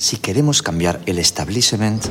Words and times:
si 0.00 0.16
queremos 0.16 0.62
cambiar 0.62 0.98
el 1.04 1.18
establishment 1.18 2.02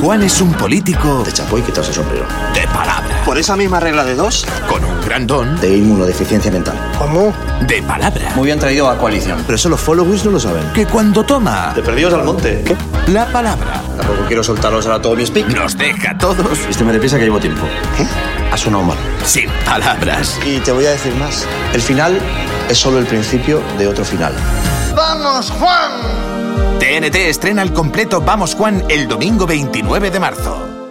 Juan 0.00 0.22
es 0.22 0.40
un 0.40 0.52
político 0.54 1.24
de 1.24 1.32
chapo 1.32 1.58
y 1.58 1.62
quitarse 1.62 1.90
el 1.90 1.96
sombrero. 1.96 2.24
de 2.54 2.66
palabra, 2.68 3.20
Por 3.24 3.36
esa 3.36 3.56
misma 3.56 3.80
regla 3.80 4.04
de 4.04 4.14
dos, 4.14 4.46
con 4.68 4.84
un 4.84 5.00
gran 5.04 5.26
don 5.26 5.60
de 5.60 5.76
inmunodeficiencia 5.76 6.52
mental. 6.52 6.76
¿Cómo? 6.98 7.32
de 7.66 7.82
palabra, 7.82 8.30
Muy 8.36 8.46
bien 8.46 8.58
traído 8.60 8.88
a 8.88 8.96
coalición. 8.96 9.42
Pero 9.44 9.56
eso 9.56 9.68
los 9.68 9.80
followers 9.80 10.24
no 10.24 10.30
lo 10.30 10.38
saben. 10.40 10.62
que 10.72 10.86
cuando 10.86 11.24
toma 11.24 11.72
De 11.74 11.82
perdidos 11.82 12.14
al 12.14 12.24
monte. 12.24 12.62
¿Qué? 12.64 12.76
la 13.10 13.26
palabra 13.26 13.82
Tampoco 13.96 14.24
quiero 14.28 14.44
soltaros 14.44 14.86
ahora 14.86 15.02
todo 15.02 15.16
mi 15.16 15.26
speak. 15.26 15.48
nos 15.48 15.76
deja 15.76 16.12
a 16.12 16.18
todos 16.18 16.64
Vísteme 16.68 16.92
deprisa 16.92 17.18
que 17.18 17.24
llevo 17.24 17.40
tiempo. 17.40 17.66
¿Qué? 17.96 18.06
Ha 18.52 18.56
sonado 18.56 18.84
mal. 18.84 18.96
sin 19.24 19.48
palabras. 19.64 20.38
Y 20.46 20.58
te 20.60 20.70
voy 20.70 20.86
a 20.86 20.90
decir 20.90 21.12
más. 21.16 21.44
El 21.74 21.80
final 21.82 22.18
es 22.68 22.78
solo 22.78 22.98
el 22.98 23.06
principio 23.06 23.60
de 23.78 23.88
otro 23.88 24.04
final. 24.04 24.32
¡Vamos, 24.94 25.50
Juan! 25.50 26.31
TNT 26.82 27.14
estrena 27.28 27.62
el 27.62 27.72
completo 27.72 28.20
Vamos 28.22 28.56
Juan 28.56 28.82
el 28.88 29.06
domingo 29.06 29.46
29 29.46 30.10
de 30.10 30.18
marzo. 30.18 30.81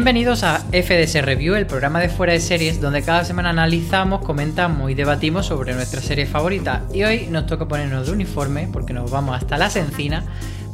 Bienvenidos 0.00 0.44
a 0.44 0.60
FDS 0.60 1.22
Review, 1.22 1.56
el 1.56 1.66
programa 1.66 2.00
de 2.00 2.08
fuera 2.08 2.32
de 2.32 2.40
series 2.40 2.80
donde 2.80 3.02
cada 3.02 3.22
semana 3.22 3.50
analizamos, 3.50 4.24
comentamos 4.24 4.90
y 4.90 4.94
debatimos 4.94 5.44
sobre 5.44 5.74
nuestra 5.74 6.00
serie 6.00 6.24
favorita. 6.24 6.86
Y 6.94 7.04
hoy 7.04 7.26
nos 7.26 7.44
toca 7.44 7.68
ponernos 7.68 8.06
de 8.06 8.12
uniforme 8.14 8.66
porque 8.72 8.94
nos 8.94 9.10
vamos 9.10 9.36
hasta 9.36 9.58
las 9.58 9.76
encinas 9.76 10.24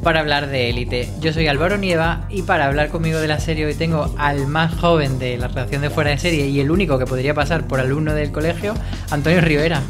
para 0.01 0.21
hablar 0.21 0.47
de 0.47 0.69
Élite. 0.69 1.09
Yo 1.19 1.33
soy 1.33 1.47
Álvaro 1.47 1.77
Nieva 1.77 2.25
y 2.29 2.43
para 2.43 2.67
hablar 2.67 2.87
conmigo 2.87 3.19
de 3.19 3.27
la 3.27 3.41
serie 3.41 3.65
hoy 3.65 3.75
tengo 3.75 4.15
al 4.17 4.47
más 4.47 4.73
joven 4.75 5.19
de 5.19 5.37
la 5.37 5.49
redacción 5.49 5.81
de 5.81 5.89
fuera 5.89 6.11
de 6.11 6.19
serie 6.19 6.47
y 6.47 6.61
el 6.61 6.71
único 6.71 6.97
que 6.97 7.05
podría 7.05 7.33
pasar 7.33 7.67
por 7.67 7.81
alumno 7.81 8.13
del 8.13 8.31
colegio, 8.31 8.75
Antonio 9.11 9.41
Rivera. 9.41 9.81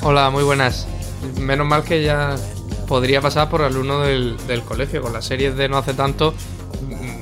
Hola, 0.00 0.30
muy 0.30 0.44
buenas. 0.44 0.86
Menos 1.40 1.66
mal 1.66 1.82
que 1.82 2.04
ya 2.04 2.36
podría 2.86 3.20
pasar 3.20 3.50
por 3.50 3.62
alumno 3.62 4.02
del, 4.02 4.36
del 4.46 4.62
colegio. 4.62 5.02
Con 5.02 5.12
las 5.12 5.24
series 5.24 5.56
de 5.56 5.68
no 5.68 5.76
hace 5.76 5.92
tanto 5.92 6.34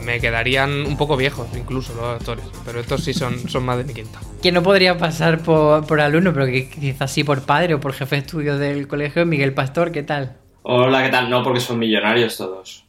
me 0.03 0.21
quedarían 0.21 0.87
un 0.87 0.97
poco 0.97 1.17
viejos, 1.17 1.49
incluso 1.57 1.95
los 1.95 2.21
actores. 2.21 2.45
Pero 2.65 2.81
estos 2.81 3.05
sí 3.05 3.15
son, 3.15 3.49
son 3.49 3.65
más 3.65 3.79
de 3.79 3.85
mi 3.85 3.95
quinta. 3.95 4.21
Que 4.43 4.53
no 4.53 4.63
podría 4.63 4.99
pasar 4.99 5.43
por, 5.43 5.87
por 5.87 6.01
alumno, 6.01 6.33
pero 6.33 6.47
que 6.47 6.69
quizás 6.69 7.11
sí 7.11 7.25
por 7.25 7.43
padre 7.43 7.75
o 7.75 7.81
por 7.81 7.93
jefe 7.93 8.17
de 8.17 8.23
estudios 8.23 8.59
del 8.59 8.89
colegio, 8.89 9.25
Miguel 9.27 9.55
Pastor, 9.55 9.93
¿qué 9.93 10.03
tal? 10.03 10.37
Hola, 10.63 11.03
¿qué 11.03 11.09
tal? 11.11 11.29
No, 11.29 11.43
porque 11.43 11.61
son 11.61 11.79
millonarios 11.79 12.37
todos. 12.37 12.82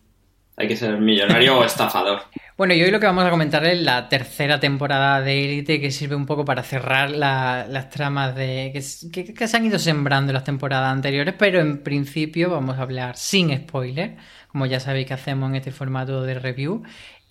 Hay 0.55 0.67
que 0.67 0.75
ser 0.77 0.97
millonario 0.99 1.59
o 1.59 1.63
estafador. 1.65 2.21
Bueno, 2.55 2.75
y 2.75 2.83
hoy 2.83 2.91
lo 2.91 2.99
que 2.99 3.07
vamos 3.07 3.25
a 3.25 3.31
comentar 3.31 3.65
es 3.65 3.81
la 3.81 4.07
tercera 4.09 4.59
temporada 4.59 5.21
de 5.21 5.43
Elite, 5.43 5.81
que 5.81 5.89
sirve 5.89 6.15
un 6.15 6.27
poco 6.27 6.45
para 6.45 6.61
cerrar 6.61 7.09
la- 7.09 7.65
las 7.67 7.89
tramas 7.89 8.35
de 8.35 8.69
que- 9.11 9.33
que 9.33 9.47
se 9.47 9.57
han 9.57 9.65
ido 9.65 9.79
sembrando 9.79 10.29
en 10.29 10.35
las 10.35 10.43
temporadas 10.43 10.93
anteriores, 10.93 11.33
pero 11.35 11.59
en 11.59 11.81
principio 11.81 12.51
vamos 12.51 12.77
a 12.77 12.83
hablar 12.83 13.17
sin 13.17 13.57
spoiler, 13.57 14.17
como 14.49 14.67
ya 14.67 14.79
sabéis 14.79 15.07
que 15.07 15.15
hacemos 15.15 15.49
en 15.49 15.55
este 15.55 15.71
formato 15.71 16.21
de 16.21 16.35
review, 16.35 16.83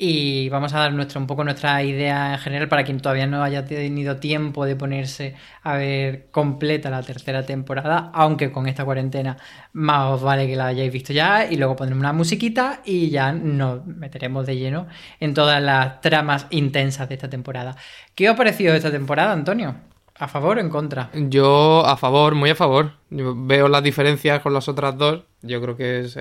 y 0.04 0.48
vamos 0.48 0.74
a 0.74 0.80
dar 0.80 0.92
nuestra, 0.92 1.20
un 1.20 1.28
poco 1.28 1.44
nuestra 1.44 1.80
idea 1.84 2.32
en 2.32 2.38
general 2.40 2.66
para 2.66 2.82
quien 2.82 2.98
todavía 2.98 3.28
no 3.28 3.44
haya 3.44 3.64
tenido 3.64 4.16
tiempo 4.16 4.64
de 4.64 4.74
ponerse 4.74 5.36
a 5.62 5.76
ver 5.76 6.26
completa 6.32 6.90
la 6.90 7.04
tercera 7.04 7.46
temporada, 7.46 8.10
aunque 8.12 8.50
con 8.50 8.66
esta 8.66 8.84
cuarentena 8.84 9.36
más 9.72 10.14
os 10.14 10.22
vale 10.22 10.48
que 10.48 10.56
la 10.56 10.66
hayáis 10.66 10.92
visto 10.92 11.12
ya, 11.12 11.46
y 11.48 11.54
luego 11.54 11.76
pondremos 11.76 12.00
una 12.00 12.12
musiquita 12.12 12.80
y 12.84 13.10
ya 13.10 13.30
nos 13.30 13.86
meteremos 13.86 14.44
de 14.44 14.56
lleno 14.56 14.88
en 15.20 15.34
todas 15.34 15.62
las 15.62 16.00
tramas 16.00 16.48
intensas 16.50 17.08
de 17.08 17.14
esta 17.14 17.30
temporada. 17.30 17.76
¿Qué 18.16 18.28
os 18.28 18.34
ha 18.34 18.36
parecido 18.36 18.74
esta 18.74 18.90
temporada, 18.90 19.30
Antonio? 19.30 19.76
¿A 20.18 20.26
favor 20.26 20.58
o 20.58 20.60
en 20.60 20.68
contra? 20.68 21.10
Yo 21.14 21.86
a 21.86 21.96
favor, 21.96 22.34
muy 22.34 22.50
a 22.50 22.56
favor. 22.56 22.94
Yo 23.08 23.36
veo 23.36 23.68
las 23.68 23.84
diferencias 23.84 24.40
con 24.40 24.52
las 24.52 24.68
otras 24.68 24.98
dos. 24.98 25.22
Yo 25.42 25.62
creo 25.62 25.76
que 25.76 26.00
es, 26.00 26.18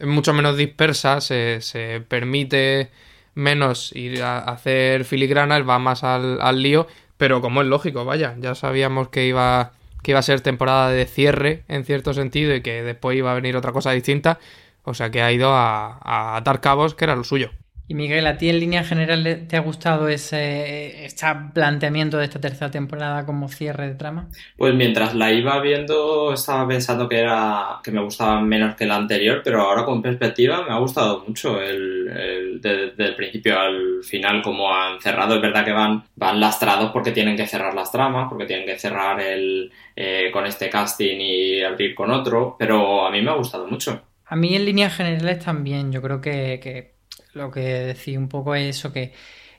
mucho 0.00 0.34
menos 0.34 0.58
dispersa, 0.58 1.22
se 1.22 2.04
permite 2.06 2.90
menos 3.34 3.92
ir 3.94 4.22
a 4.22 4.38
hacer 4.38 5.04
filigranas, 5.04 5.68
va 5.68 5.78
más 5.78 6.04
al, 6.04 6.40
al 6.40 6.62
lío, 6.62 6.86
pero 7.16 7.40
como 7.40 7.62
es 7.62 7.68
lógico, 7.68 8.04
vaya, 8.04 8.36
ya 8.38 8.54
sabíamos 8.54 9.08
que 9.08 9.26
iba, 9.26 9.72
que 10.02 10.12
iba 10.12 10.20
a 10.20 10.22
ser 10.22 10.40
temporada 10.40 10.90
de 10.90 11.06
cierre 11.06 11.64
en 11.68 11.84
cierto 11.84 12.14
sentido 12.14 12.54
y 12.54 12.62
que 12.62 12.82
después 12.82 13.16
iba 13.16 13.32
a 13.32 13.34
venir 13.34 13.56
otra 13.56 13.72
cosa 13.72 13.92
distinta, 13.92 14.38
o 14.82 14.94
sea 14.94 15.10
que 15.10 15.22
ha 15.22 15.32
ido 15.32 15.52
a, 15.52 15.98
a 16.02 16.36
atar 16.36 16.60
cabos, 16.60 16.94
que 16.94 17.04
era 17.04 17.16
lo 17.16 17.24
suyo. 17.24 17.50
Y 17.86 17.94
Miguel, 17.94 18.26
¿a 18.26 18.36
ti 18.38 18.48
en 18.50 18.60
línea 18.60 18.84
general 18.84 19.46
te 19.48 19.56
ha 19.56 19.60
gustado 19.60 20.08
ese, 20.08 21.04
este 21.06 21.26
planteamiento 21.54 22.18
de 22.18 22.24
esta 22.24 22.40
tercera 22.40 22.70
temporada 22.70 23.24
como 23.26 23.48
cierre 23.48 23.88
de 23.88 23.94
trama? 23.94 24.34
Pues 24.56 24.74
mientras 24.74 25.14
la 25.14 25.32
iba 25.32 25.60
viendo 25.60 26.32
estaba 26.32 26.66
pensando 26.68 27.08
que 27.08 27.18
era 27.20 27.80
que 27.82 27.90
me 27.92 28.02
gustaba 28.02 28.40
menos 28.40 28.74
que 28.76 28.86
la 28.86 28.96
anterior, 28.96 29.40
pero 29.44 29.60
ahora 29.62 29.84
con 29.84 30.02
perspectiva 30.02 30.64
me 30.66 30.72
ha 30.72 30.78
gustado 30.78 31.24
mucho 31.26 31.60
el, 31.60 32.08
el- 32.08 32.60
de- 32.60 32.86
desde 32.90 33.04
el 33.06 33.16
principio 33.16 33.58
al 33.60 34.02
final 34.04 34.42
como 34.42 34.72
han 34.72 35.00
cerrado. 35.00 35.34
Es 35.36 35.42
verdad 35.42 35.64
que 35.64 35.72
van, 35.72 36.04
van 36.16 36.40
lastrados 36.40 36.90
porque 36.92 37.12
tienen 37.12 37.36
que 37.36 37.46
cerrar 37.46 37.74
las 37.74 37.90
tramas, 37.92 38.28
porque 38.28 38.46
tienen 38.46 38.66
que 38.66 38.78
cerrar 38.78 39.20
el 39.20 39.72
eh, 39.96 40.30
con 40.32 40.46
este 40.46 40.68
casting 40.70 41.18
y 41.20 41.62
abrir 41.62 41.94
con 41.94 42.10
otro, 42.10 42.56
pero 42.58 43.06
a 43.06 43.10
mí 43.10 43.20
me 43.22 43.30
ha 43.30 43.34
gustado 43.34 43.66
mucho. 43.68 44.02
A 44.26 44.36
mí 44.36 44.54
en 44.54 44.64
líneas 44.64 44.96
generales 44.96 45.44
también, 45.44 45.92
yo 45.92 46.00
creo 46.02 46.20
que, 46.20 46.58
que 46.62 46.93
lo 47.34 47.50
que 47.50 47.60
decía 47.60 48.18
un 48.18 48.28
poco 48.28 48.54
es 48.54 48.76
eso, 48.78 48.92
que, 48.92 49.12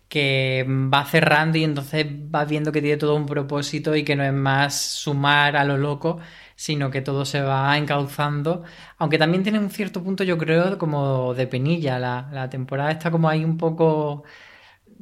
que 0.07 0.65
va 0.67 1.05
cerrando 1.05 1.57
y 1.57 1.63
entonces 1.63 2.05
va 2.07 2.45
viendo 2.45 2.71
que 2.71 2.81
tiene 2.81 2.97
todo 2.97 3.15
un 3.15 3.25
propósito 3.25 3.95
y 3.95 4.03
que 4.05 4.15
no 4.15 4.23
es 4.23 4.33
más 4.33 4.79
sumar 4.79 5.55
a 5.57 5.65
lo 5.65 5.77
loco, 5.77 6.19
sino 6.55 6.91
que 6.91 7.01
todo 7.01 7.25
se 7.25 7.41
va 7.41 7.77
encauzando, 7.77 8.63
aunque 8.97 9.17
también 9.17 9.43
tiene 9.43 9.59
un 9.59 9.69
cierto 9.69 10.03
punto, 10.03 10.23
yo 10.23 10.37
creo, 10.37 10.77
como 10.77 11.33
de 11.33 11.47
penilla, 11.47 11.99
la, 11.99 12.29
la 12.31 12.49
temporada 12.49 12.91
está 12.91 13.11
como 13.11 13.29
ahí 13.29 13.43
un 13.45 13.57
poco... 13.57 14.23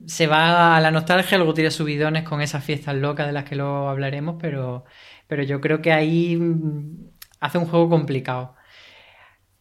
Se 0.07 0.27
va 0.27 0.75
a 0.77 0.81
la 0.81 0.91
nostalgia, 0.91 1.37
luego 1.37 1.53
tiene 1.53 1.71
subidones 1.71 2.23
con 2.23 2.41
esas 2.41 2.63
fiestas 2.63 2.95
locas 2.95 3.27
de 3.27 3.33
las 3.33 3.45
que 3.45 3.55
luego 3.55 3.89
hablaremos, 3.89 4.35
pero, 4.39 4.85
pero 5.27 5.43
yo 5.43 5.61
creo 5.61 5.81
que 5.81 5.93
ahí 5.93 6.35
mm, 6.35 7.11
hace 7.39 7.57
un 7.57 7.65
juego 7.67 7.89
complicado. 7.89 8.55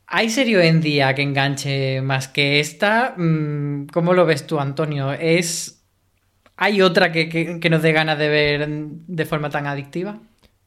¿Hay 0.06 0.28
serie 0.30 0.58
hoy 0.58 0.66
en 0.66 0.80
día 0.80 1.14
que 1.14 1.22
enganche 1.22 2.02
más 2.02 2.28
que 2.28 2.60
esta? 2.60 3.14
Mm, 3.16 3.86
¿Cómo 3.92 4.12
lo 4.14 4.26
ves 4.26 4.46
tú, 4.46 4.58
Antonio? 4.60 5.12
¿Es... 5.12 5.84
¿Hay 6.56 6.82
otra 6.82 7.12
que, 7.12 7.28
que- 7.28 7.60
que 7.60 7.70
nos 7.70 7.82
dé 7.82 7.92
ganas 7.92 8.18
de 8.18 8.28
ver 8.30 8.68
de 8.68 9.26
forma 9.26 9.50
tan 9.50 9.66
adictiva? 9.66 10.20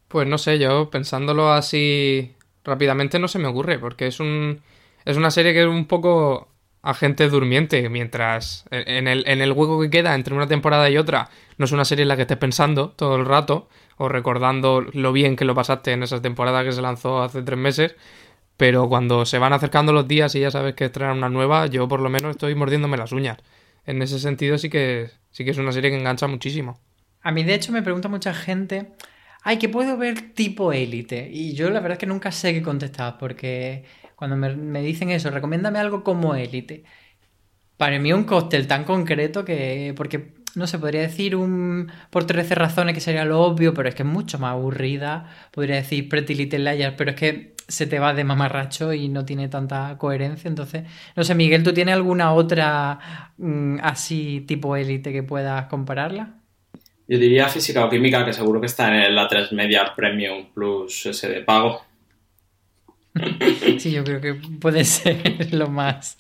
Pues 0.08 0.28
no 0.28 0.38
sé, 0.38 0.60
yo 0.60 0.90
pensándolo 0.90 1.52
así 1.52 2.36
rápidamente 2.64 3.20
no 3.20 3.28
se 3.28 3.40
me 3.40 3.48
ocurre, 3.48 3.80
porque 3.80 4.08
es 4.08 4.20
un 4.20 4.62
es 5.06 5.18
una 5.18 5.32
serie 5.32 5.54
que 5.54 5.62
es 5.62 5.68
un 5.68 5.86
poco 5.86 6.50
agente 6.82 7.30
durmiente, 7.30 7.90
mientras 7.90 8.66
en 8.72 9.08
el, 9.08 9.24
en 9.28 9.42
el 9.42 9.52
hueco 9.52 9.82
que 9.82 9.90
queda 9.90 10.16
entre 10.16 10.34
una 10.36 10.48
temporada 10.48 10.90
y 10.90 10.98
otra, 10.98 11.30
no 11.58 11.66
es 11.66 11.72
una 11.72 11.86
serie 11.86 12.04
en 12.04 12.08
la 12.10 12.16
que 12.16 12.24
estés 12.24 12.38
pensando 12.38 12.90
todo 12.92 13.16
el 13.16 13.26
rato, 13.26 13.68
o 13.98 14.08
recordando 14.10 14.82
lo 14.94 15.12
bien 15.14 15.36
que 15.36 15.46
lo 15.46 15.56
pasaste 15.56 15.92
en 15.94 16.04
esa 16.04 16.22
temporada 16.22 16.64
que 16.64 16.72
se 16.72 16.82
lanzó 16.82 17.22
hace 17.24 17.42
tres 17.44 17.58
meses, 17.60 17.96
pero 18.58 18.88
cuando 18.88 19.26
se 19.26 19.38
van 19.38 19.54
acercando 19.54 19.92
los 19.92 20.08
días 20.08 20.34
y 20.36 20.40
ya 20.40 20.52
sabes 20.52 20.76
que 20.76 20.86
estrenan 20.86 21.18
una 21.18 21.30
nueva, 21.30 21.68
yo 21.68 21.88
por 21.88 22.00
lo 22.00 22.10
menos 22.10 22.32
estoy 22.32 22.56
mordiéndome 22.56 22.98
las 22.98 23.12
uñas. 23.12 23.38
En 23.86 24.02
ese 24.02 24.20
sentido 24.20 24.58
sí 24.58 24.70
que, 24.70 25.10
sí 25.32 25.44
que 25.44 25.52
es 25.52 25.58
una 25.58 25.72
serie 25.72 25.92
que 25.92 25.98
engancha 25.98 26.28
muchísimo. 26.28 26.80
A 27.22 27.32
mí, 27.32 27.44
de 27.44 27.56
hecho, 27.56 27.72
me 27.72 27.82
pregunta 27.82 28.08
mucha 28.08 28.34
gente, 28.34 28.94
ay, 29.44 29.58
¿qué 29.58 29.68
puedo 29.68 29.98
ver 29.98 30.34
tipo 30.34 30.72
élite? 30.72 31.30
Y 31.32 31.54
yo 31.54 31.70
la 31.70 31.80
verdad 31.80 31.94
es 31.94 32.00
que 32.00 32.06
nunca 32.06 32.32
sé 32.32 32.54
qué 32.54 32.62
contestar, 32.62 33.18
porque 33.18 33.84
cuando 34.16 34.38
me, 34.38 34.56
me 34.56 34.82
dicen 34.82 35.10
eso, 35.10 35.30
recomiéndame 35.32 35.80
algo 35.80 36.04
como 36.04 36.36
élite. 36.36 36.84
Para 37.78 38.00
mí 38.00 38.14
un 38.14 38.24
cóctel 38.24 38.68
tan 38.68 38.86
concreto 38.86 39.44
que, 39.44 39.94
porque, 39.98 40.34
no 40.56 40.68
sé, 40.68 40.80
podría 40.80 41.02
decir 41.02 41.36
un 41.36 41.92
por 42.10 42.26
13 42.26 42.56
razones 42.56 42.94
que 42.94 43.02
sería 43.02 43.26
lo 43.26 43.42
obvio, 43.42 43.74
pero 43.74 43.90
es 43.90 43.96
que 43.96 44.04
es 44.04 44.10
mucho 44.10 44.40
más 44.40 44.52
aburrida. 44.52 45.30
Podría 45.52 45.76
decir 45.78 46.08
Pretty 46.08 46.36
Little 46.36 46.60
Liars, 46.60 46.96
pero 46.98 47.12
es 47.12 47.18
que 47.18 47.55
se 47.68 47.88
te 47.88 48.00
va 48.00 48.14
de 48.14 48.24
mamarracho 48.24 48.94
y 48.94 49.10
no 49.10 49.26
tiene 49.26 49.48
tanta 49.50 49.98
coherencia. 49.98 50.48
Entonces, 50.48 50.84
no 51.16 51.24
sé, 51.24 51.36
Miguel, 51.36 51.64
¿tú 51.64 51.74
tienes 51.74 51.96
alguna 51.96 52.34
otra 52.34 53.32
mm, 53.38 53.80
así 53.82 54.42
tipo 54.42 54.76
élite 54.76 55.12
que 55.12 55.24
puedas 55.24 55.66
compararla? 55.68 56.42
Yo 57.08 57.20
diría 57.20 57.48
física 57.50 57.86
o 57.86 57.90
química, 57.90 58.26
que 58.26 58.34
seguro 58.34 58.60
que 58.60 58.68
está 58.68 59.06
en 59.06 59.16
la 59.16 59.28
3 59.28 59.52
Media 59.52 59.94
Premium 59.96 60.48
Plus 60.54 61.06
ese 61.06 61.30
de 61.30 61.42
pago. 61.42 61.84
Sí, 63.78 63.92
yo 63.92 64.04
creo 64.04 64.20
que 64.20 64.34
puede 64.60 64.84
ser 64.84 65.54
lo 65.54 65.70
más, 65.70 66.18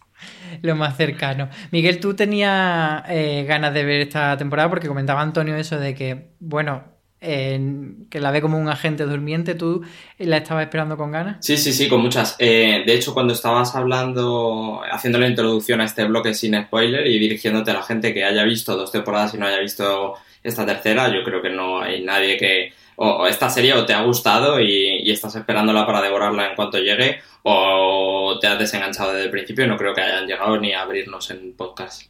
lo 0.61 0.75
más 0.75 0.95
cercano. 0.95 1.49
Miguel, 1.71 1.99
tú 1.99 2.13
tenías 2.13 3.03
eh, 3.09 3.45
ganas 3.47 3.73
de 3.73 3.83
ver 3.83 4.01
esta 4.01 4.37
temporada 4.37 4.69
porque 4.69 4.87
comentaba 4.87 5.21
Antonio 5.21 5.55
eso 5.55 5.79
de 5.79 5.95
que, 5.95 6.27
bueno, 6.39 6.94
en- 7.21 8.07
que 8.09 8.19
la 8.19 8.31
ve 8.31 8.41
como 8.41 8.57
un 8.57 8.69
agente 8.69 9.03
durmiente, 9.05 9.55
¿tú 9.55 9.81
la 10.19 10.37
estabas 10.37 10.65
esperando 10.65 10.97
con 10.97 11.11
ganas? 11.11 11.37
Sí, 11.45 11.57
sí, 11.57 11.73
sí, 11.73 11.87
con 11.87 12.01
muchas. 12.01 12.35
Eh, 12.39 12.83
de 12.85 12.93
hecho, 12.93 13.13
cuando 13.13 13.33
estabas 13.33 13.75
hablando, 13.75 14.81
haciendo 14.91 15.19
la 15.19 15.27
introducción 15.27 15.81
a 15.81 15.85
este 15.85 16.05
bloque 16.05 16.33
sin 16.33 16.61
spoiler 16.63 17.07
y 17.07 17.17
dirigiéndote 17.19 17.71
a 17.71 17.75
la 17.75 17.83
gente 17.83 18.13
que 18.13 18.23
haya 18.23 18.43
visto 18.43 18.75
dos 18.75 18.91
temporadas 18.91 19.33
y 19.33 19.37
no 19.37 19.47
haya 19.47 19.59
visto 19.59 20.15
esta 20.43 20.65
tercera, 20.65 21.07
yo 21.13 21.23
creo 21.23 21.41
que 21.41 21.49
no 21.49 21.81
hay 21.81 22.03
nadie 22.03 22.37
que... 22.37 22.73
O, 22.97 23.27
esta 23.27 23.49
serie 23.49 23.73
o 23.73 23.85
te 23.85 23.93
ha 23.93 24.03
gustado 24.03 24.57
y, 24.61 24.99
y 25.03 25.11
estás 25.11 25.35
esperándola 25.35 25.85
para 25.85 26.01
devorarla 26.01 26.49
en 26.49 26.55
cuanto 26.55 26.77
llegue, 26.77 27.19
o 27.43 28.37
te 28.39 28.47
has 28.47 28.57
desenganchado 28.57 29.11
desde 29.11 29.25
el 29.25 29.31
principio 29.31 29.67
no 29.67 29.75
creo 29.75 29.93
que 29.93 29.99
hayan 29.99 30.25
llegado 30.27 30.57
ni 30.57 30.71
a 30.71 30.81
abrirnos 30.83 31.29
en 31.31 31.53
podcast. 31.57 32.03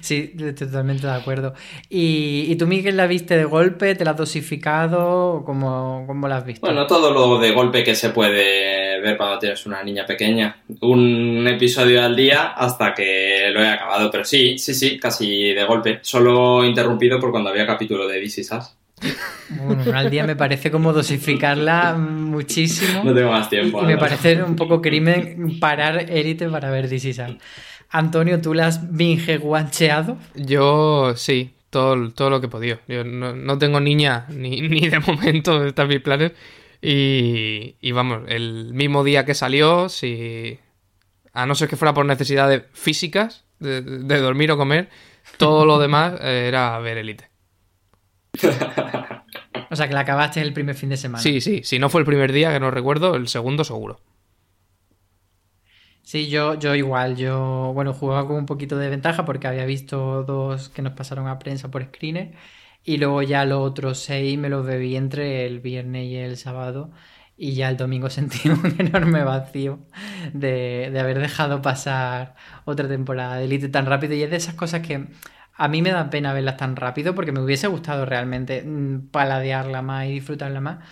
Sí, 0.00 0.32
estoy 0.38 0.66
totalmente 0.66 1.06
de 1.06 1.12
acuerdo. 1.12 1.54
¿Y, 1.88 2.46
y 2.48 2.56
tú, 2.56 2.66
Miguel, 2.66 2.96
la 2.96 3.06
viste 3.06 3.36
de 3.36 3.44
golpe? 3.44 3.94
¿Te 3.94 4.04
la 4.04 4.12
has 4.12 4.16
dosificado? 4.16 5.42
¿Cómo, 5.44 6.04
cómo 6.06 6.28
la 6.28 6.38
has 6.38 6.44
visto? 6.44 6.66
Bueno, 6.66 6.86
todo 6.86 7.12
lo 7.12 7.38
de 7.38 7.52
golpe 7.52 7.84
que 7.84 7.94
se 7.94 8.10
puede 8.10 9.00
ver 9.00 9.16
cuando 9.16 9.38
tienes 9.38 9.64
una 9.66 9.82
niña 9.82 10.04
pequeña. 10.06 10.56
Un 10.80 11.46
episodio 11.48 12.02
al 12.02 12.16
día 12.16 12.52
hasta 12.52 12.94
que 12.94 13.50
lo 13.52 13.62
he 13.62 13.68
acabado. 13.68 14.10
Pero 14.10 14.24
sí, 14.24 14.58
sí, 14.58 14.74
sí, 14.74 14.98
casi 14.98 15.52
de 15.52 15.64
golpe. 15.64 16.00
Solo 16.02 16.64
interrumpido 16.64 17.20
por 17.20 17.30
cuando 17.30 17.50
había 17.50 17.66
capítulo 17.66 18.06
de 18.08 18.20
This 18.20 18.38
Is 18.38 18.52
Us. 18.52 18.76
Bueno, 19.50 19.82
una 19.86 19.98
al 19.98 20.10
día 20.10 20.24
me 20.24 20.36
parece 20.36 20.70
como 20.70 20.92
dosificarla 20.92 21.94
muchísimo. 21.94 23.04
No 23.04 23.14
tengo 23.14 23.30
más 23.30 23.50
tiempo. 23.50 23.82
y 23.82 23.86
me 23.86 23.98
parece 23.98 24.42
un 24.42 24.56
poco 24.56 24.80
crimen 24.80 25.58
parar 25.60 26.06
élite 26.08 26.48
para 26.48 26.70
ver 26.70 26.88
This 26.88 27.04
Is 27.04 27.18
Us. 27.18 27.36
Antonio, 27.94 28.40
¿tú 28.40 28.54
la 28.54 28.66
has 28.66 28.92
binge 28.92 29.38
guancheado? 29.38 30.18
Yo 30.34 31.14
sí, 31.16 31.54
todo, 31.70 32.10
todo 32.10 32.28
lo 32.28 32.40
que 32.40 32.46
he 32.46 32.50
podido. 32.50 32.80
Yo 32.88 33.04
no, 33.04 33.36
no 33.36 33.56
tengo 33.56 33.78
niña 33.78 34.26
ni, 34.30 34.60
ni 34.68 34.88
de 34.88 34.98
momento, 34.98 35.64
están 35.64 35.86
mis 35.86 36.00
planes. 36.00 36.32
Y, 36.82 37.76
y 37.80 37.92
vamos, 37.92 38.22
el 38.26 38.74
mismo 38.74 39.04
día 39.04 39.24
que 39.24 39.34
salió, 39.34 39.88
si 39.88 40.58
a 41.32 41.46
no 41.46 41.54
ser 41.54 41.68
que 41.68 41.76
fuera 41.76 41.94
por 41.94 42.04
necesidades 42.04 42.64
físicas, 42.72 43.44
de, 43.60 43.80
de 43.80 44.18
dormir 44.18 44.50
o 44.50 44.56
comer, 44.56 44.88
todo 45.36 45.64
lo 45.64 45.78
demás 45.78 46.14
eh, 46.20 46.46
era 46.48 46.76
ver 46.80 46.98
Elite. 46.98 47.30
O 49.70 49.76
sea, 49.76 49.88
que 49.88 49.94
la 49.94 50.00
acabaste 50.00 50.40
el 50.40 50.52
primer 50.52 50.76
fin 50.76 50.90
de 50.90 50.96
semana. 50.96 51.20
Sí, 51.20 51.40
sí, 51.40 51.62
si 51.64 51.80
no 51.80 51.88
fue 51.88 52.00
el 52.00 52.06
primer 52.06 52.32
día, 52.32 52.52
que 52.52 52.60
no 52.60 52.70
recuerdo, 52.70 53.16
el 53.16 53.26
segundo 53.26 53.64
seguro. 53.64 53.98
Sí, 56.06 56.28
yo, 56.28 56.54
yo 56.58 56.74
igual, 56.74 57.16
yo, 57.16 57.72
bueno, 57.74 57.94
jugaba 57.94 58.26
con 58.26 58.36
un 58.36 58.44
poquito 58.46 58.76
de 58.76 58.90
ventaja 58.90 59.24
porque 59.24 59.46
había 59.48 59.64
visto 59.64 60.22
dos 60.22 60.68
que 60.68 60.82
nos 60.82 60.92
pasaron 60.92 61.26
a 61.28 61.38
prensa 61.38 61.70
por 61.70 61.82
screener 61.84 62.34
y 62.84 62.98
luego 62.98 63.22
ya 63.22 63.44
los 63.46 63.60
otros 63.60 64.00
seis 64.00 64.38
me 64.38 64.50
los 64.50 64.66
bebí 64.66 64.96
entre 64.96 65.46
el 65.46 65.60
viernes 65.60 66.04
y 66.06 66.16
el 66.16 66.36
sábado 66.36 66.90
y 67.38 67.54
ya 67.54 67.70
el 67.70 67.78
domingo 67.78 68.10
sentí 68.12 68.50
un 68.50 68.74
enorme 68.78 69.24
vacío 69.24 69.80
de, 70.34 70.90
de 70.92 71.00
haber 71.00 71.18
dejado 71.20 71.62
pasar 71.62 72.34
otra 72.66 72.86
temporada 72.86 73.36
de 73.36 73.46
Elite 73.46 73.68
tan 73.70 73.86
rápido 73.86 74.12
y 74.14 74.22
es 74.22 74.30
de 74.30 74.36
esas 74.36 74.54
cosas 74.54 74.82
que 74.86 75.06
a 75.56 75.68
mí 75.68 75.80
me 75.82 75.90
da 75.90 76.10
pena 76.10 76.32
verlas 76.34 76.56
tan 76.58 76.76
rápido 76.76 77.14
porque 77.14 77.32
me 77.32 77.40
hubiese 77.40 77.66
gustado 77.68 78.04
realmente 78.04 78.62
mm, 78.62 79.08
paladearla 79.10 79.80
más 79.82 80.06
y 80.06 80.12
disfrutarla 80.12 80.60
más, 80.60 80.84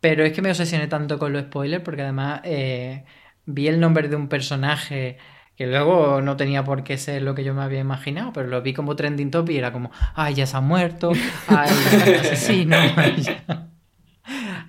pero 0.00 0.24
es 0.24 0.32
que 0.32 0.42
me 0.42 0.50
obsesioné 0.50 0.86
tanto 0.88 1.18
con 1.18 1.32
los 1.32 1.42
spoilers 1.44 1.82
porque 1.84 2.02
además... 2.02 2.40
eh, 2.44 3.04
vi 3.48 3.66
el 3.68 3.80
nombre 3.80 4.08
de 4.08 4.16
un 4.16 4.28
personaje 4.28 5.18
que 5.56 5.66
luego 5.66 6.20
no 6.22 6.36
tenía 6.36 6.64
por 6.64 6.84
qué 6.84 6.98
ser 6.98 7.22
lo 7.22 7.34
que 7.34 7.44
yo 7.44 7.54
me 7.54 7.62
había 7.62 7.80
imaginado, 7.80 8.32
pero 8.32 8.46
lo 8.48 8.62
vi 8.62 8.74
como 8.74 8.94
trending 8.94 9.30
top 9.30 9.50
y 9.50 9.56
era 9.58 9.72
como, 9.72 9.90
ay, 10.14 10.34
ya 10.34 10.46
se 10.46 10.56
ha 10.56 10.60
muerto, 10.60 11.12
ay, 11.48 11.70
ya 11.90 12.20
asesino. 12.20 12.76
ay, 12.96 13.22
ya". 13.22 13.68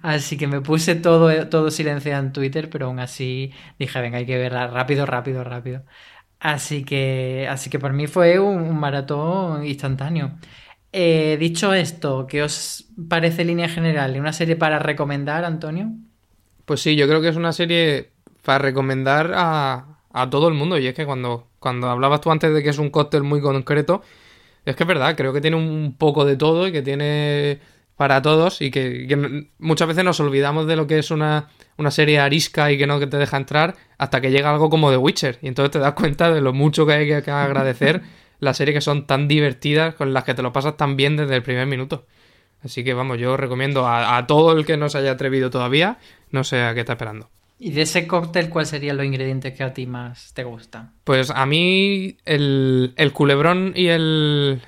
Así 0.02 0.38
que 0.38 0.48
me 0.48 0.62
puse 0.62 0.96
todo, 0.96 1.50
todo 1.50 1.72
silenciado 1.72 2.24
en 2.24 2.32
Twitter, 2.34 2.70
pero 2.70 2.88
aún 2.88 3.00
así 3.00 3.52
dije, 3.78 4.00
venga, 4.02 4.18
hay 4.18 4.26
que 4.26 4.38
verla 4.38 4.68
rápido, 4.68 5.06
rápido, 5.06 5.44
rápido. 5.44 5.84
Así 6.40 6.86
que, 6.86 7.48
así 7.50 7.70
que 7.70 7.80
para 7.80 7.94
mí 7.94 8.08
fue 8.08 8.40
un, 8.40 8.62
un 8.64 8.80
maratón 8.80 9.66
instantáneo. 9.66 10.38
Eh, 10.92 11.38
dicho 11.40 11.74
esto, 11.74 12.28
¿qué 12.28 12.44
os 12.44 12.90
parece 13.10 13.46
línea 13.46 13.70
general? 13.70 14.20
¿Una 14.20 14.34
serie 14.34 14.56
para 14.56 14.80
recomendar, 14.80 15.46
Antonio? 15.46 15.92
Pues 16.66 16.82
sí, 16.82 16.96
yo 16.96 17.08
creo 17.08 17.22
que 17.22 17.30
es 17.30 17.36
una 17.36 17.52
serie 17.52 18.12
para 18.50 18.58
recomendar 18.58 19.32
a, 19.36 20.00
a 20.12 20.28
todo 20.32 20.48
el 20.48 20.56
mundo. 20.56 20.80
Y 20.80 20.88
es 20.88 20.96
que 20.96 21.06
cuando, 21.06 21.50
cuando 21.60 21.88
hablabas 21.88 22.20
tú 22.20 22.32
antes 22.32 22.52
de 22.52 22.64
que 22.64 22.70
es 22.70 22.80
un 22.80 22.90
cóctel 22.90 23.22
muy 23.22 23.42
concreto, 23.42 24.02
es 24.66 24.76
que 24.76 24.82
es 24.82 24.88
verdad, 24.88 25.16
creo 25.16 25.34
que 25.34 25.40
tiene 25.40 25.56
un 25.56 25.94
poco 25.96 26.26
de 26.26 26.36
todo 26.36 26.68
y 26.68 26.72
que 26.72 26.82
tiene 26.82 27.60
para 27.96 28.24
todos 28.24 28.64
y 28.64 28.72
que, 28.72 29.46
muchas 29.60 29.88
veces 29.88 30.04
nos 30.04 30.20
olvidamos 30.20 30.66
de 30.66 30.76
lo 30.78 30.88
que 30.88 30.98
es 30.98 31.12
una, 31.12 31.50
una 31.78 31.92
serie 31.92 32.18
arisca 32.18 32.72
y 32.72 32.80
que 32.80 32.88
no 32.88 33.00
que 33.00 33.06
te 33.06 33.18
deja 33.18 33.38
entrar 33.38 33.76
hasta 34.00 34.20
que 34.20 34.32
llega 34.32 34.50
algo 34.50 34.72
como 34.72 34.90
The 34.90 34.98
Witcher. 34.98 35.38
Y 35.44 35.48
entonces 35.48 35.70
te 35.70 35.78
das 35.78 35.94
cuenta 35.94 36.32
de 36.32 36.42
lo 36.42 36.52
mucho 36.52 36.88
que 36.88 36.94
hay 36.94 37.08
que, 37.08 37.22
que 37.22 37.30
agradecer 37.30 38.02
las 38.40 38.58
series 38.58 38.78
que 38.78 38.82
son 38.82 39.06
tan 39.06 39.28
divertidas, 39.28 39.94
con 39.94 40.12
las 40.12 40.24
que 40.24 40.34
te 40.34 40.42
lo 40.42 40.52
pasas 40.52 40.76
tan 40.76 40.96
bien 40.96 41.18
desde 41.18 41.36
el 41.36 41.44
primer 41.44 41.68
minuto. 41.68 42.08
Así 42.64 42.84
que 42.84 42.96
vamos, 42.96 43.20
yo 43.20 43.38
recomiendo 43.38 43.86
a, 43.86 44.18
a 44.18 44.26
todo 44.26 44.54
el 44.54 44.66
que 44.66 44.76
no 44.76 44.90
se 44.90 44.98
haya 44.98 45.12
atrevido 45.12 45.52
todavía, 45.52 46.00
no 46.32 46.44
sé 46.44 46.64
a 46.64 46.74
qué 46.74 46.80
está 46.80 46.94
esperando. 46.94 47.30
Y 47.62 47.72
de 47.72 47.82
ese 47.82 48.08
cóctel, 48.08 48.50
¿cuáles 48.50 48.70
serían 48.70 48.96
los 48.98 49.06
ingredientes 49.06 49.54
que 49.54 49.64
a 49.64 49.74
ti 49.74 49.86
más 49.86 50.34
te 50.34 50.46
gustan? 50.46 50.94
Pues 51.04 51.30
a 51.30 51.46
mí 51.46 52.18
el, 52.26 52.94
el 52.96 53.12
culebrón 53.12 53.74
y 53.76 53.88
el 53.88 54.62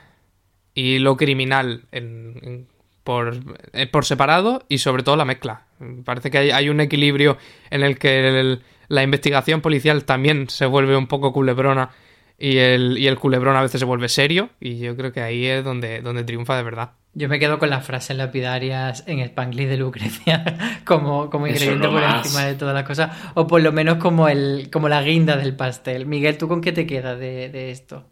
y 0.74 1.00
lo 1.00 1.16
criminal 1.18 1.86
en- 1.92 2.68
por, 3.04 3.40
eh, 3.74 3.88
por 3.88 4.06
separado 4.06 4.64
y 4.70 4.78
sobre 4.78 5.04
todo 5.04 5.16
la 5.16 5.26
mezcla. 5.26 5.66
Parece 6.06 6.30
que 6.32 6.38
hay, 6.38 6.52
hay 6.52 6.70
un 6.70 6.80
equilibrio 6.82 7.38
en 7.70 7.82
el 7.84 7.98
que 7.98 8.60
la 8.90 9.04
investigación 9.04 9.62
policial 9.62 10.04
también 10.06 10.50
se 10.50 10.66
vuelve 10.66 10.96
un 10.96 11.08
poco 11.08 11.34
culebrona 11.34 11.90
y 12.38 12.58
el, 12.58 12.98
y 12.98 13.08
el 13.08 13.18
culebrón 13.18 13.56
a 13.56 13.62
veces 13.62 13.80
se 13.80 13.86
vuelve 13.86 14.08
serio 14.10 14.50
y 14.60 14.78
yo 14.80 14.96
creo 14.96 15.12
que 15.12 15.22
ahí 15.22 15.46
es 15.46 15.64
donde, 15.64 16.02
donde 16.02 16.24
triunfa 16.24 16.56
de 16.58 16.64
verdad. 16.64 16.92
Yo 17.14 17.28
me 17.28 17.40
quedo 17.40 17.60
con 17.60 17.70
las 17.70 17.86
frases 17.86 18.16
lapidarias 18.16 19.04
en 19.06 19.20
Spanglish 19.20 19.68
de 19.68 19.78
Lucrecia 19.78 20.44
como, 20.86 21.30
como 21.30 21.48
ingrediente 21.48 21.88
no 21.88 21.94
por 21.94 22.02
más. 22.02 22.26
encima 22.26 22.46
de 22.46 22.56
todas 22.56 22.74
las 22.74 22.86
cosas, 22.86 23.12
o 23.34 23.48
por 23.48 23.62
lo 23.62 23.74
menos 23.74 23.98
como, 23.98 24.30
el, 24.30 24.70
como 24.72 24.88
la 24.88 25.02
guinda 25.02 25.36
del 25.36 25.56
pastel. 25.56 26.06
Miguel, 26.06 26.38
¿tú 26.38 26.48
con 26.48 26.62
qué 26.62 26.72
te 26.72 26.88
quedas 26.88 27.20
de, 27.20 27.50
de 27.50 27.72
esto? 27.72 28.06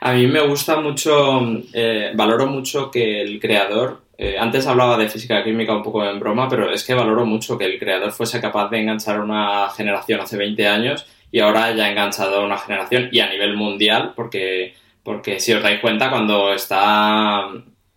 A 0.00 0.14
mí 0.14 0.26
me 0.26 0.40
gusta 0.40 0.80
mucho, 0.80 1.40
eh, 1.72 2.12
valoro 2.14 2.46
mucho 2.46 2.90
que 2.90 3.20
el 3.20 3.38
creador, 3.38 4.02
eh, 4.16 4.36
antes 4.38 4.66
hablaba 4.66 4.96
de 4.96 5.08
física 5.08 5.44
química 5.44 5.74
un 5.74 5.82
poco 5.82 6.04
en 6.04 6.18
broma, 6.18 6.48
pero 6.48 6.72
es 6.72 6.82
que 6.84 6.94
valoro 6.94 7.26
mucho 7.26 7.56
que 7.56 7.66
el 7.66 7.78
creador 7.78 8.10
fuese 8.10 8.40
capaz 8.40 8.68
de 8.70 8.80
enganchar 8.80 9.16
a 9.16 9.22
una 9.22 9.68
generación 9.70 10.20
hace 10.20 10.38
20 10.38 10.66
años 10.66 11.06
y 11.30 11.40
ahora 11.40 11.64
haya 11.64 11.88
enganchado 11.88 12.40
a 12.40 12.44
una 12.46 12.58
generación 12.58 13.10
y 13.12 13.20
a 13.20 13.28
nivel 13.28 13.56
mundial, 13.56 14.12
porque, 14.16 14.74
porque 15.02 15.38
si 15.38 15.52
os 15.52 15.62
dais 15.62 15.80
cuenta, 15.80 16.10
cuando 16.10 16.52
está 16.52 17.46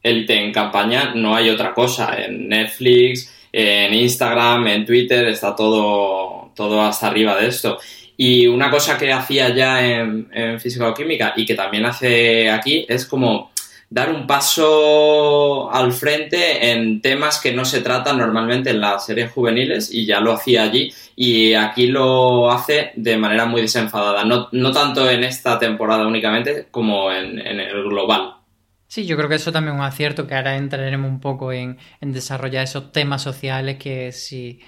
Elite 0.03 0.38
en 0.38 0.51
campaña 0.51 1.13
no 1.15 1.36
hay 1.36 1.50
otra 1.50 1.74
cosa. 1.74 2.15
En 2.22 2.50
Netflix, 2.50 3.33
en 3.51 3.93
Instagram, 3.93 4.67
en 4.67 4.86
Twitter, 4.86 5.27
está 5.27 5.55
todo, 5.55 6.51
todo 6.55 6.81
hasta 6.81 7.07
arriba 7.07 7.36
de 7.36 7.48
esto. 7.48 7.79
Y 8.17 8.45
una 8.45 8.69
cosa 8.69 8.98
que 8.98 9.12
hacía 9.12 9.50
ya 9.55 9.83
en, 9.83 10.29
en 10.33 10.60
física 10.60 10.89
o 10.89 10.93
química 10.93 11.33
y 11.36 11.45
que 11.45 11.55
también 11.55 11.86
hace 11.86 12.51
aquí 12.51 12.86
es 12.88 13.05
como 13.05 13.51
dar 13.93 14.12
un 14.12 14.25
paso 14.25 15.72
al 15.72 15.93
frente 15.93 16.72
en 16.72 17.00
temas 17.00 17.39
que 17.39 17.53
no 17.53 17.63
se 17.63 17.81
tratan 17.81 18.17
normalmente 18.17 18.72
en 18.72 18.81
las 18.81 19.05
series 19.05 19.31
juveniles 19.31 19.93
y 19.93 20.07
ya 20.07 20.19
lo 20.19 20.33
hacía 20.33 20.63
allí 20.63 20.91
y 21.15 21.53
aquí 21.53 21.86
lo 21.88 22.51
hace 22.51 22.91
de 22.95 23.17
manera 23.17 23.45
muy 23.45 23.62
desenfadada, 23.62 24.25
no, 24.25 24.50
no 24.51 24.72
tanto 24.72 25.07
en 25.07 25.24
esta 25.24 25.60
temporada 25.60 26.07
únicamente 26.07 26.67
como 26.72 27.12
en, 27.12 27.38
en 27.38 27.60
el 27.60 27.83
global. 27.83 28.33
Sí, 28.93 29.07
yo 29.07 29.17
creo 29.17 29.27
que 29.27 29.33
eso 29.41 29.51
también 29.51 29.73
es 29.75 29.79
un 29.79 29.85
acierto, 29.88 30.27
que 30.27 30.35
ahora 30.35 30.55
entraremos 30.55 31.09
un 31.09 31.19
poco 31.19 31.51
en, 31.51 31.79
en 32.00 32.13
desarrollar 32.13 32.63
esos 32.65 32.91
temas 32.91 33.23
sociales 33.23 33.77
que 33.77 34.12
si 34.12 34.59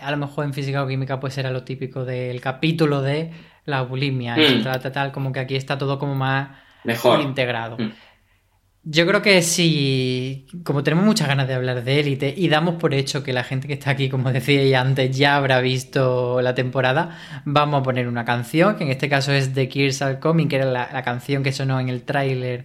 a 0.00 0.10
lo 0.10 0.16
mejor 0.16 0.46
en 0.46 0.54
física 0.54 0.82
o 0.82 0.88
química 0.88 1.20
pues 1.20 1.36
era 1.36 1.50
lo 1.50 1.64
típico 1.64 2.06
del 2.06 2.40
capítulo 2.40 3.02
de 3.02 3.30
la 3.66 3.82
bulimia, 3.82 4.38
y 4.38 4.60
Mm. 4.60 4.62
tal, 4.62 4.80
tal, 4.80 4.92
tal, 4.92 5.12
como 5.12 5.32
que 5.32 5.40
aquí 5.40 5.54
está 5.54 5.76
todo 5.76 5.98
como 5.98 6.14
más 6.14 6.48
Mejor. 6.84 7.20
integrado. 7.20 7.76
Mm. 7.78 7.92
Yo 8.84 9.06
creo 9.06 9.20
que 9.20 9.42
si, 9.42 10.46
como 10.64 10.82
tenemos 10.82 11.04
muchas 11.04 11.28
ganas 11.28 11.46
de 11.46 11.52
hablar 11.52 11.84
de 11.84 12.00
élite 12.00 12.32
y 12.34 12.48
damos 12.48 12.76
por 12.76 12.94
hecho 12.94 13.22
que 13.22 13.34
la 13.34 13.44
gente 13.44 13.66
que 13.68 13.74
está 13.74 13.90
aquí, 13.90 14.08
como 14.08 14.32
decía 14.32 14.80
antes, 14.80 15.14
ya 15.14 15.36
habrá 15.36 15.60
visto 15.60 16.40
la 16.40 16.54
temporada, 16.54 17.18
vamos 17.44 17.80
a 17.80 17.82
poner 17.82 18.08
una 18.08 18.24
canción, 18.24 18.76
que 18.76 18.84
en 18.84 18.90
este 18.90 19.10
caso 19.10 19.30
es 19.32 19.54
de 19.54 19.68
Kirs 19.68 20.00
Al 20.00 20.20
Coming, 20.20 20.48
que 20.48 20.56
era 20.56 20.64
la, 20.64 20.88
la 20.90 21.02
canción 21.02 21.42
que 21.42 21.52
sonó 21.52 21.78
en 21.80 21.90
el 21.90 22.02
tráiler 22.04 22.64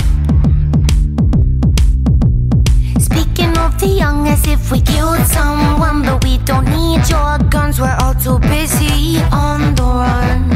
pretty 3.81 3.95
young 3.95 4.27
as 4.27 4.45
if 4.47 4.71
we 4.71 4.79
killed 4.81 5.25
someone 5.25 6.03
But 6.03 6.23
we 6.23 6.37
don't 6.39 6.65
need 6.65 7.09
your 7.09 7.39
guns, 7.49 7.81
we're 7.81 7.97
all 8.01 8.13
too 8.13 8.37
busy 8.39 9.17
on 9.31 9.73
the 9.75 9.83
run. 9.83 10.50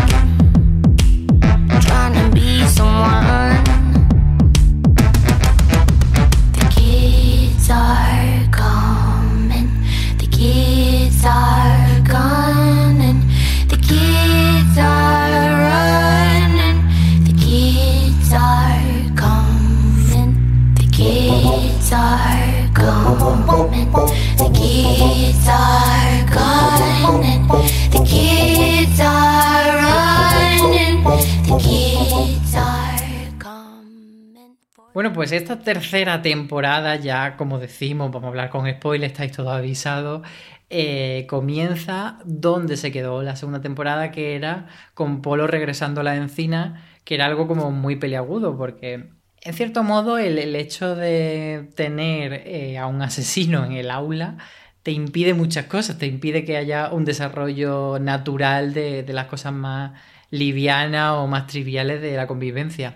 Pues 35.26 35.42
esta 35.42 35.58
tercera 35.58 36.22
temporada, 36.22 36.98
ya 36.98 37.36
como 37.36 37.58
decimos, 37.58 38.12
vamos 38.12 38.26
a 38.26 38.28
hablar 38.28 38.52
con 38.52 38.70
spoilers, 38.70 39.14
estáis 39.14 39.32
todos 39.32 39.52
avisados, 39.54 40.22
eh, 40.70 41.26
comienza 41.28 42.20
donde 42.26 42.78
se 42.78 42.92
quedó 42.92 43.24
la 43.24 43.36
segunda 43.36 43.60
temporada, 43.60 44.12
que 44.12 44.36
era 44.36 44.68
con 44.94 45.24
Polo 45.24 45.48
regresando 45.48 46.02
a 46.02 46.04
la 46.04 46.16
encina, 46.16 46.86
que 47.04 47.16
era 47.16 47.26
algo 47.26 47.48
como 47.48 47.72
muy 47.72 47.96
peliagudo, 47.96 48.56
porque 48.56 49.10
en 49.42 49.54
cierto 49.56 49.82
modo 49.84 50.20
el, 50.20 50.56
hecho 50.56 50.96
de 50.96 51.72
tener 51.76 52.34
eh, 52.46 52.78
a 52.78 52.86
un 52.86 53.02
asesino 53.02 53.66
en 53.66 53.72
el 53.72 53.90
aula 53.90 54.38
te 54.84 54.92
impide 54.92 55.34
muchas 55.34 55.66
cosas, 55.66 55.98
te 55.98 56.06
impide 56.06 56.46
que 56.46 56.56
haya 56.56 56.92
un 56.92 57.04
desarrollo 57.04 57.98
natural 57.98 58.76
de, 58.76 59.02
de 59.02 59.14
las 59.14 59.26
cosas 59.26 59.54
más 59.54 59.94
livianas 60.30 61.14
o 61.14 61.26
más 61.26 61.48
triviales 61.48 62.00
de 62.00 62.16
la 62.16 62.28
convivencia. 62.28 62.96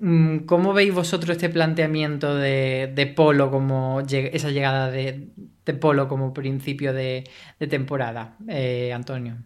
Mm, 0.00 0.46
¿Cómo 0.46 0.72
veis 0.72 0.94
vosotros 0.94 1.30
este 1.36 1.50
planteamiento 1.50 2.34
de, 2.34 2.90
de 2.94 3.06
Polo 3.06 3.50
como 3.50 4.00
esa 4.00 4.50
llegada 4.50 4.90
de, 4.90 5.28
de 5.66 5.74
Polo 5.74 6.08
como 6.08 6.32
principio 6.32 6.94
de, 6.94 7.28
temporada, 7.68 8.36
eh, 8.48 8.92
Antonio? 8.94 9.36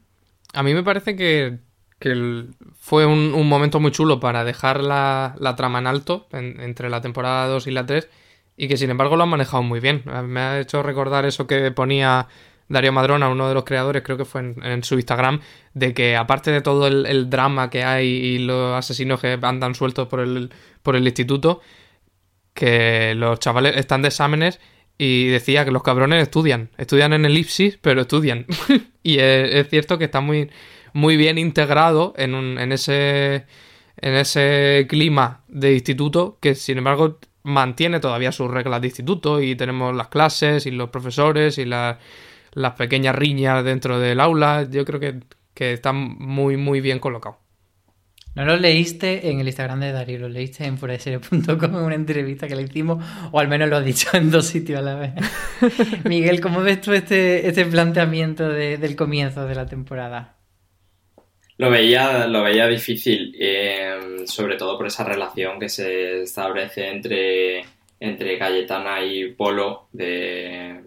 A 0.52 0.62
mí 0.62 0.72
me 0.72 0.84
parece 0.84 1.16
que, 1.16 1.58
que 1.98 2.10
el- 2.10 2.54
fue 2.78 3.04
un, 3.04 3.32
momento 3.48 3.80
muy 3.80 3.90
chulo 3.90 4.20
para 4.20 4.44
dejar 4.44 4.80
la, 4.80 5.34
la 5.40 5.56
trama 5.56 5.80
en 5.80 5.88
alto 5.88 6.28
en- 6.32 6.60
entre 6.60 6.88
la 6.88 7.00
temporada 7.00 7.48
2 7.48 7.66
y 7.66 7.72
la 7.72 7.84
3 7.86 8.08
y 8.56 8.68
que 8.68 8.76
sin 8.76 8.90
embargo 8.90 9.16
lo 9.16 9.24
han 9.24 9.30
manejado 9.30 9.64
muy 9.64 9.80
bien. 9.80 10.04
Me 10.28 10.38
ha 10.40 10.60
hecho 10.60 10.84
recordar 10.84 11.24
eso 11.24 11.48
que 11.48 11.72
ponía 11.72 12.28
Darío 12.68 12.92
Madrona, 12.92 13.28
uno 13.28 13.48
de 13.48 13.54
los 13.54 13.64
creadores, 13.64 14.02
creo 14.02 14.16
que 14.16 14.24
fue 14.24 14.40
en, 14.40 14.82
su 14.84 14.94
Instagram, 14.94 15.40
de 15.74 15.92
que 15.92 16.16
aparte 16.16 16.50
de 16.50 16.60
todo 16.60 16.86
el, 16.86 17.28
drama 17.30 17.70
que 17.70 17.84
hay 17.84 18.06
y 18.06 18.38
los 18.38 18.74
asesinos 18.74 19.20
que 19.20 19.38
andan 19.42 19.74
sueltos 19.74 20.08
por 20.08 20.20
el, 20.20 20.50
por 20.82 20.96
el 20.96 21.04
instituto, 21.06 21.60
que 22.54 23.14
los 23.16 23.38
chavales 23.40 23.76
están 23.76 24.02
de 24.02 24.08
exámenes 24.08 24.60
y 24.96 25.26
decía 25.26 25.64
que 25.64 25.72
los 25.72 25.82
cabrones 25.82 26.22
estudian, 26.22 26.70
estudian 26.78 27.12
en 27.12 27.26
elipsis, 27.26 27.78
pero 27.82 28.02
estudian. 28.02 28.46
y 29.02 29.18
es, 29.18 29.68
cierto 29.68 29.98
que 29.98 30.04
está 30.04 30.20
muy, 30.20 30.50
muy 30.92 31.16
bien 31.16 31.36
integrado 31.36 32.14
en, 32.16 32.34
un, 32.34 32.58
en, 32.58 32.72
ese, 32.72 33.44
en 34.00 34.14
ese 34.14 34.86
clima 34.88 35.42
de 35.48 35.74
instituto 35.74 36.38
que 36.40 36.54
sin 36.54 36.78
embargo 36.78 37.18
mantiene 37.42 38.00
todavía 38.00 38.32
sus 38.32 38.50
reglas 38.50 38.80
de 38.80 38.86
instituto 38.86 39.42
y 39.42 39.54
tenemos 39.54 39.94
las 39.94 40.08
clases 40.08 40.64
y 40.64 40.70
los 40.70 40.88
profesores 40.88 41.58
y 41.58 41.66
la- 41.66 41.98
las 42.54 42.72
pequeñas 42.74 43.14
riñas 43.14 43.64
dentro 43.64 43.98
del 44.00 44.20
aula. 44.20 44.66
Yo 44.70 44.84
creo 44.84 45.00
que, 45.00 45.20
que 45.54 45.72
está 45.72 45.92
muy, 45.92 46.56
muy 46.56 46.80
bien 46.80 46.98
colocado. 46.98 47.38
¿No 48.34 48.44
lo 48.44 48.56
leíste 48.56 49.30
en 49.30 49.38
el 49.38 49.46
Instagram 49.46 49.78
de 49.78 49.92
Darío? 49.92 50.18
¿Lo 50.18 50.28
leíste 50.28 50.64
en 50.64 50.76
fueradeserie.com 50.76 51.46
en 51.62 51.74
una 51.76 51.94
entrevista 51.94 52.48
que 52.48 52.56
le 52.56 52.62
hicimos? 52.62 53.04
O 53.30 53.38
al 53.38 53.46
menos 53.46 53.68
lo 53.68 53.76
has 53.76 53.84
dicho 53.84 54.08
en 54.16 54.32
dos 54.32 54.46
sitios 54.46 54.80
a 54.80 54.82
la 54.82 54.94
vez. 54.96 55.12
Miguel, 56.04 56.40
¿cómo 56.40 56.60
ves 56.60 56.80
tú 56.80 56.92
este, 56.92 57.46
este 57.46 57.64
planteamiento 57.64 58.48
de- 58.48 58.76
del 58.78 58.96
comienzo 58.96 59.46
de 59.46 59.54
la 59.54 59.66
temporada? 59.66 60.36
Lo 61.58 61.70
veía, 61.70 62.26
lo 62.26 62.42
veía 62.42 62.66
difícil, 62.66 63.36
eh, 63.38 64.24
sobre 64.26 64.56
todo 64.56 64.76
por 64.76 64.88
esa 64.88 65.04
relación 65.04 65.60
que 65.60 65.68
se 65.68 66.22
establece 66.22 66.88
entre, 66.88 67.64
entre 68.00 68.36
Cayetana 68.36 69.04
y 69.04 69.30
Polo, 69.34 69.86
de, 69.92 70.80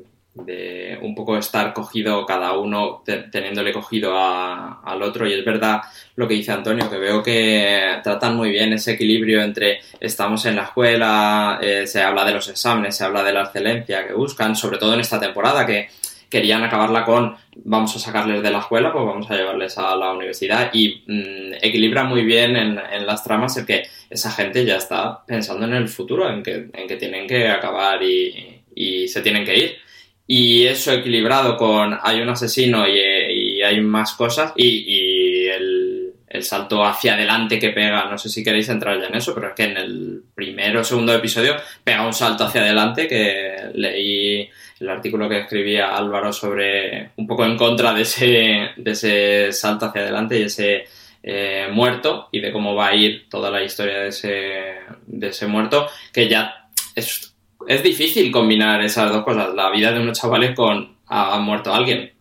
de 0.46 0.98
un 1.02 1.16
poco 1.16 1.38
estar 1.38 1.74
cogido 1.74 2.26
cada 2.26 2.54
uno, 2.54 3.02
te- 3.06 3.24
teniéndole 3.24 3.74
cogido 3.74 4.18
a- 4.18 4.82
al 4.84 5.02
otro. 5.02 5.28
Y 5.28 5.34
es 5.34 5.44
verdad 5.46 5.82
lo 6.16 6.28
que 6.28 6.36
dice 6.36 6.52
Antonio, 6.52 6.90
que 6.90 6.98
veo 6.98 7.24
que 7.24 8.00
tratan 8.04 8.36
muy 8.36 8.50
bien 8.52 8.74
ese 8.74 8.94
equilibrio 8.94 9.42
entre 9.42 9.80
estamos 10.00 10.46
en 10.46 10.56
la 10.56 10.64
escuela, 10.64 11.60
eh, 11.62 11.88
se 11.88 12.02
habla 12.02 12.26
de 12.26 12.34
los 12.34 12.48
exámenes, 12.50 12.96
se 12.96 13.04
habla 13.04 13.24
de 13.24 13.34
la 13.34 13.44
excelencia 13.44 14.06
que 14.08 14.14
buscan, 14.14 14.56
sobre 14.56 14.78
todo 14.78 14.94
en 14.94 15.00
esta 15.02 15.20
temporada 15.20 15.66
que 15.66 15.90
querían 16.30 16.64
acabarla 16.64 17.06
con 17.06 17.38
vamos 17.64 17.96
a 17.96 18.00
sacarles 18.00 18.44
de 18.44 18.52
la 18.52 18.60
escuela, 18.60 18.92
pues 18.92 19.06
vamos 19.06 19.32
a 19.32 19.36
llevarles 19.36 19.78
a 19.78 19.96
la 19.96 20.12
universidad 20.12 20.70
y 20.74 21.04
mm, 21.08 21.54
equilibra 21.62 22.04
muy 22.04 22.24
bien 22.24 22.56
en, 22.58 22.76
las 23.06 23.24
tramas 23.24 23.56
el 23.58 23.66
que 23.66 23.84
esa 24.10 24.32
gente 24.32 24.66
ya 24.66 24.76
está 24.76 25.26
pensando 25.26 25.66
en 25.66 25.74
el 25.74 25.88
futuro, 25.88 26.30
en 26.30 26.44
que, 26.44 26.70
en 26.74 26.88
que 26.88 26.98
tienen 26.98 27.28
que 27.28 27.48
acabar 27.48 28.02
y 28.04 29.08
se 29.08 29.22
tienen 29.22 29.46
que 29.46 29.58
ir. 29.58 29.87
Y 30.28 30.66
eso 30.66 30.92
equilibrado 30.92 31.56
con 31.56 31.98
hay 32.02 32.20
un 32.20 32.30
asesino 32.30 32.86
y, 32.88 33.62
hay 33.62 33.82
más 33.82 34.14
cosas 34.14 34.54
y, 34.56 34.68
y 34.68 35.48
el, 35.48 36.14
el 36.28 36.44
salto 36.44 36.84
hacia 36.84 37.14
adelante 37.14 37.58
que 37.58 37.70
pega, 37.70 38.06
no 38.10 38.18
sé 38.18 38.30
si 38.30 38.44
queréis 38.44 38.70
entrar 38.70 39.00
ya 39.00 39.08
en 39.08 39.16
eso, 39.16 39.34
pero 39.34 39.50
es 39.50 39.54
que 39.56 39.64
en 39.64 39.78
el 39.78 40.24
primero 40.36 40.82
o 40.82 40.84
segundo 40.84 41.14
episodio 41.14 41.56
pega 41.84 42.06
un 42.06 42.14
salto 42.14 42.44
hacia 42.44 42.62
adelante 42.62 43.08
que 43.08 43.56
leí 43.74 44.50
el 44.80 44.90
artículo 44.90 45.30
que 45.30 45.40
escribía 45.40 45.96
Álvaro 45.96 46.34
sobre 46.34 47.12
un 47.16 47.26
poco 47.26 47.46
en 47.46 47.58
contra 47.58 47.94
de 47.94 48.02
ese, 48.02 48.70
de 48.76 48.92
ese 48.92 49.54
salto 49.54 49.86
hacia 49.86 50.02
adelante 50.02 50.40
y 50.40 50.44
ese 50.44 50.86
eh, 51.24 51.68
muerto 51.72 52.30
y 52.32 52.42
de 52.42 52.52
cómo 52.52 52.76
va 52.76 52.88
a 52.88 52.96
ir 52.96 53.28
toda 53.30 53.50
la 53.50 53.64
historia 53.64 54.00
de 54.00 54.10
ese, 54.10 54.76
de 55.06 55.28
ese 55.28 55.48
muerto, 55.48 55.88
que 56.14 56.28
ya 56.28 56.70
es, 56.96 57.37
es 57.68 57.84
difícil 57.84 58.32
combinar 58.32 58.82
esas 58.82 59.12
dos 59.12 59.24
cosas, 59.24 59.54
la 59.54 59.70
vida 59.70 59.92
de 59.92 60.00
unos 60.00 60.20
chavales 60.20 60.56
con 60.56 60.98
ha 61.08 61.40
muerto 61.40 61.74
alguien. 61.74 62.12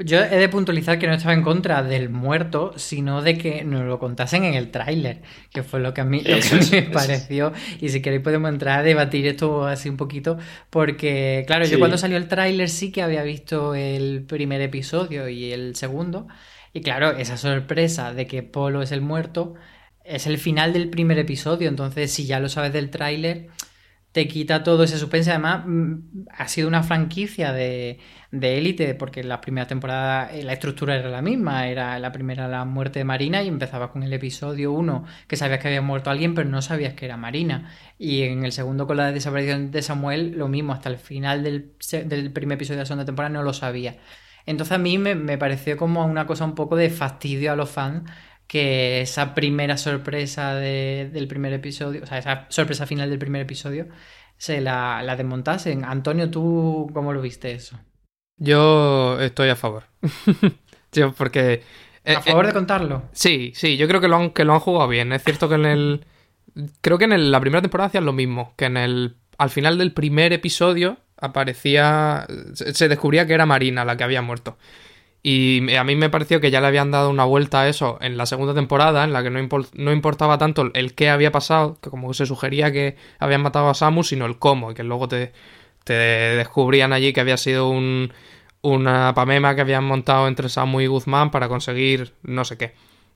Yo 0.00 0.20
he 0.20 0.36
de 0.36 0.48
puntualizar 0.48 0.96
que 1.00 1.08
no 1.08 1.14
estaba 1.14 1.34
en 1.34 1.42
contra 1.42 1.82
del 1.82 2.08
muerto, 2.08 2.72
sino 2.76 3.20
de 3.20 3.36
que 3.36 3.64
nos 3.64 3.84
lo 3.84 3.98
contasen 3.98 4.44
en 4.44 4.54
el 4.54 4.70
tráiler, 4.70 5.22
que 5.52 5.64
fue 5.64 5.80
lo 5.80 5.92
que 5.92 6.02
a 6.02 6.04
mí, 6.04 6.20
lo 6.20 6.36
que 6.36 6.38
es, 6.38 6.70
me 6.70 6.78
es. 6.78 6.88
pareció. 6.90 7.52
Y 7.80 7.88
si 7.88 8.00
queréis 8.00 8.22
podemos 8.22 8.48
entrar 8.48 8.78
a 8.78 8.82
debatir 8.84 9.26
esto 9.26 9.66
así 9.66 9.88
un 9.88 9.96
poquito, 9.96 10.38
porque 10.70 11.42
claro, 11.48 11.64
yo 11.64 11.80
cuando 11.80 11.98
salió 11.98 12.16
el 12.16 12.28
tráiler 12.28 12.68
sí 12.68 12.92
que 12.92 13.02
había 13.02 13.24
visto 13.24 13.74
el 13.74 14.22
primer 14.22 14.60
episodio 14.60 15.28
y 15.28 15.50
el 15.50 15.74
segundo, 15.74 16.28
y 16.72 16.80
claro, 16.82 17.10
esa 17.10 17.36
sorpresa 17.36 18.14
de 18.14 18.28
que 18.28 18.44
Polo 18.44 18.82
es 18.82 18.92
el 18.92 19.00
muerto 19.00 19.54
es 20.04 20.26
el 20.26 20.38
final 20.38 20.72
del 20.72 20.88
primer 20.88 21.18
episodio, 21.18 21.68
entonces 21.68 22.10
si 22.10 22.24
ya 22.24 22.40
lo 22.40 22.48
sabes 22.48 22.72
del 22.72 22.88
tráiler 22.88 23.48
te 24.12 24.26
quita 24.28 24.62
todo 24.62 24.84
ese 24.84 24.98
suspense. 24.98 25.30
Además, 25.30 25.64
mm, 25.66 26.26
ha 26.30 26.48
sido 26.48 26.68
una 26.68 26.82
franquicia 26.82 27.52
de, 27.52 27.98
de 28.30 28.58
élite, 28.58 28.94
porque 28.94 29.22
la 29.22 29.40
primera 29.40 29.66
temporada 29.66 30.32
eh, 30.32 30.42
la 30.42 30.54
estructura 30.54 30.96
era 30.96 31.08
la 31.08 31.22
misma. 31.22 31.68
Era 31.68 31.98
la 31.98 32.12
primera 32.12 32.48
la 32.48 32.64
muerte 32.64 33.00
de 33.00 33.04
Marina 33.04 33.42
y 33.42 33.48
empezaba 33.48 33.92
con 33.92 34.02
el 34.02 34.12
episodio 34.12 34.72
1, 34.72 35.04
que 35.26 35.36
sabías 35.36 35.60
que 35.60 35.68
había 35.68 35.82
muerto 35.82 36.10
alguien, 36.10 36.34
pero 36.34 36.48
no 36.48 36.62
sabías 36.62 36.94
que 36.94 37.04
era 37.06 37.16
Marina. 37.16 37.70
Y 37.98 38.22
en 38.22 38.44
el 38.44 38.52
segundo, 38.52 38.86
con 38.86 38.96
la 38.96 39.12
desaparición 39.12 39.70
de 39.70 39.82
Samuel, 39.82 40.32
lo 40.36 40.48
mismo, 40.48 40.72
hasta 40.72 40.88
el 40.88 40.98
final 40.98 41.42
del, 41.42 41.72
del 42.06 42.32
primer 42.32 42.56
episodio 42.56 42.78
de 42.78 42.82
la 42.82 42.86
segunda 42.86 43.04
temporada 43.06 43.32
no 43.32 43.42
lo 43.42 43.52
sabía. 43.52 43.96
Entonces 44.46 44.72
a 44.72 44.78
mí 44.78 44.96
me, 44.98 45.14
me 45.14 45.36
pareció 45.36 45.76
como 45.76 46.06
una 46.06 46.26
cosa 46.26 46.44
un 46.46 46.54
poco 46.54 46.76
de 46.76 46.88
fastidio 46.90 47.52
a 47.52 47.56
los 47.56 47.70
fans 47.70 48.10
que 48.48 49.00
esa 49.02 49.34
primera 49.34 49.76
sorpresa 49.78 50.54
de- 50.56 51.08
del 51.12 51.28
primer 51.28 51.52
episodio, 51.52 52.02
o 52.02 52.06
sea, 52.06 52.18
esa 52.18 52.46
sorpresa 52.48 52.86
final 52.86 53.08
del 53.10 53.18
primer 53.20 53.42
episodio, 53.42 53.86
se 54.36 54.60
la, 54.60 55.02
la 55.04 55.14
desmontasen. 55.16 55.84
Antonio, 55.84 56.30
¿tú 56.30 56.90
cómo 56.94 57.12
lo 57.12 57.20
viste 57.20 57.52
eso? 57.52 57.78
Yo 58.38 59.20
estoy 59.20 59.48
a 59.50 59.56
favor. 59.56 59.84
Yo, 60.92 61.12
porque. 61.12 61.62
eh, 62.04 62.14
¿A 62.16 62.22
favor 62.22 62.44
eh, 62.46 62.48
de 62.48 62.54
contarlo? 62.54 63.02
Sí, 63.12 63.52
sí, 63.54 63.76
yo 63.76 63.86
creo 63.88 64.00
que 64.00 64.08
lo 64.08 64.16
han, 64.16 64.30
que 64.30 64.44
lo 64.44 64.54
han 64.54 64.60
jugado 64.60 64.88
bien. 64.88 65.12
Es 65.12 65.22
cierto 65.22 65.48
que 65.48 65.56
en 65.56 65.66
el. 65.66 66.04
Creo 66.80 66.96
que 66.98 67.04
en 67.04 67.12
el- 67.12 67.30
la 67.30 67.40
primera 67.40 67.60
temporada 67.60 67.88
hacían 67.88 68.06
lo 68.06 68.12
mismo. 68.12 68.54
Que 68.56 68.64
en 68.66 68.76
el. 68.78 69.16
Al 69.36 69.50
final 69.50 69.76
del 69.76 69.92
primer 69.92 70.32
episodio 70.32 70.98
aparecía. 71.20 72.26
Se, 72.54 72.72
se 72.74 72.88
descubría 72.88 73.26
que 73.26 73.34
era 73.34 73.44
Marina 73.44 73.84
la 73.84 73.96
que 73.96 74.04
había 74.04 74.22
muerto. 74.22 74.56
Y 75.22 75.74
a 75.74 75.82
mí 75.84 75.96
me 75.96 76.10
pareció 76.10 76.40
que 76.40 76.50
ya 76.50 76.60
le 76.60 76.68
habían 76.68 76.90
dado 76.90 77.10
una 77.10 77.24
vuelta 77.24 77.62
a 77.62 77.68
eso 77.68 77.98
en 78.00 78.16
la 78.16 78.26
segunda 78.26 78.54
temporada, 78.54 79.04
en 79.04 79.12
la 79.12 79.22
que 79.22 79.30
no, 79.30 79.40
no 79.74 79.92
importaba 79.92 80.38
tanto 80.38 80.70
el 80.72 80.94
qué 80.94 81.10
había 81.10 81.32
pasado, 81.32 81.78
que 81.82 81.90
como 81.90 82.14
se 82.14 82.24
sugería 82.24 82.72
que 82.72 82.96
habían 83.18 83.42
matado 83.42 83.68
a 83.68 83.74
Samus, 83.74 84.08
sino 84.08 84.26
el 84.26 84.38
cómo, 84.38 84.70
y 84.70 84.74
que 84.74 84.84
luego 84.84 85.08
te, 85.08 85.32
te 85.84 85.94
descubrían 85.94 86.92
allí 86.92 87.12
que 87.12 87.20
había 87.20 87.36
sido 87.36 87.68
un, 87.68 88.12
una 88.62 89.12
pamema 89.14 89.54
que 89.54 89.60
habían 89.60 89.84
montado 89.84 90.28
entre 90.28 90.48
Samu 90.48 90.80
y 90.80 90.86
Guzmán 90.86 91.30
para 91.30 91.48
conseguir 91.48 92.14
no 92.22 92.44
sé 92.44 92.56
qué. 92.56 92.74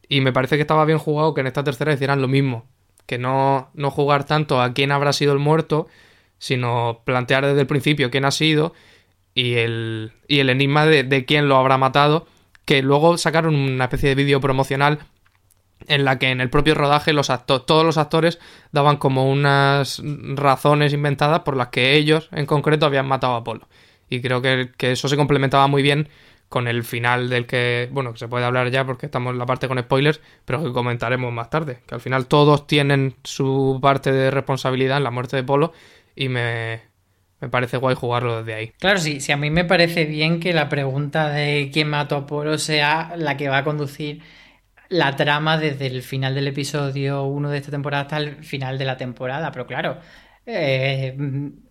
Y 0.09 0.21
me 0.21 0.33
parece 0.33 0.57
que 0.57 0.63
estaba 0.63 0.85
bien 0.85 0.99
jugado 0.99 1.35
que 1.35 1.41
en 1.41 1.47
esta 1.47 1.65
tercera 1.65 1.93
hicieran 1.93 2.21
lo 2.21 2.29
mismo, 2.29 2.67
que 3.07 3.19
no, 3.19 3.71
no 3.75 3.91
jugar 3.91 4.25
tanto 4.25 4.61
a 4.61 4.73
quién 4.73 4.93
habrá 4.93 5.13
sido 5.13 5.33
el 5.33 5.39
muerto, 5.39 5.89
sino 6.39 7.03
plantear 7.05 7.47
desde 7.47 7.61
el 7.61 7.67
principio 7.67 8.11
quién 8.11 8.25
ha 8.25 8.31
sido 8.31 8.75
y 9.35 9.55
el, 9.55 10.13
y 10.29 10.41
el 10.41 10.51
enigma 10.51 10.87
de, 10.87 11.25
quién 11.25 11.49
lo 11.49 11.57
habrá 11.57 11.79
matado, 11.79 12.27
que 12.65 12.83
luego 12.83 13.19
sacaron 13.19 13.55
una 13.55 13.85
especie 13.85 14.11
de 14.11 14.15
vídeo 14.15 14.41
promocional 14.41 15.01
en 15.89 16.05
la 16.05 16.19
que 16.19 16.31
en 16.31 16.41
el 16.41 16.49
propio 16.49 16.75
rodaje 16.75 17.13
los 17.13 17.31
todos 17.47 17.85
los 17.85 17.99
actores 17.99 18.39
daban 18.71 18.99
como 18.99 19.29
unas 19.29 20.01
razones 20.35 20.93
inventadas 20.93 21.41
por 21.41 21.57
las 21.57 21.69
que 21.69 21.95
ellos 21.95 22.29
en 22.33 22.47
concreto 22.47 22.87
habían 22.87 23.07
matado 23.07 23.35
a 23.35 23.39
Apolo. 23.39 23.69
Y 24.09 24.21
creo 24.21 24.43
que, 24.43 24.71
que 24.77 24.93
eso 24.93 25.09
se 25.09 25.17
complementaba 25.17 25.67
muy 25.67 25.83
bien 25.83 26.09
con 26.53 26.69
el 26.69 26.85
final 26.85 27.31
del 27.31 27.47
que, 27.47 27.89
bueno, 27.93 28.13
que 28.13 28.19
se 28.19 28.29
puede 28.29 28.45
hablar 28.45 28.71
ya 28.71 28.85
porque 28.85 29.07
estamos 29.07 29.33
en 29.33 29.39
la 29.39 29.47
parte 29.47 29.69
con 29.69 29.79
spoilers, 29.81 30.21
pero 30.45 30.63
que 30.63 30.71
comentaremos 30.71 31.33
más 31.33 31.49
tarde. 31.49 31.81
Que 31.87 31.95
al 31.95 32.01
final 32.03 32.27
todos 32.27 32.67
tienen 32.67 33.17
su 33.25 33.79
parte 33.81 34.13
de 34.13 34.31
responsabilidad 34.31 34.99
en 34.99 35.05
la 35.05 35.11
muerte 35.11 35.37
de 35.37 35.45
Polo 35.45 35.73
y 36.15 36.29
me, 36.29 36.83
me 37.43 37.49
parece 37.49 37.77
guay 37.77 37.97
jugarlo 37.97 38.39
desde 38.39 38.55
ahí. 38.55 38.73
Claro, 38.79 38.99
sí, 38.99 39.21
sí, 39.21 39.33
a 39.33 39.37
mí 39.37 39.51
me 39.51 39.65
parece 39.65 40.05
bien 40.05 40.39
que 40.39 40.53
la 40.53 40.69
pregunta 40.69 41.29
de 41.29 41.71
quién 41.73 41.89
mató 41.89 42.15
a 42.17 42.27
Polo 42.27 42.57
sea 42.57 43.15
la 43.17 43.37
que 43.37 43.49
va 43.49 43.59
a 43.59 43.65
conducir 43.65 44.23
la 44.89 45.17
trama 45.17 45.59
desde 45.59 45.87
el 45.87 46.03
final 46.03 46.37
del 46.37 46.47
episodio 46.47 47.25
1 47.25 47.51
de 47.51 47.59
esta 47.59 47.73
temporada 47.73 48.05
hasta 48.05 48.19
el 48.19 48.45
final 48.45 48.79
de 48.79 48.85
la 48.85 48.97
temporada. 48.97 49.51
Pero 49.51 49.67
claro, 49.67 49.99
eh, 50.47 51.17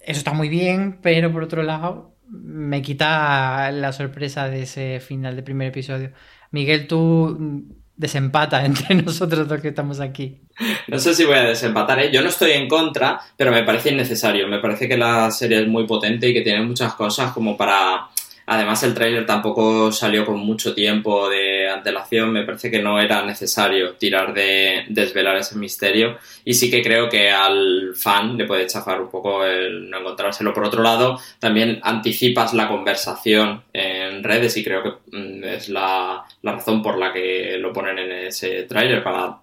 eso 0.01 0.17
está 0.19 0.33
muy 0.33 0.49
bien, 0.49 0.99
pero 1.01 1.31
por 1.31 1.43
otro 1.43 1.63
lado, 1.63 2.17
me 2.27 2.81
quita 2.81 3.71
la 3.71 3.93
sorpresa 3.93 4.49
de 4.49 4.63
ese 4.63 4.99
final 4.99 5.35
del 5.35 5.45
primer 5.45 5.69
episodio. 5.69 6.11
Miguel, 6.51 6.85
tú 6.87 7.80
desempata 7.95 8.65
entre 8.65 8.95
nosotros 8.95 9.47
dos 9.47 9.61
que 9.61 9.69
estamos 9.69 9.99
aquí. 9.99 10.39
No 10.87 10.99
sé 10.99 11.13
si 11.13 11.25
voy 11.25 11.37
a 11.37 11.43
desempatar, 11.43 11.99
¿eh? 11.99 12.11
yo 12.11 12.21
no 12.21 12.29
estoy 12.29 12.51
en 12.51 12.67
contra, 12.67 13.19
pero 13.37 13.51
me 13.51 13.63
parece 13.63 13.91
innecesario. 13.91 14.47
Me 14.47 14.59
parece 14.59 14.87
que 14.87 14.97
la 14.97 15.31
serie 15.31 15.61
es 15.61 15.67
muy 15.67 15.85
potente 15.85 16.29
y 16.29 16.33
que 16.33 16.41
tiene 16.41 16.63
muchas 16.63 16.93
cosas 16.93 17.31
como 17.31 17.57
para 17.57 18.09
Además, 18.45 18.83
el 18.83 18.93
tráiler 18.93 19.25
tampoco 19.25 19.91
salió 19.91 20.25
con 20.25 20.39
mucho 20.39 20.73
tiempo 20.73 21.29
de 21.29 21.69
antelación. 21.69 22.31
Me 22.31 22.43
parece 22.43 22.71
que 22.71 22.81
no 22.81 22.99
era 22.99 23.23
necesario 23.23 23.93
tirar 23.93 24.33
de 24.33 24.85
desvelar 24.89 25.37
ese 25.37 25.57
misterio. 25.57 26.17
Y 26.43 26.53
sí 26.53 26.69
que 26.69 26.81
creo 26.81 27.09
que 27.09 27.29
al 27.29 27.93
fan 27.95 28.37
le 28.37 28.45
puede 28.45 28.67
chafar 28.67 29.01
un 29.01 29.09
poco 29.09 29.45
el 29.45 29.89
no 29.89 29.99
encontrárselo. 29.99 30.53
Por 30.53 30.65
otro 30.65 30.81
lado, 30.83 31.19
también 31.39 31.79
anticipas 31.83 32.53
la 32.53 32.67
conversación 32.67 33.63
en 33.73 34.23
redes 34.23 34.57
y 34.57 34.63
creo 34.63 34.83
que 34.83 35.17
mm, 35.17 35.43
es 35.43 35.69
la, 35.69 36.23
la 36.41 36.51
razón 36.51 36.81
por 36.81 36.97
la 36.97 37.13
que 37.13 37.57
lo 37.59 37.71
ponen 37.71 37.99
en 37.99 38.11
ese 38.11 38.63
tráiler 38.63 39.03
para 39.03 39.37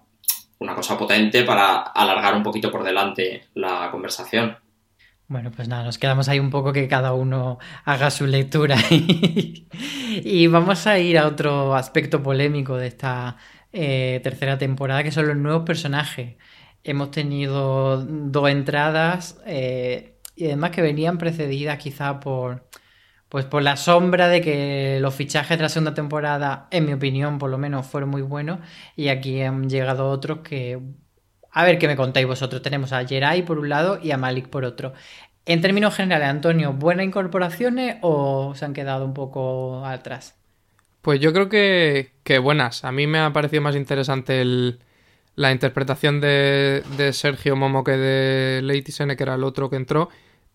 una 0.59 0.75
cosa 0.75 0.97
potente 0.97 1.43
para 1.43 1.77
alargar 1.77 2.35
un 2.35 2.43
poquito 2.43 2.71
por 2.71 2.83
delante 2.83 3.45
la 3.55 3.89
conversación. 3.91 4.57
Bueno, 5.29 5.51
pues 5.51 5.67
nada, 5.67 5.83
nos 5.83 5.99
quedamos 5.99 6.27
ahí 6.27 6.39
un 6.39 6.49
poco 6.49 6.73
que 6.73 6.87
cada 6.87 7.13
uno 7.13 7.59
haga 7.85 8.09
su 8.09 8.25
lectura. 8.25 8.77
y 8.89 10.47
vamos 10.47 10.87
a 10.87 10.97
ir 10.97 11.19
a 11.19 11.27
otro 11.27 11.75
aspecto 11.75 12.23
polémico 12.23 12.77
de 12.77 12.87
esta 12.87 13.37
eh, 13.71 14.21
tercera 14.23 14.57
temporada, 14.57 15.03
que 15.03 15.11
son 15.11 15.27
los 15.27 15.37
nuevos 15.37 15.65
personajes. 15.65 16.37
Hemos 16.83 17.11
tenido 17.11 18.03
dos 18.03 18.49
entradas 18.49 19.39
eh, 19.45 20.19
y 20.35 20.45
además 20.47 20.71
que 20.71 20.81
venían 20.81 21.19
precedidas 21.19 21.77
quizá 21.77 22.19
por, 22.19 22.67
pues 23.29 23.45
por 23.45 23.61
la 23.61 23.77
sombra 23.77 24.29
de 24.29 24.41
que 24.41 24.99
los 24.99 25.13
fichajes 25.13 25.59
de 25.59 25.63
la 25.63 25.69
segunda 25.69 25.93
temporada, 25.93 26.67
en 26.71 26.85
mi 26.87 26.93
opinión 26.93 27.37
por 27.37 27.51
lo 27.51 27.59
menos, 27.59 27.85
fueron 27.85 28.09
muy 28.09 28.23
buenos 28.23 28.59
y 28.95 29.09
aquí 29.09 29.41
han 29.41 29.69
llegado 29.69 30.09
otros 30.09 30.39
que 30.39 30.79
a 31.51 31.63
ver 31.63 31.79
qué 31.79 31.87
me 31.87 31.95
contáis 31.95 32.27
vosotros. 32.27 32.61
Tenemos 32.61 32.93
a 32.93 33.05
Jerai 33.05 33.43
por 33.43 33.59
un 33.59 33.69
lado 33.69 33.99
y 34.01 34.11
a 34.11 34.17
Malik 34.17 34.47
por 34.47 34.65
otro. 34.65 34.93
En 35.45 35.61
términos 35.61 35.95
generales, 35.95 36.27
Antonio, 36.29 36.73
¿buenas 36.73 37.05
incorporaciones 37.05 37.97
o 38.01 38.53
se 38.55 38.65
han 38.65 38.73
quedado 38.73 39.05
un 39.05 39.13
poco 39.13 39.83
atrás? 39.85 40.35
Pues 41.01 41.19
yo 41.19 41.33
creo 41.33 41.49
que, 41.49 42.39
buenas. 42.39 42.83
A 42.85 42.91
mí 42.91 43.07
me 43.07 43.19
ha 43.19 43.33
parecido 43.33 43.61
más 43.63 43.75
interesante 43.75 44.43
la 45.35 45.51
interpretación 45.51 46.21
de, 46.21 47.09
Sergio 47.13 47.55
Momo 47.55 47.83
que 47.83 47.93
de 47.93 48.61
Lady 48.61 48.91
Sene, 48.91 49.15
que 49.15 49.23
era 49.23 49.35
el 49.35 49.43
otro 49.43 49.69
que 49.69 49.77
entró. 49.77 50.09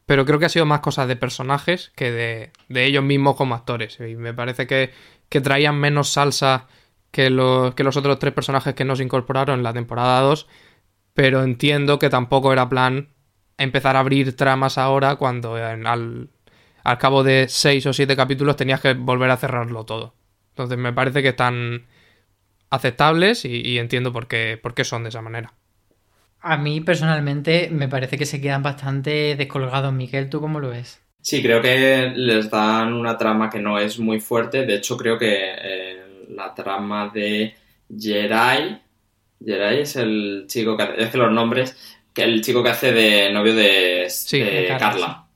Pero 0.07 0.27
creo 0.27 0.39
que 0.39 0.45
ha 0.45 0.51
sido 0.51 0.67
más 0.67 0.81
cosas 0.81 1.09
de 1.09 1.17
personajes 1.17 1.91
que 1.97 2.13
de, 2.13 2.53
ellos 2.87 3.03
mismos 3.03 3.37
como 3.37 3.55
actores. 3.55 3.99
Y 4.01 4.17
me 4.17 4.35
parece 4.35 4.67
que, 4.67 4.93
que 5.29 5.41
traían 5.41 5.77
menos 5.77 6.11
salsa 6.11 6.69
que 7.11 7.31
los, 7.31 7.75
que 7.75 7.85
los 7.85 7.97
otros 7.97 8.19
tres 8.19 8.35
personajes 8.35 8.75
que 8.75 8.85
nos 8.85 9.01
incorporaron 9.01 9.61
en 9.61 9.63
la 9.65 9.73
temporada 9.73 10.21
2 10.21 10.47
pero 11.15 11.43
entiendo 11.43 11.99
que 11.99 12.11
tampoco 12.11 12.53
era 12.53 12.69
plan 12.69 13.09
empezar 13.57 13.97
a 13.97 14.01
abrir 14.01 14.37
tramas 14.37 14.79
ahora 14.79 15.17
cuando 15.17 15.55
al, 15.55 16.29
cabo 16.99 17.23
de 17.23 17.47
seis 17.49 17.87
o 17.87 17.93
siete 17.93 18.17
capítulos 18.17 18.57
tenías 18.57 18.81
que 18.81 18.95
volver 18.95 19.31
a 19.31 19.37
cerrarlo 19.37 19.85
todo. 19.85 20.15
Entonces 20.51 20.77
me 20.77 20.93
parece 20.93 21.23
que 21.23 21.29
están 21.29 21.87
aceptables 22.71 23.45
y, 23.45 23.79
entiendo 23.79 24.13
por 24.13 24.27
qué, 24.27 24.59
por 24.61 24.75
qué 24.75 24.85
son 24.85 25.05
de 25.05 25.09
esa 25.09 25.23
manera. 25.23 25.55
A 26.41 26.57
mí 26.57 26.81
personalmente 26.81 27.71
me 27.73 27.89
parece 27.89 28.19
que 28.19 28.27
se 28.27 28.41
quedan 28.41 28.63
bastante 28.63 29.37
descolgados. 29.37 29.93
Miguel, 29.93 30.29
¿tú 30.29 30.41
cómo 30.41 30.61
lo 30.61 30.71
ves? 30.71 31.01
Sí, 31.23 31.43
creo 31.43 31.63
que 31.63 32.13
les 32.15 32.51
dan 32.51 32.93
una 32.93 33.17
trama 33.17 33.49
que 33.49 33.61
no 33.61 33.79
es 33.79 33.99
muy 33.99 34.21
fuerte. 34.21 34.67
De 34.67 34.75
hecho, 34.75 34.97
creo 34.97 35.17
que 35.17 35.33
eh, 35.33 36.27
la 36.29 36.55
trama 36.55 37.11
de 37.15 37.55
Jerai 37.97 38.84
Jerai 39.45 39.81
es 39.81 39.97
el 39.97 40.45
chico 40.49 40.77
que 40.77 40.89
es 40.99 41.11
que 41.11 41.19
los 41.19 41.33
nombres, 41.33 41.77
que 42.13 42.23
el 42.23 42.43
chico 42.43 42.63
que 42.63 42.71
hace 42.71 42.93
de 42.93 43.33
novio 43.33 43.55
de, 43.55 44.09
Carla. 44.79 45.27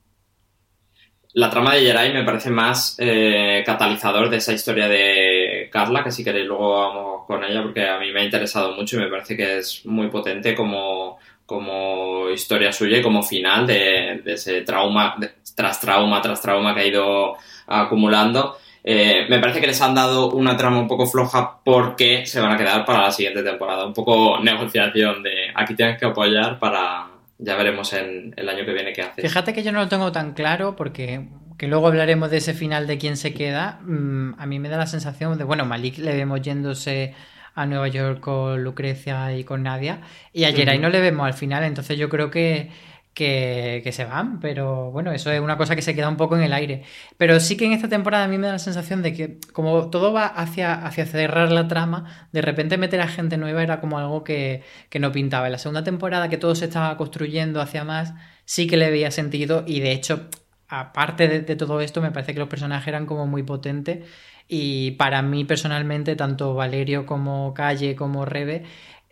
La 1.35 1.51
trama 1.51 1.75
de 1.75 1.83
Jerai 1.83 2.13
me 2.13 2.25
parece 2.25 2.51
más 2.51 2.97
eh, 2.99 3.63
catalizador 3.65 4.31
de 4.31 4.39
esa 4.39 4.53
historia 4.53 4.89
de 4.89 5.69
Carla, 5.71 6.03
que 6.03 6.11
si 6.11 6.25
queréis 6.25 6.47
luego 6.47 6.81
vamos 6.81 7.27
con 7.27 7.45
ella 7.45 7.63
porque 7.63 7.87
a 7.87 7.99
mí 7.99 8.11
me 8.11 8.21
ha 8.21 8.25
interesado 8.25 8.75
mucho 8.75 8.97
y 8.97 9.01
me 9.01 9.11
parece 9.11 9.37
que 9.37 9.59
es 9.59 9.85
muy 9.85 10.09
potente 10.09 10.55
como, 10.55 11.19
como 11.45 12.29
historia 12.31 12.73
suya 12.73 12.99
y 12.99 13.03
como 13.03 13.23
final 13.23 13.67
de, 13.67 14.23
ese 14.27 14.63
trauma, 14.63 15.17
tras 15.55 15.81
trauma, 15.81 16.21
tras 16.21 16.41
trauma 16.41 16.75
que 16.75 16.81
ha 16.81 16.87
ido 16.87 17.37
acumulando. 17.67 18.57
Eh, 18.91 19.27
me 19.29 19.39
parece 19.39 19.61
que 19.61 19.67
les 19.67 19.83
han 19.83 19.95
dado 19.95 20.31
una 20.31 20.57
trama 20.57 20.81
un 20.81 20.89
poco 20.89 21.07
floja 21.07 21.59
porque 21.63 22.25
se 22.25 22.41
van 22.41 22.53
a 22.53 22.57
quedar 22.57 22.87
para 22.87 23.03
la 23.03 23.11
siguiente 23.11 23.43
temporada. 23.43 23.85
Un 23.85 23.93
poco 23.93 24.41
negociación 24.41 25.23
de 25.23 25.53
aquí 25.55 25.75
tienes 25.75 25.99
que 25.99 26.07
apoyar 26.07 26.59
para. 26.59 27.07
Ya 27.37 27.55
veremos 27.55 27.93
en 27.93 28.33
el 28.35 28.49
año 28.49 28.65
que 28.65 28.73
viene 28.73 28.95
qué 28.95 29.03
hace. 29.03 29.21
Fíjate 29.21 29.53
que 29.53 29.63
yo 29.63 29.73
no 29.73 29.81
lo 29.81 29.89
tengo 29.89 30.11
tan 30.11 30.33
claro 30.33 30.75
porque 30.75 31.29
que 31.59 31.69
luego 31.69 31.89
hablaremos 31.89 32.31
de 32.31 32.39
ese 32.39 32.55
final 32.55 32.87
de 32.87 32.97
quién 32.97 33.19
se 33.19 33.35
queda. 33.35 33.79
Mm, 33.83 34.41
a 34.41 34.47
mí 34.47 34.59
me 34.59 34.71
da 34.71 34.79
la 34.79 34.87
sensación 34.87 35.37
de, 35.37 35.45
bueno, 35.45 35.67
Malik 35.67 35.99
le 35.99 36.17
vemos 36.17 36.41
yéndose 36.41 37.15
a 37.55 37.67
Nueva 37.67 37.89
York 37.89 38.21
con 38.21 38.65
Lucrecia 38.65 39.37
y 39.37 39.45
con 39.45 39.65
Nadia 39.65 40.01
y 40.33 40.45
a 40.45 40.53
Jerai 40.53 40.79
no 40.79 40.89
le 40.89 41.01
vemos 41.01 41.27
al 41.27 41.35
final, 41.35 41.65
entonces 41.65 41.99
yo 41.99 42.09
creo 42.09 42.31
que 42.31 42.71
que, 43.19 43.91
se 43.93 44.05
van, 44.05 44.39
pero 44.39 44.93
bueno, 44.93 45.11
eso 45.11 45.33
es 45.33 45.41
una 45.41 45.57
cosa 45.59 45.75
que 45.75 45.83
se 45.83 45.93
queda 45.93 46.09
un 46.09 46.17
poco 46.17 46.37
en 46.37 46.45
el 46.45 46.53
aire. 46.53 46.85
Pero 47.17 47.41
sí 47.41 47.57
que 47.57 47.67
en 47.67 47.73
esta 47.73 47.89
temporada 47.89 48.25
a 48.25 48.29
mí 48.29 48.39
me 48.39 48.47
da 48.47 48.53
la 48.53 48.59
sensación 48.61 49.03
de 49.03 49.13
que 49.13 49.39
como 49.53 49.91
todo 49.91 50.13
va 50.13 50.27
hacia, 50.27 50.87
hacia 50.87 51.05
cerrar 51.05 51.51
la 51.51 51.67
trama, 51.67 52.29
de 52.33 52.43
repente 52.43 52.79
meter 52.79 53.01
a 53.01 53.09
gente 53.09 53.37
nueva 53.37 53.65
era 53.65 53.81
como 53.81 53.99
algo 53.99 54.23
que, 54.23 54.63
no 55.01 55.11
pintaba. 55.11 55.47
En 55.47 55.53
la 55.53 55.59
segunda 55.59 55.83
temporada 55.83 56.29
que 56.29 56.37
todo 56.39 56.55
se 56.55 56.67
estaba 56.67 56.97
construyendo 56.97 57.61
hacia 57.61 57.83
más, 57.83 58.15
sí 58.45 58.69
que 58.69 58.77
le 58.77 58.91
veía 58.91 59.11
sentido 59.11 59.65
y 59.67 59.81
de 59.81 59.93
hecho, 59.93 60.29
aparte 60.69 61.27
de, 61.27 61.41
de 61.41 61.57
todo 61.57 61.81
esto, 61.81 62.01
me 62.01 62.13
parece 62.13 62.35
que 62.35 62.41
los 62.41 62.49
personajes 62.49 62.87
eran 62.87 63.07
como 63.07 63.27
muy 63.27 63.43
potentes. 63.43 64.07
Y 64.51 64.93
para 64.93 65.23
mí 65.23 65.45
personalmente, 65.45 66.17
tanto 66.17 66.55
Valerio 66.55 67.05
como 67.05 67.53
Calle 67.53 67.97
como 67.97 68.25
Rebe 68.25 68.65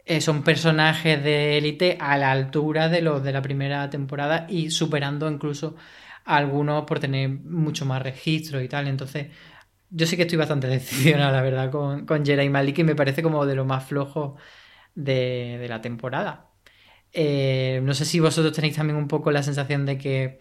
eh, 0.07 0.21
son 0.21 0.45
personajes 0.45 1.23
de 1.23 1.59
élite 1.59 1.99
a 2.01 2.17
la 2.17 2.31
altura 2.31 2.89
de 2.89 3.03
los 3.03 3.25
de 3.25 3.33
la 3.33 3.43
primera 3.43 3.91
temporada 3.91 4.47
y 4.49 4.71
superando 4.71 5.29
incluso 5.29 5.75
a 6.25 6.37
algunos 6.37 6.85
por 6.85 7.01
tener 7.01 7.29
mucho 7.29 7.87
más 7.87 8.03
registro 8.03 8.63
y 8.63 8.69
tal. 8.69 8.87
Entonces, 8.87 9.29
yo 9.91 10.07
sí 10.07 10.17
que 10.17 10.23
estoy 10.23 10.39
bastante 10.39 10.67
decepcionado, 10.69 11.33
la 11.33 11.43
verdad, 11.43 11.71
con, 11.73 12.07
con 12.07 12.25
Jerai 12.25 12.49
Malik 12.49 12.79
y 12.79 12.85
me 12.85 12.95
parece 12.95 13.23
como 13.23 13.45
de 13.47 13.57
lo 13.57 13.65
más 13.65 13.85
flojo 13.87 14.37
de, 14.95 15.67
la 15.69 15.81
temporada. 15.81 16.51
Eh, 17.13 17.81
no 17.83 17.95
sé 17.95 18.05
si 18.05 18.21
vosotros 18.21 18.53
tenéis 18.55 18.77
también 18.77 18.97
un 18.97 19.09
poco 19.09 19.33
la 19.33 19.43
sensación 19.43 19.87
de 19.87 19.99
que, 19.99 20.41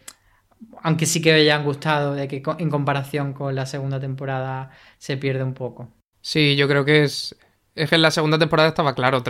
aunque 0.84 1.08
sí 1.08 1.22
que 1.22 1.32
me 1.32 1.40
hayan 1.40 1.64
gustado, 1.64 2.14
de 2.14 2.28
que 2.28 2.44
en 2.60 2.70
comparación 2.70 3.34
con 3.34 3.56
la 3.56 3.66
segunda 3.66 4.00
temporada 4.00 4.72
se 5.00 5.18
pierde 5.18 5.44
un 5.44 5.56
poco. 5.56 5.92
Sí, 6.22 6.56
yo 6.56 6.68
creo 6.68 6.86
que 6.86 7.04
es, 7.04 7.36
es 7.76 7.90
que 7.90 7.96
en 7.96 8.02
la 8.02 8.12
segunda 8.12 8.40
temporada 8.40 8.70
estaba 8.70 8.96
claro, 8.96 9.22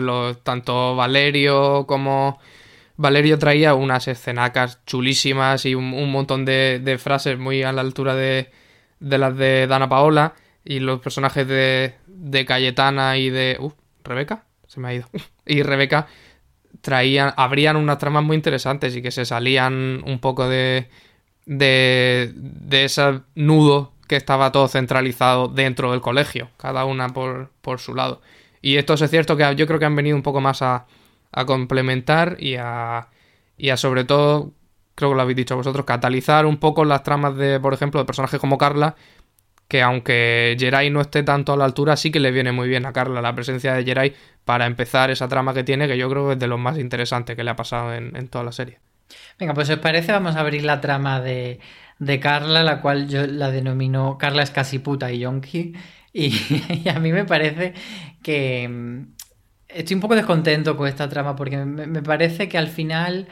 tanto 0.44 0.96
Valerio 0.96 1.86
como... 1.88 2.40
Valerio 2.98 3.38
traía 3.38 3.74
unas 3.74 4.08
escenacas 4.08 4.80
chulísimas 4.86 5.66
y 5.66 5.76
un, 5.76 6.12
montón 6.12 6.46
de, 6.46 6.98
frases 6.98 7.38
muy 7.38 7.62
a 7.62 7.74
la 7.74 7.82
altura 7.82 8.16
de, 8.16 8.50
las 9.02 9.36
de 9.36 9.68
Dana 9.68 9.90
Paola 9.90 10.34
y 10.64 10.80
los 10.80 11.02
personajes 11.02 11.46
de, 11.46 11.96
de 12.08 12.46
Cayetana 12.46 13.18
y 13.18 13.30
de... 13.30 13.58
Uh, 13.60 13.74
Rebeca, 14.06 14.46
se 14.68 14.80
me 14.80 14.88
ha 14.88 14.94
ido. 14.94 15.10
y 15.46 15.64
Rebeca 15.64 16.08
traían, 16.82 17.34
abrían 17.36 17.76
unas 17.76 17.98
tramas 17.98 18.24
muy 18.24 18.36
interesantes 18.36 18.96
y 18.96 19.02
que 19.02 19.12
se 19.12 19.26
salían 19.26 20.02
un 20.06 20.20
poco 20.20 20.48
de, 20.48 20.88
de, 21.46 22.32
de 22.36 22.86
ese 22.86 23.22
nudo 23.34 23.92
que 24.08 24.16
estaba 24.16 24.52
todo 24.52 24.68
centralizado 24.68 25.48
dentro 25.48 25.92
del 25.92 26.02
colegio, 26.02 26.50
cada 26.58 26.86
una 26.86 27.10
por, 27.10 27.50
por 27.62 27.80
su 27.80 27.96
lado. 27.96 28.22
Y 28.66 28.78
esto 28.78 28.96
es 28.96 29.12
cierto 29.12 29.38
que 29.38 29.56
yo 29.56 29.68
creo 29.68 29.78
que 29.78 29.86
han 29.86 29.96
venido 29.96 30.16
un 30.16 30.24
poco 30.24 30.42
más 30.42 30.64
a, 30.64 30.88
complementar 31.46 32.38
y 32.40 32.56
a, 32.56 33.10
y 33.58 33.70
a 33.70 33.78
sobre 33.78 34.06
todo, 34.06 34.54
creo 34.96 35.12
que 35.12 35.16
lo 35.16 35.22
habéis 35.22 35.38
dicho 35.38 35.56
vosotros, 35.56 35.86
catalizar 35.86 36.48
un 36.48 36.58
poco 36.58 36.84
las 36.84 37.04
tramas 37.04 37.38
de, 37.38 37.60
por 37.60 37.76
ejemplo, 37.76 38.00
de 38.00 38.08
personajes 38.08 38.40
como 38.40 38.58
Carla, 38.58 38.96
que 39.68 39.84
aunque 39.84 40.56
Jerai 40.58 40.90
no 40.90 41.00
esté 41.00 41.22
tanto 41.22 41.54
a 41.54 41.58
la 41.58 41.66
altura, 41.66 41.96
sí 41.96 42.10
que 42.10 42.20
le 42.20 42.32
viene 42.32 42.54
muy 42.54 42.68
bien 42.68 42.88
a 42.88 42.92
Carla 42.92 43.22
la 43.22 43.36
presencia 43.36 43.76
de 43.76 43.84
Jerai 43.84 44.16
para 44.46 44.66
empezar 44.66 45.12
esa 45.12 45.28
trama 45.28 45.54
que 45.54 45.64
tiene, 45.64 45.88
que 45.88 45.96
yo 45.96 46.10
creo 46.10 46.26
que 46.26 46.34
es 46.34 46.40
de 46.40 46.48
los 46.48 46.60
más 46.60 46.80
interesantes 46.80 47.36
que 47.36 47.44
le 47.44 47.52
ha 47.52 47.56
pasado 47.56 47.94
en, 47.94 48.16
en 48.16 48.30
toda 48.30 48.46
la 48.46 48.52
serie. 48.52 48.80
Venga, 49.38 49.54
pues 49.54 49.68
si 49.68 49.74
os 49.74 49.80
parece, 49.80 50.12
vamos 50.12 50.36
a 50.38 50.40
abrir 50.40 50.64
la 50.64 50.82
trama 50.82 51.22
de, 51.22 51.60
de 52.00 52.20
Carla, 52.20 52.64
la 52.64 52.82
cual 52.82 53.10
yo 53.10 53.28
la 53.28 53.52
denomino 53.52 54.18
Carla 54.18 54.42
es 54.42 54.50
casi 54.50 54.80
puta 54.80 55.12
y 55.12 55.20
yonki. 55.20 55.74
Y, 56.84 56.88
a 56.88 57.00
mí 57.00 57.12
me 57.12 57.26
parece 57.26 57.74
que 58.24 58.68
mm, 58.70 59.16
estoy 59.68 59.96
un 59.96 60.02
poco 60.02 60.16
descontento 60.16 60.78
con 60.78 60.88
esta 60.88 61.10
trama 61.10 61.36
porque 61.36 61.58
me, 61.58 61.88
me 61.88 62.02
parece 62.02 62.48
que 62.48 62.58
al 62.58 62.70
final 62.70 63.28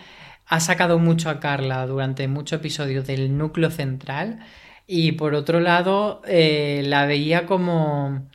ha 0.48 0.60
sacado 0.60 1.00
mucho 1.00 1.30
a 1.30 1.40
Carla 1.40 1.88
durante 1.88 2.28
muchos 2.28 2.60
episodios 2.60 3.08
del 3.08 3.38
núcleo 3.38 3.72
central 3.72 4.40
y 4.86 5.14
por 5.14 5.34
otro 5.34 5.60
lado 5.60 6.22
eh, 6.28 6.84
la 6.86 7.06
veía 7.06 7.46
como 7.46 8.28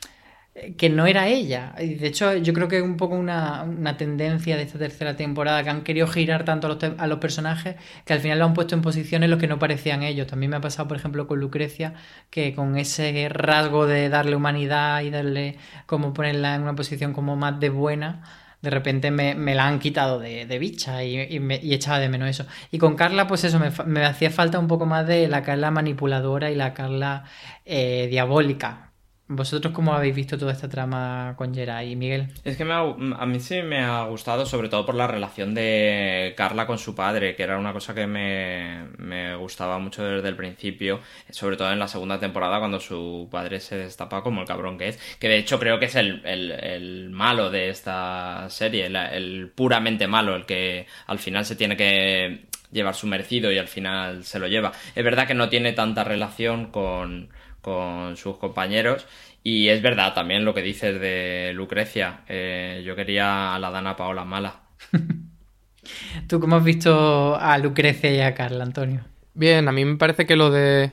que 0.77 0.89
no 0.89 1.05
era 1.07 1.27
ella. 1.27 1.73
Y 1.79 1.95
de 1.95 2.07
hecho, 2.07 2.35
yo 2.35 2.53
creo 2.53 2.67
que 2.67 2.77
es 2.77 2.83
un 2.83 2.97
poco 2.97 3.15
una, 3.15 3.63
una 3.63 3.95
tendencia 3.97 4.57
de 4.57 4.63
esta 4.63 4.77
tercera 4.79 5.15
temporada 5.15 5.63
que 5.63 5.69
han 5.69 5.83
querido 5.83 6.07
girar 6.07 6.43
tanto 6.45 6.67
a 6.67 6.69
los, 6.71 6.83
a 6.97 7.07
los 7.07 7.19
personajes 7.19 7.75
que 8.05 8.13
al 8.13 8.19
final 8.19 8.39
lo 8.39 8.45
han 8.45 8.53
puesto 8.53 8.75
en 8.75 8.81
posiciones 8.81 9.25
en 9.27 9.31
los 9.31 9.39
que 9.39 9.47
no 9.47 9.57
parecían 9.59 10.03
ellos. 10.03 10.27
También 10.27 10.49
me 10.51 10.57
ha 10.57 10.61
pasado, 10.61 10.87
por 10.87 10.97
ejemplo, 10.97 11.27
con 11.27 11.39
Lucrecia, 11.39 11.93
que 12.29 12.53
con 12.55 12.77
ese 12.77 13.29
rasgo 13.29 13.85
de 13.87 14.09
darle 14.09 14.35
humanidad 14.35 15.01
y 15.01 15.09
darle 15.11 15.57
como 15.85 16.13
ponerla 16.13 16.55
en 16.55 16.63
una 16.63 16.75
posición 16.75 17.13
como 17.13 17.35
más 17.35 17.59
de 17.59 17.69
buena. 17.69 18.23
De 18.61 18.69
repente 18.69 19.09
me, 19.11 19.35
me 19.35 19.55
la 19.55 19.67
han 19.67 19.79
quitado 19.79 20.19
de, 20.19 20.45
de 20.45 20.59
bicha 20.59 21.03
y, 21.05 21.17
y 21.21 21.39
me- 21.39 21.59
y 21.63 21.73
echaba 21.73 21.99
de 21.99 22.09
menos 22.09 22.27
eso. 22.29 22.45
Y 22.71 22.77
con 22.77 22.95
Carla, 22.95 23.25
pues 23.27 23.43
eso, 23.45 23.57
me, 23.59 23.71
me 23.85 24.03
hacía 24.05 24.29
falta 24.31 24.59
un 24.59 24.67
poco 24.67 24.85
más 24.85 25.07
de 25.07 25.27
la 25.29 25.43
Carla 25.43 25.71
manipuladora 25.71 26.51
y 26.51 26.55
la 26.55 26.73
Carla 26.73 27.23
eh, 27.65 28.07
diabólica. 28.09 28.88
¿Vosotros 29.31 29.71
cómo 29.73 29.93
habéis 29.93 30.15
visto 30.15 30.39
toda 30.39 30.51
esta 30.53 30.67
trama 30.67 31.35
con 31.37 31.53
Geray 31.53 31.91
y 31.91 31.95
Miguel? 31.95 32.29
Es 32.43 32.57
que 32.57 32.65
me 32.65 32.73
ha- 32.73 32.79
a 32.79 33.25
mí 33.27 33.39
sí 33.39 33.61
me 33.61 33.77
ha 33.83 34.03
gustado, 34.05 34.43
sobre 34.43 34.69
todo 34.69 34.87
por 34.87 34.95
la 34.95 35.05
relación 35.05 35.53
de 35.53 36.33
Carla 36.35 36.65
con 36.65 36.79
su 36.79 36.95
padre, 36.95 37.35
que 37.35 37.43
era 37.43 37.59
una 37.59 37.71
cosa 37.71 37.93
que 37.93 38.07
me, 38.07 38.85
me 38.97 39.35
gustaba 39.35 39.77
mucho 39.77 40.03
desde 40.03 40.27
el 40.29 40.35
principio, 40.35 40.99
sobre 41.29 41.57
todo 41.57 41.71
en 41.71 41.77
la 41.77 41.87
segunda 41.87 42.19
temporada, 42.19 42.57
cuando 42.57 42.79
su 42.79 43.27
padre 43.31 43.59
se 43.59 43.77
destapa 43.77 44.23
como 44.23 44.41
el 44.41 44.47
cabrón 44.47 44.79
que 44.79 44.87
es, 44.87 44.97
que 45.19 45.29
de 45.29 45.37
hecho 45.37 45.59
creo 45.59 45.77
que 45.77 45.85
es 45.85 45.95
el, 45.95 46.25
el- 46.25 46.51
el 46.51 47.09
malo 47.11 47.51
de 47.51 47.69
esta 47.69 48.47
serie, 48.49 48.89
la- 48.89 49.13
el 49.15 49.51
puramente 49.53 50.07
malo, 50.07 50.35
el 50.35 50.47
que 50.47 50.87
al 51.05 51.19
final 51.19 51.45
se 51.45 51.55
tiene 51.55 51.77
que 51.77 52.45
llevar 52.71 52.95
su 52.95 53.05
merecido 53.05 53.51
y 53.51 53.59
al 53.59 53.67
final 53.67 54.23
se 54.23 54.39
lo 54.39 54.47
lleva. 54.47 54.71
Es 54.95 55.03
verdad 55.03 55.27
que 55.27 55.35
no 55.35 55.49
tiene 55.49 55.73
tanta 55.73 56.03
relación 56.03 56.71
con, 56.71 57.29
con 57.61 58.17
sus 58.17 58.37
compañeros. 58.37 59.07
Y 59.43 59.69
es 59.69 59.81
verdad 59.81 60.13
también 60.13 60.45
lo 60.45 60.53
que 60.53 60.61
dices 60.61 60.99
de 60.99 61.51
Lucrecia. 61.53 62.21
Eh, 62.27 62.83
yo 62.85 62.95
quería 62.95 63.55
a 63.55 63.59
la 63.59 63.71
Dana 63.71 63.95
Paola 63.95 64.25
mala. 64.25 64.61
¿Tú 66.27 66.39
cómo 66.39 66.57
has 66.57 66.63
visto 66.63 67.35
a 67.35 67.57
Lucrecia 67.57 68.13
y 68.13 68.19
a 68.19 68.33
Carla, 68.33 68.63
Antonio? 68.63 69.05
Bien, 69.33 69.67
a 69.67 69.71
mí 69.71 69.85
me 69.85 69.97
parece 69.97 70.25
que 70.25 70.35
lo 70.35 70.51
de 70.51 70.91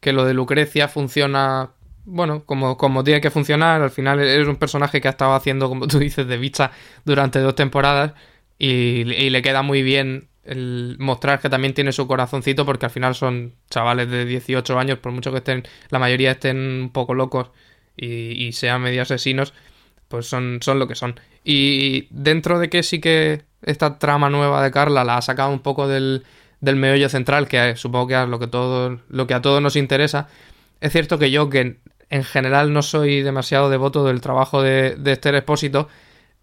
que 0.00 0.12
lo 0.12 0.24
de 0.24 0.32
Lucrecia 0.34 0.86
funciona, 0.86 1.72
bueno, 2.04 2.44
como, 2.44 2.76
como 2.76 3.02
tiene 3.02 3.20
que 3.20 3.30
funcionar. 3.30 3.82
Al 3.82 3.90
final 3.90 4.20
es 4.20 4.46
un 4.46 4.56
personaje 4.56 5.00
que 5.00 5.08
ha 5.08 5.12
estado 5.12 5.34
haciendo, 5.34 5.68
como 5.68 5.88
tú 5.88 5.98
dices, 5.98 6.26
de 6.26 6.36
bicha 6.38 6.70
durante 7.04 7.40
dos 7.40 7.56
temporadas 7.56 8.12
y, 8.58 9.12
y 9.12 9.30
le 9.30 9.42
queda 9.42 9.62
muy 9.62 9.82
bien 9.82 10.28
el 10.48 10.96
mostrar 10.98 11.40
que 11.40 11.50
también 11.50 11.74
tiene 11.74 11.92
su 11.92 12.06
corazoncito 12.06 12.64
porque 12.64 12.86
al 12.86 12.90
final 12.90 13.14
son 13.14 13.54
chavales 13.70 14.10
de 14.10 14.24
18 14.24 14.78
años, 14.78 14.98
por 14.98 15.12
mucho 15.12 15.30
que 15.30 15.38
estén, 15.38 15.62
la 15.90 15.98
mayoría 15.98 16.32
estén 16.32 16.56
un 16.56 16.90
poco 16.90 17.14
locos 17.14 17.50
y, 17.96 18.52
sean 18.52 18.82
medio 18.82 19.02
asesinos, 19.02 19.52
pues 20.08 20.26
son, 20.26 20.58
son 20.62 20.78
lo 20.78 20.88
que 20.88 20.94
son. 20.94 21.20
Y 21.44 22.06
dentro 22.10 22.58
de 22.58 22.70
que 22.70 22.82
sí 22.82 23.00
que 23.00 23.42
esta 23.62 23.98
trama 23.98 24.30
nueva 24.30 24.62
de 24.62 24.70
Carla 24.70 25.04
la 25.04 25.16
ha 25.16 25.22
sacado 25.22 25.50
un 25.50 25.60
poco 25.60 25.88
del, 25.88 26.24
del 26.60 26.76
meollo 26.76 27.08
central, 27.08 27.48
que 27.48 27.76
supongo 27.76 28.06
que 28.08 28.22
es 28.22 28.28
lo 28.28 28.38
que, 28.38 28.46
todo, 28.46 29.00
lo 29.08 29.26
que 29.26 29.34
a 29.34 29.42
todos 29.42 29.60
nos 29.60 29.76
interesa, 29.76 30.28
es 30.80 30.92
cierto 30.92 31.18
que 31.18 31.30
yo, 31.30 31.50
que 31.50 31.78
en 32.10 32.24
general 32.24 32.72
no 32.72 32.82
soy 32.82 33.22
demasiado 33.22 33.68
devoto 33.68 34.04
del 34.04 34.20
trabajo 34.20 34.62
de, 34.62 34.94
de 34.96 35.12
Esther 35.12 35.34
Expósito, 35.34 35.88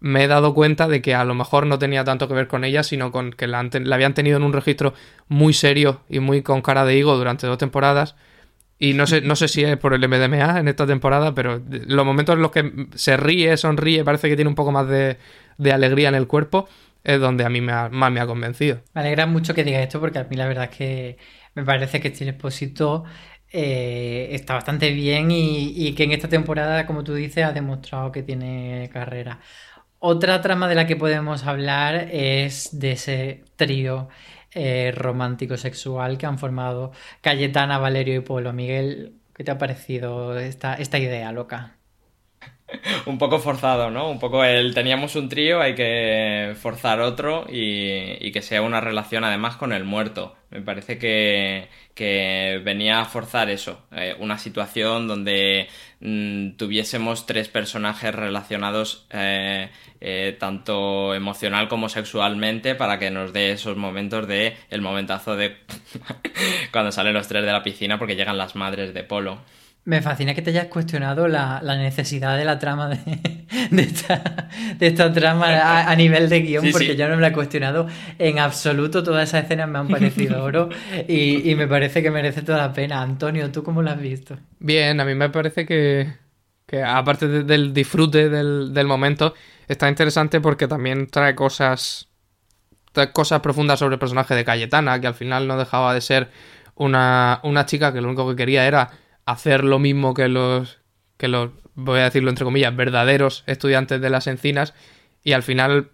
me 0.00 0.24
he 0.24 0.28
dado 0.28 0.54
cuenta 0.54 0.88
de 0.88 1.02
que 1.02 1.14
a 1.14 1.24
lo 1.24 1.34
mejor 1.34 1.66
no 1.66 1.78
tenía 1.78 2.04
tanto 2.04 2.28
que 2.28 2.34
ver 2.34 2.48
con 2.48 2.64
ella, 2.64 2.82
sino 2.82 3.10
con 3.12 3.32
que 3.32 3.46
la, 3.46 3.60
habían 3.60 4.14
tenido 4.14 4.36
en 4.36 4.42
un 4.42 4.52
registro 4.52 4.94
muy 5.28 5.52
serio 5.52 6.00
y 6.08 6.20
muy 6.20 6.42
con 6.42 6.62
cara 6.62 6.84
de 6.84 6.96
higo 6.96 7.16
durante 7.16 7.46
dos 7.46 7.58
temporadas. 7.58 8.16
Y 8.78 8.92
no 8.92 9.06
sé, 9.06 9.22
no 9.22 9.36
sé 9.36 9.48
si 9.48 9.64
es 9.64 9.76
por 9.78 9.94
el 9.94 10.04
MDMA 10.04 10.60
en 10.60 10.68
esta 10.68 10.86
temporada, 10.86 11.34
pero 11.34 11.62
los 11.70 12.04
momentos 12.04 12.34
en 12.36 12.42
los 12.42 12.50
que 12.50 12.88
se 12.94 13.16
ríe, 13.16 13.56
sonríe, 13.56 14.04
parece 14.04 14.28
que 14.28 14.36
tiene 14.36 14.50
un 14.50 14.54
poco 14.54 14.70
más 14.70 14.86
de, 14.86 15.16
alegría 15.72 16.10
en 16.10 16.14
el 16.14 16.26
cuerpo, 16.26 16.68
es 17.02 17.18
donde 17.18 17.44
a 17.44 17.48
mí 17.48 17.62
me 17.62 17.72
ha- 17.72 17.88
más 17.88 18.12
me 18.12 18.20
ha 18.20 18.26
convencido. 18.26 18.80
Me 18.94 19.00
alegra 19.00 19.24
mucho 19.26 19.54
que 19.54 19.64
digas 19.64 19.82
esto 19.82 19.98
porque 19.98 20.18
a 20.18 20.24
mí 20.24 20.36
la 20.36 20.46
verdad 20.46 20.64
es 20.70 20.76
que 20.76 21.18
me 21.54 21.64
parece 21.64 22.00
que 22.00 22.08
este 22.08 22.28
Expósito 22.28 23.04
eh, 23.50 24.28
está 24.32 24.54
bastante 24.54 24.90
bien 24.90 25.28
y 25.30 25.94
que 25.94 26.04
en 26.04 26.12
esta 26.12 26.28
temporada, 26.28 26.86
como 26.86 27.02
tú 27.02 27.14
dices, 27.14 27.44
ha 27.44 27.52
demostrado 27.52 28.12
que 28.12 28.22
tiene 28.22 28.90
carrera. 28.92 29.40
Otra 30.08 30.40
trama 30.40 30.68
de 30.68 30.76
la 30.76 30.86
que 30.86 30.94
podemos 30.94 31.46
hablar 31.46 32.10
es 32.12 32.78
de 32.78 32.92
ese 32.92 33.42
trío 33.56 34.08
eh, 34.52 34.92
romántico 34.94 35.56
sexual 35.56 36.16
que 36.16 36.26
han 36.26 36.38
formado 36.38 36.92
Cayetana, 37.22 37.78
Valerio 37.78 38.14
y 38.14 38.20
Polo. 38.20 38.52
Miguel, 38.52 39.14
¿qué 39.34 39.42
te 39.42 39.50
ha 39.50 39.58
parecido 39.58 40.38
esta, 40.38 40.74
esta 40.74 41.00
idea 41.00 41.32
loca? 41.32 41.78
Un 43.06 43.18
poco 43.18 43.40
forzado, 43.40 43.90
¿no? 43.90 44.08
Un 44.08 44.20
poco 44.20 44.44
el 44.44 44.74
teníamos 44.74 45.16
un 45.16 45.28
trío, 45.28 45.60
hay 45.60 45.74
que 45.74 46.54
forzar 46.56 47.00
otro 47.00 47.44
y, 47.48 48.30
que 48.30 48.42
sea 48.42 48.62
una 48.62 48.80
relación 48.80 49.24
además 49.24 49.56
con 49.56 49.72
el 49.72 49.82
muerto. 49.82 50.36
Me 50.50 50.60
parece 50.60 50.98
que, 50.98 51.68
que 51.94 52.60
venía 52.64 53.00
a 53.00 53.04
forzar 53.06 53.50
eso, 53.50 53.86
eh, 53.90 54.14
una 54.20 54.38
situación 54.38 55.08
donde 55.08 55.68
mm, 56.00 56.50
tuviésemos 56.56 57.26
tres 57.26 57.48
personajes 57.48 58.14
relacionados 58.14 59.06
eh, 59.10 59.70
eh, 60.00 60.36
tanto 60.38 61.14
emocional 61.14 61.68
como 61.68 61.88
sexualmente 61.88 62.74
para 62.74 62.98
que 62.98 63.10
nos 63.10 63.32
dé 63.32 63.52
esos 63.52 63.76
momentos 63.76 64.26
de 64.26 64.56
el 64.70 64.82
momentazo 64.82 65.36
de 65.36 65.56
cuando 66.72 66.92
salen 66.92 67.14
los 67.14 67.28
tres 67.28 67.44
de 67.44 67.52
la 67.52 67.62
piscina 67.62 67.98
porque 67.98 68.16
llegan 68.16 68.38
las 68.38 68.56
madres 68.56 68.94
de 68.94 69.04
Polo. 69.04 69.38
Me 69.86 70.02
fascina 70.02 70.34
que 70.34 70.42
te 70.42 70.50
hayas 70.50 70.66
cuestionado 70.66 71.28
la, 71.28 71.60
la 71.62 71.76
necesidad 71.76 72.36
de 72.36 72.44
la 72.44 72.58
trama 72.58 72.88
de, 72.88 72.98
de 73.70 73.82
esta, 73.82 74.48
de 74.78 74.86
esta 74.88 75.12
trama 75.12 75.46
a, 75.46 75.88
a 75.90 75.94
nivel 75.94 76.28
de 76.28 76.40
guion, 76.40 76.64
Sí, 76.64 76.72
porque 76.72 76.88
sí. 76.92 76.96
yo 76.96 77.08
no 77.08 77.14
me 77.14 77.22
la 77.22 77.28
he 77.28 77.32
cuestionado 77.32 77.86
en 78.18 78.40
absoluto. 78.40 79.04
Todas 79.04 79.28
esas 79.28 79.44
escenas 79.44 79.68
me 79.68 79.78
han 79.78 79.86
parecido 79.88 80.42
oro 80.44 80.68
y, 81.06 81.48
y 81.48 81.54
me 81.54 81.68
parece 81.68 82.02
que 82.02 82.10
merece 82.10 82.42
toda 82.42 82.58
la 82.58 82.72
pena. 82.72 83.00
Antonio, 83.00 83.52
¿tú 83.52 83.62
cómo 83.62 83.80
lo 83.80 83.90
has 83.90 84.00
visto? 84.00 84.36
Bien, 84.58 84.98
a 85.00 85.04
mí 85.04 85.14
me 85.14 85.30
parece 85.30 85.64
que, 85.64 86.12
que 86.66 86.82
aparte 86.82 87.28
de- 87.28 87.44
del 87.44 87.72
disfrute 87.72 88.28
del, 88.28 88.74
del 88.74 88.86
momento, 88.88 89.34
está 89.68 89.88
interesante 89.88 90.40
porque 90.40 90.66
también 90.66 91.06
trae 91.06 91.36
cosas, 91.36 92.08
trae 92.92 93.12
cosas 93.12 93.40
profundas 93.40 93.78
sobre 93.78 93.94
el 93.94 94.00
personaje 94.00 94.34
de 94.34 94.44
Cayetana, 94.44 95.00
que 95.00 95.06
al 95.06 95.14
final 95.14 95.46
no 95.46 95.56
dejaba 95.56 95.94
de 95.94 96.00
ser 96.00 96.30
una, 96.74 97.40
una 97.44 97.66
chica 97.66 97.92
que 97.92 98.00
lo 98.00 98.08
único 98.08 98.28
que 98.28 98.36
quería 98.36 98.66
era 98.66 98.90
hacer 99.26 99.64
lo 99.64 99.78
mismo 99.78 100.14
que 100.14 100.28
los, 100.28 100.80
que 101.18 101.28
los, 101.28 101.50
voy 101.74 102.00
a 102.00 102.04
decirlo 102.04 102.30
entre 102.30 102.44
comillas, 102.44 102.74
verdaderos 102.74 103.44
estudiantes 103.46 104.00
de 104.00 104.10
las 104.10 104.26
encinas, 104.26 104.72
y 105.22 105.32
al 105.32 105.42
final 105.42 105.90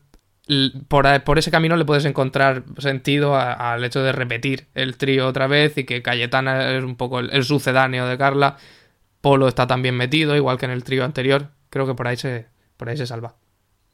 por, 0.88 1.38
ese 1.38 1.50
camino 1.50 1.76
le 1.76 1.84
puedes 1.84 2.04
encontrar 2.04 2.64
sentido 2.78 3.36
al 3.36 3.84
hecho 3.84 4.02
de 4.02 4.12
repetir 4.12 4.66
el 4.74 4.96
trío 4.96 5.26
otra 5.26 5.46
vez 5.46 5.78
y 5.78 5.84
que 5.84 6.02
Cayetana 6.02 6.72
es 6.76 6.84
un 6.84 6.96
poco 6.96 7.20
el, 7.20 7.30
el 7.30 7.44
sucedáneo 7.44 8.06
de 8.06 8.18
Carla. 8.18 8.56
Polo 9.20 9.46
está 9.46 9.66
también 9.66 9.96
metido, 9.96 10.34
igual 10.34 10.58
que 10.58 10.66
en 10.66 10.72
el 10.72 10.82
trío 10.82 11.04
anterior. 11.04 11.50
Creo 11.70 11.86
que 11.86 11.94
por 11.94 12.08
ahí 12.08 12.16
se, 12.16 12.46
por 12.76 12.88
ahí 12.88 12.96
se 12.96 13.06
salva. 13.06 13.36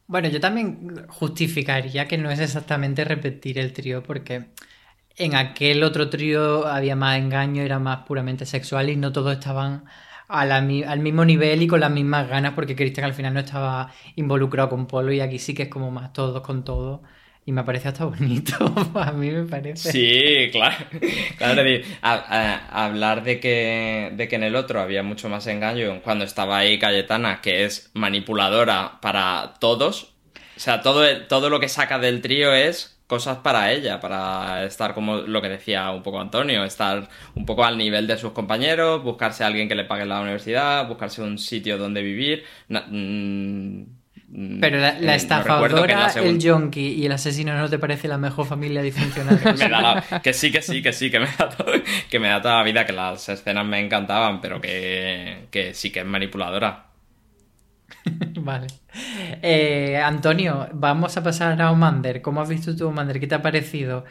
Bueno, 0.06 0.28
yo 0.28 0.40
también 0.40 1.06
justificaría 1.08 2.08
que 2.08 2.16
no 2.16 2.30
es 2.30 2.40
exactamente 2.40 3.04
repetir 3.04 3.58
el 3.58 3.74
trío, 3.74 4.02
porque 4.02 4.46
en 5.18 5.34
aquel 5.34 5.82
otro 5.82 6.08
trío 6.08 6.66
había 6.66 6.96
más 6.96 7.18
engaño, 7.18 7.62
era 7.62 7.78
más 7.78 8.06
puramente 8.06 8.46
sexual 8.46 8.88
y 8.90 8.96
no 8.96 9.12
todos 9.12 9.32
estaban 9.32 9.84
al 10.28 11.00
mismo 11.00 11.24
nivel 11.24 11.62
y 11.62 11.66
con 11.66 11.80
las 11.80 11.90
mismas 11.90 12.28
ganas, 12.28 12.52
porque 12.54 12.76
Cristian 12.76 13.06
al 13.06 13.14
final 13.14 13.34
no 13.34 13.40
estaba 13.40 13.92
involucrado 14.16 14.68
con 14.68 14.86
Polo 14.86 15.12
y 15.12 15.20
aquí 15.20 15.38
sí 15.38 15.54
que 15.54 15.64
es 15.64 15.68
como 15.68 15.90
más 15.90 16.12
todos 16.12 16.42
con 16.42 16.64
todos. 16.64 17.00
Y 17.46 17.52
me 17.52 17.64
parece 17.64 17.88
hasta 17.88 18.04
bonito, 18.04 18.54
a 18.94 19.12
mí 19.12 19.30
me 19.30 19.44
parece. 19.44 19.90
Sí, 19.90 20.50
claro. 20.52 20.76
claro 21.38 21.62
hablar 22.02 23.24
de 23.24 23.40
que, 23.40 24.12
de 24.14 24.28
que 24.28 24.36
en 24.36 24.42
el 24.42 24.54
otro 24.54 24.80
había 24.82 25.02
mucho 25.02 25.30
más 25.30 25.46
engaño 25.46 26.02
cuando 26.02 26.24
estaba 26.26 26.58
ahí 26.58 26.78
Cayetana, 26.78 27.40
que 27.40 27.64
es 27.64 27.90
manipuladora 27.94 29.00
para 29.00 29.54
todos. 29.60 30.14
O 30.56 30.60
sea, 30.60 30.82
todo, 30.82 31.06
todo 31.26 31.48
lo 31.48 31.58
que 31.58 31.68
saca 31.68 31.98
del 31.98 32.20
trío 32.20 32.52
es 32.52 32.97
cosas 33.08 33.38
para 33.38 33.72
ella, 33.72 33.98
para 34.00 34.64
estar 34.64 34.94
como 34.94 35.16
lo 35.16 35.42
que 35.42 35.48
decía 35.48 35.90
un 35.90 36.02
poco 36.04 36.20
Antonio, 36.20 36.62
estar 36.64 37.08
un 37.34 37.44
poco 37.46 37.64
al 37.64 37.76
nivel 37.76 38.06
de 38.06 38.16
sus 38.18 38.30
compañeros, 38.32 39.02
buscarse 39.02 39.42
a 39.42 39.48
alguien 39.48 39.68
que 39.68 39.74
le 39.74 39.84
pague 39.84 40.06
la 40.06 40.20
universidad, 40.20 40.86
buscarse 40.86 41.22
un 41.22 41.38
sitio 41.38 41.78
donde 41.78 42.02
vivir. 42.02 42.44
Na- 42.68 42.84
mm, 42.86 44.60
Pero 44.60 44.76
la, 44.78 44.92
la 44.92 44.98
eh, 44.98 45.00
no 45.00 45.12
estafadora, 45.12 46.08
segun- 46.10 46.26
el 46.28 46.38
yonki 46.38 46.80
y 47.00 47.06
el 47.06 47.12
asesino 47.12 47.56
no 47.56 47.68
te 47.70 47.78
parece 47.78 48.08
la 48.08 48.18
mejor 48.18 48.46
familia 48.46 48.82
disfuncional. 48.82 49.38
que 49.42 49.52
me 49.54 49.68
da 49.70 49.80
la- 49.80 50.20
que 50.22 50.34
sí, 50.34 50.52
que 50.52 50.60
sí, 50.60 50.82
que 50.82 50.92
sí, 50.92 51.10
que 51.10 51.18
me, 51.20 51.26
da 51.38 51.48
todo- 51.48 51.72
que 52.10 52.18
me 52.18 52.28
da 52.28 52.42
toda 52.42 52.58
la 52.58 52.62
vida, 52.64 52.84
que 52.84 52.92
las 52.92 53.26
escenas 53.30 53.64
me 53.64 53.80
encantaban, 53.80 54.40
pero 54.42 54.60
que, 54.60 55.46
que 55.50 55.72
sí 55.72 55.90
que 55.90 56.00
es 56.00 56.06
manipuladora. 56.06 56.84
Vale. 58.40 58.66
Eh, 59.42 59.96
Antonio, 60.02 60.68
vamos 60.72 61.16
a 61.16 61.22
pasar 61.22 61.60
a 61.60 61.70
Omander. 61.70 62.22
¿Cómo 62.22 62.40
has 62.40 62.48
visto 62.48 62.74
tú 62.76 62.88
Omander? 62.88 63.20
¿Qué 63.20 63.26
te 63.26 63.34
ha 63.34 63.42
parecido? 63.42 64.04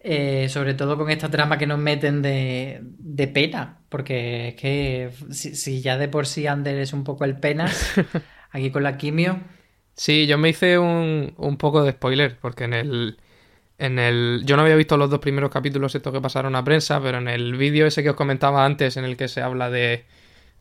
Eh, 0.00 0.48
sobre 0.50 0.74
todo 0.74 0.98
con 0.98 1.10
esta 1.10 1.30
trama 1.30 1.58
que 1.58 1.66
nos 1.66 1.78
meten 1.78 2.22
de, 2.22 2.80
de 2.82 3.28
pena. 3.28 3.84
Porque 3.88 4.48
es 4.48 4.54
que 4.56 5.10
si, 5.30 5.54
si 5.56 5.80
ya 5.82 5.98
de 5.98 6.08
por 6.08 6.26
sí 6.26 6.46
Ander 6.46 6.78
es 6.78 6.92
un 6.92 7.04
poco 7.04 7.24
el 7.24 7.38
penas, 7.38 7.94
aquí 8.50 8.70
con 8.70 8.82
la 8.82 8.96
quimio. 8.98 9.40
Sí, 9.96 10.26
yo 10.26 10.38
me 10.38 10.48
hice 10.48 10.78
un, 10.78 11.34
un 11.36 11.56
poco 11.56 11.84
de 11.84 11.92
spoiler, 11.92 12.38
porque 12.40 12.64
en 12.64 12.72
el, 12.74 13.18
en 13.78 13.98
el... 14.00 14.42
Yo 14.46 14.56
no 14.56 14.62
había 14.62 14.76
visto 14.76 14.96
los 14.98 15.10
dos 15.10 15.20
primeros 15.20 15.50
capítulos 15.50 15.94
estos 15.94 16.12
que 16.12 16.20
pasaron 16.22 16.56
a 16.56 16.64
prensa, 16.64 17.00
pero 17.02 17.18
en 17.18 17.28
el 17.28 17.56
vídeo 17.56 17.86
ese 17.86 18.02
que 18.02 18.10
os 18.10 18.16
comentaba 18.16 18.64
antes, 18.66 18.96
en 18.96 19.04
el 19.04 19.16
que 19.16 19.28
se 19.28 19.42
habla 19.42 19.70
de, 19.70 20.06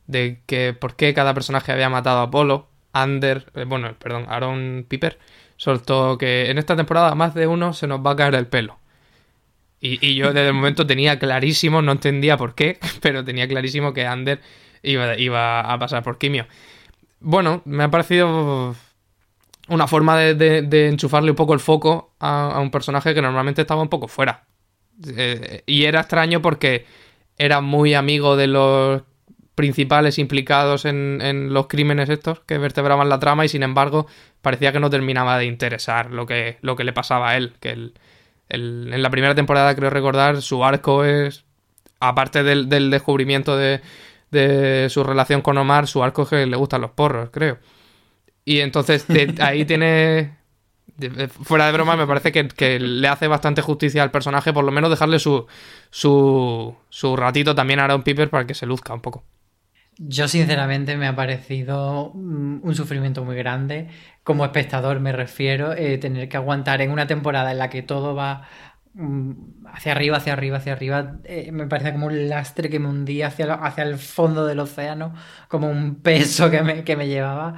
de 0.07 0.43
que 0.47 0.73
por 0.73 0.95
qué 0.97 1.13
cada 1.13 1.33
personaje 1.35 1.71
había 1.73 1.89
matado 1.89 2.19
a 2.21 2.23
Apolo, 2.25 2.69
Ander, 2.93 3.51
eh, 3.55 3.65
bueno, 3.65 3.93
perdón, 3.99 4.25
Aaron 4.29 4.85
Piper, 4.87 5.19
soltó 5.57 6.17
que 6.17 6.49
en 6.49 6.57
esta 6.57 6.75
temporada 6.75 7.15
más 7.15 7.33
de 7.33 7.47
uno 7.47 7.73
se 7.73 7.87
nos 7.87 8.05
va 8.05 8.11
a 8.11 8.15
caer 8.15 8.35
el 8.35 8.47
pelo. 8.47 8.79
Y, 9.81 10.15
yo 10.15 10.31
desde 10.31 10.47
el 10.47 10.53
momento 10.53 10.87
tenía 10.87 11.19
clarísimo, 11.19 11.81
no 11.81 11.91
entendía 11.91 12.37
por 12.37 12.55
qué, 12.55 12.79
pero 13.01 13.25
tenía 13.25 13.47
clarísimo 13.49 13.93
que 13.93 14.05
Ander 14.05 14.39
iba, 14.81 15.59
a 15.61 15.79
pasar 15.79 16.03
por 16.03 16.17
quimio. 16.17 16.47
Bueno, 17.19 17.61
me 17.65 17.83
ha 17.83 17.91
parecido 17.91 18.75
una 19.67 19.87
forma 19.87 20.17
de, 20.17 20.87
enchufarle 20.87 21.31
un 21.31 21.35
poco 21.35 21.53
el 21.53 21.59
foco 21.59 22.13
a, 22.19 22.51
a 22.51 22.59
un 22.59 22.71
personaje 22.71 23.13
que 23.13 23.21
normalmente 23.21 23.61
estaba 23.61 23.81
un 23.81 23.89
poco 23.89 24.07
fuera. 24.07 24.45
Eh, 25.07 25.63
y 25.65 25.85
era 25.85 26.01
extraño 26.01 26.41
porque 26.41 26.85
era 27.37 27.61
muy 27.61 27.93
amigo 27.93 28.35
de 28.35 28.47
los 28.47 29.01
principales 29.55 30.17
implicados 30.19 30.85
en, 30.85 31.19
en 31.21 31.53
los 31.53 31.67
crímenes 31.67 32.09
estos 32.09 32.39
que 32.41 32.57
vertebraban 32.57 33.09
la 33.09 33.19
trama 33.19 33.45
y 33.45 33.49
sin 33.49 33.63
embargo 33.63 34.07
parecía 34.41 34.71
que 34.71 34.79
no 34.79 34.89
terminaba 34.89 35.37
de 35.37 35.45
interesar 35.45 36.11
lo 36.11 36.25
que, 36.25 36.57
lo 36.61 36.75
que 36.75 36.83
le 36.83 36.93
pasaba 36.93 37.29
a 37.29 37.37
él. 37.37 37.53
Que 37.59 37.71
el- 37.71 37.93
el- 38.49 38.89
en 38.93 39.01
la 39.03 39.09
primera 39.09 39.35
temporada, 39.35 39.75
creo 39.75 39.89
recordar, 39.89 40.41
su 40.41 40.63
arco 40.65 41.03
es, 41.05 41.45
aparte 41.99 42.43
del, 42.43 42.67
del 42.69 42.89
descubrimiento 42.91 43.55
de, 43.57 43.81
de 44.31 44.87
su 44.89 45.03
relación 45.03 45.41
con 45.41 45.57
Omar, 45.57 45.87
su 45.87 46.03
arco 46.03 46.23
es 46.23 46.29
que 46.29 46.45
le 46.45 46.57
gustan 46.57 46.81
los 46.81 46.91
porros, 46.91 47.29
creo. 47.31 47.57
Y 48.45 48.59
entonces 48.59 49.07
de- 49.07 49.35
ahí 49.39 49.65
tiene. 49.65 50.37
de- 50.97 51.27
Fuera 51.29 51.65
de 51.67 51.71
broma, 51.73 51.95
me 51.95 52.05
parece 52.07 52.31
que, 52.31 52.47
que 52.47 52.79
le 52.79 53.07
hace 53.07 53.27
bastante 53.27 53.61
justicia 53.61 54.03
al 54.03 54.11
personaje, 54.11 54.51
por 54.53 54.63
lo 54.65 54.71
menos 54.71 54.89
dejarle 54.89 55.19
su, 55.19 55.47
su, 55.89 56.75
su 56.89 57.15
ratito 57.15 57.55
también 57.55 57.79
a 57.79 57.85
Aaron 57.85 58.03
Piper 58.03 58.29
para 58.29 58.45
que 58.47 58.53
se 58.53 58.65
luzca 58.65 58.93
un 58.93 59.01
poco. 59.01 59.23
Yo 59.97 60.27
sinceramente 60.27 60.97
me 60.97 61.07
ha 61.07 61.15
parecido 61.15 62.11
mm, 62.15 62.61
un 62.63 62.75
sufrimiento 62.75 63.23
muy 63.23 63.35
grande, 63.35 63.89
como 64.23 64.43
espectador 64.43 64.99
me 64.99 65.11
refiero, 65.11 65.73
eh, 65.73 65.97
tener 65.99 66.29
que 66.29 66.37
aguantar 66.37 66.81
en 66.81 66.89
una 66.91 67.05
temporada 67.05 67.51
en 67.51 67.59
la 67.59 67.69
que 67.69 67.83
todo 67.83 68.15
va 68.15 68.47
mm, 68.93 69.65
hacia 69.67 69.91
arriba, 69.91 70.17
hacia 70.17 70.33
arriba, 70.33 70.57
hacia 70.57 70.73
arriba, 70.73 71.19
eh, 71.25 71.51
me 71.51 71.67
parece 71.67 71.91
como 71.93 72.07
un 72.07 72.27
lastre 72.27 72.69
que 72.69 72.79
me 72.79 72.87
hundía 72.89 73.27
hacia, 73.27 73.53
hacia 73.53 73.83
el 73.83 73.97
fondo 73.99 74.45
del 74.47 74.59
océano, 74.59 75.13
como 75.47 75.69
un 75.69 76.01
peso 76.01 76.49
que 76.49 76.63
me, 76.63 76.83
que 76.83 76.95
me 76.95 77.07
llevaba. 77.07 77.55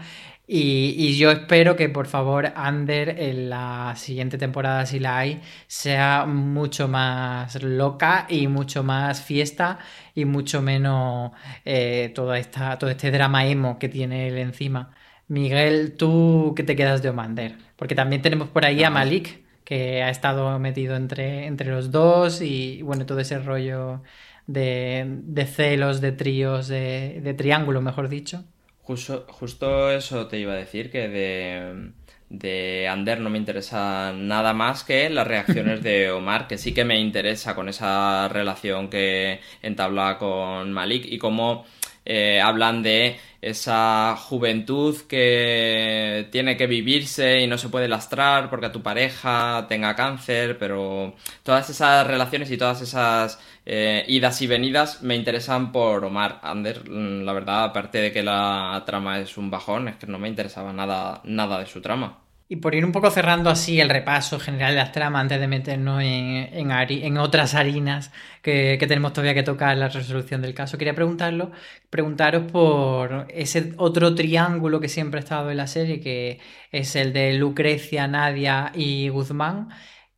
Y, 0.48 0.94
y 0.98 1.18
yo 1.18 1.32
espero 1.32 1.76
que 1.76 1.90
por 1.90 2.06
favor 2.08 2.54
Ander 2.56 3.10
en 3.20 3.50
la 3.50 3.94
siguiente 3.98 4.38
temporada, 4.38 4.86
si 4.86 5.00
la 5.00 5.18
hay, 5.18 5.42
sea 5.68 6.26
mucho 6.28 6.88
más 6.88 7.62
loca 7.64 8.28
y 8.30 8.48
mucho 8.48 8.84
más 8.84 9.22
fiesta 9.24 9.80
y 10.14 10.26
mucho 10.26 10.62
menos 10.62 11.32
eh, 11.66 12.12
toda 12.14 12.38
esta, 12.38 12.78
todo 12.78 12.90
este 12.92 13.10
drama 13.12 13.48
emo 13.48 13.80
que 13.80 13.90
tiene 13.90 14.28
él 14.28 14.38
encima. 14.38 14.94
Miguel, 15.28 15.96
¿tú 15.98 16.54
qué 16.56 16.64
te 16.64 16.76
quedas 16.76 17.02
de 17.02 17.10
Omander? 17.10 17.58
Porque 17.76 17.96
también 17.96 18.22
tenemos 18.22 18.50
por 18.50 18.66
ahí 18.66 18.84
a 18.84 18.90
Malik, 18.92 19.44
que 19.64 20.04
ha 20.04 20.10
estado 20.12 20.60
metido 20.60 20.96
entre, 20.96 21.48
entre 21.48 21.72
los 21.72 21.90
dos 21.92 22.42
y 22.42 22.82
bueno, 22.84 23.06
todo 23.08 23.20
ese 23.20 23.40
rollo 23.40 24.04
de, 24.46 25.06
de 25.24 25.46
celos, 25.48 26.02
de 26.02 26.12
tríos, 26.12 26.68
de, 26.68 27.20
de 27.24 27.34
triángulo, 27.34 27.82
mejor 27.82 28.10
dicho. 28.10 28.46
Justo, 28.86 29.26
justo 29.30 29.90
eso 29.90 30.28
te 30.28 30.38
iba 30.38 30.54
a 30.54 30.58
decir, 30.58 30.92
que 30.92 31.08
de, 31.08 31.92
de 32.30 32.88
Ander 32.88 33.20
no 33.20 33.32
me 33.32 33.40
interesa 33.40 34.14
nada 34.14 34.54
más 34.54 34.84
que 34.84 35.10
las 35.10 35.26
reacciones 35.26 35.82
de 35.82 36.12
Omar, 36.12 36.48
que 36.48 36.60
sí 36.60 36.72
que 36.72 36.86
me 36.86 37.00
interesa 37.00 37.56
con 37.56 37.68
esa 37.68 38.28
relación 38.28 38.90
que 38.92 39.40
entabla 39.64 40.20
con 40.20 40.72
Malik 40.72 41.04
y 41.08 41.18
cómo 41.18 41.66
eh, 42.06 42.40
hablan 42.42 42.84
de 42.84 43.20
esa 43.42 44.16
juventud 44.18 44.96
que 45.08 46.28
tiene 46.32 46.58
que 46.58 46.68
vivirse 46.68 47.42
y 47.42 47.48
no 47.48 47.58
se 47.58 47.70
puede 47.70 47.88
lastrar 47.88 48.50
porque 48.50 48.68
a 48.68 48.72
tu 48.72 48.82
pareja 48.82 49.66
tenga 49.70 49.96
cáncer, 49.96 50.58
pero 50.58 51.16
todas 51.44 51.70
esas 51.70 52.08
relaciones 52.08 52.50
y 52.52 52.58
todas 52.58 52.82
esas 52.82 53.40
eh, 53.66 54.04
idas 54.08 54.42
y 54.42 54.48
venidas 54.48 55.02
me 55.04 55.16
interesan 55.16 55.72
por 55.72 56.04
Omar 56.06 56.40
Ander. 56.44 56.90
Mm, 56.90 57.24
La 57.26 57.34
verdad, 57.34 57.66
aparte 57.66 58.00
de 58.00 58.12
que 58.12 58.24
la 58.24 58.84
trama 58.86 59.20
es 59.20 59.38
un 59.38 59.50
bajón, 59.52 59.88
es 59.88 59.98
que 59.98 60.08
no 60.08 60.20
me 60.20 60.28
interesaba 60.30 60.74
nada, 60.74 61.22
nada 61.26 61.60
de 61.60 61.66
su 61.68 61.82
trama. 61.82 62.25
Y 62.48 62.58
por 62.58 62.76
ir 62.76 62.86
un 62.86 62.92
poco 62.92 63.10
cerrando 63.10 63.50
así 63.50 63.80
el 63.80 63.90
repaso 63.90 64.40
general 64.40 64.74
de 64.74 64.78
las 64.78 64.92
tramas 64.92 65.22
antes 65.22 65.40
de 65.40 65.48
meternos 65.48 66.02
en, 66.04 67.18
otras 67.18 67.56
harinas 67.56 68.12
que, 68.44 68.78
tenemos 68.88 69.14
todavía 69.14 69.34
que 69.34 69.42
tocar 69.42 69.76
la 69.78 69.90
resolución 69.90 70.42
del 70.44 70.54
caso, 70.54 70.78
quería 70.78 70.94
preguntarlo, 70.94 71.52
preguntaros 71.90 72.52
por 72.52 73.26
ese 73.30 73.74
otro 73.78 74.14
triángulo 74.14 74.80
que 74.80 74.90
siempre 74.90 75.20
ha 75.20 75.24
estado 75.24 75.50
en 75.50 75.58
la 75.58 75.66
serie, 75.66 76.00
que 76.00 76.40
es 76.72 76.96
el 76.96 77.14
de 77.14 77.34
Lucrecia, 77.34 78.08
Nadia 78.08 78.72
y 78.76 79.10
Guzmán, 79.10 79.70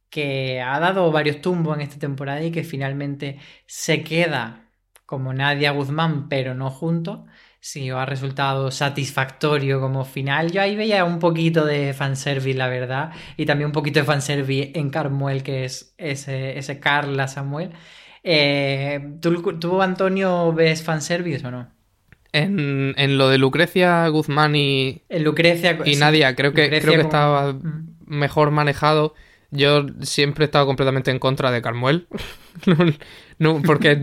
que 0.10 0.62
ha 0.62 0.80
dado 0.80 1.12
varios 1.12 1.42
tumbos 1.42 1.76
en 1.78 1.82
esta 1.84 2.00
temporada 2.00 2.44
y 2.44 2.52
que 2.52 2.64
finalmente 2.64 3.40
se 3.68 4.04
queda 4.04 4.70
como 5.06 5.34
Nadia 5.34 5.72
Guzmán, 5.72 6.30
pero 6.30 6.54
no 6.56 6.70
juntos. 6.72 7.22
Sí, 7.60 7.92
os 7.92 7.98
ha 8.00 8.06
resultado 8.06 8.72
satisfactorio 8.72 9.82
como 9.82 10.06
final. 10.06 10.52
Yo 10.52 10.62
ahí 10.62 10.76
veía 10.76 11.04
un 11.04 11.20
poquito 11.20 11.66
de 11.66 11.94
fanservice, 11.94 12.58
la 12.58 12.68
verdad. 12.68 13.12
Y 13.36 13.46
también 13.46 13.68
un 13.68 13.72
poquito 13.74 14.00
de 14.00 14.06
fanservice 14.06 14.72
en 14.76 14.90
Carmuel, 14.90 15.44
que 15.44 15.66
es 15.66 15.94
ese, 15.98 16.58
ese 16.58 16.80
Carla 16.80 17.28
Samuel. 17.28 17.72
Eh, 18.24 19.16
¿tú, 19.22 19.42
tú, 19.60 19.82
Antonio, 19.82 20.54
ves 20.54 20.84
fanservice 20.84 21.46
o 21.48 21.52
no? 21.52 21.68
En, 22.32 22.94
en 22.98 23.18
lo 23.18 23.30
de 23.30 23.38
Lucrecia 23.38 24.08
Guzmán 24.10 24.56
y, 24.56 25.02
En 25.10 25.24
Lucrecia 25.24 25.80
y 25.86 25.96
sí, 25.96 26.00
Nadia, 26.00 26.36
creo 26.36 26.54
que, 26.54 26.64
Lucrecia 26.66 26.82
creo 26.90 26.96
que 26.96 27.02
estaba 27.08 27.54
Mm. 27.54 27.96
mejor 28.06 28.52
manejado. 28.52 29.14
Yo 29.50 29.86
siempre 30.02 30.44
he 30.44 30.48
estado 30.48 30.66
completamente 30.66 31.10
en 31.12 31.20
contra 31.20 31.52
de 31.52 31.62
Carmuel. 31.62 32.08
No, 33.40 33.54
no, 33.56 33.62
porque 33.62 33.96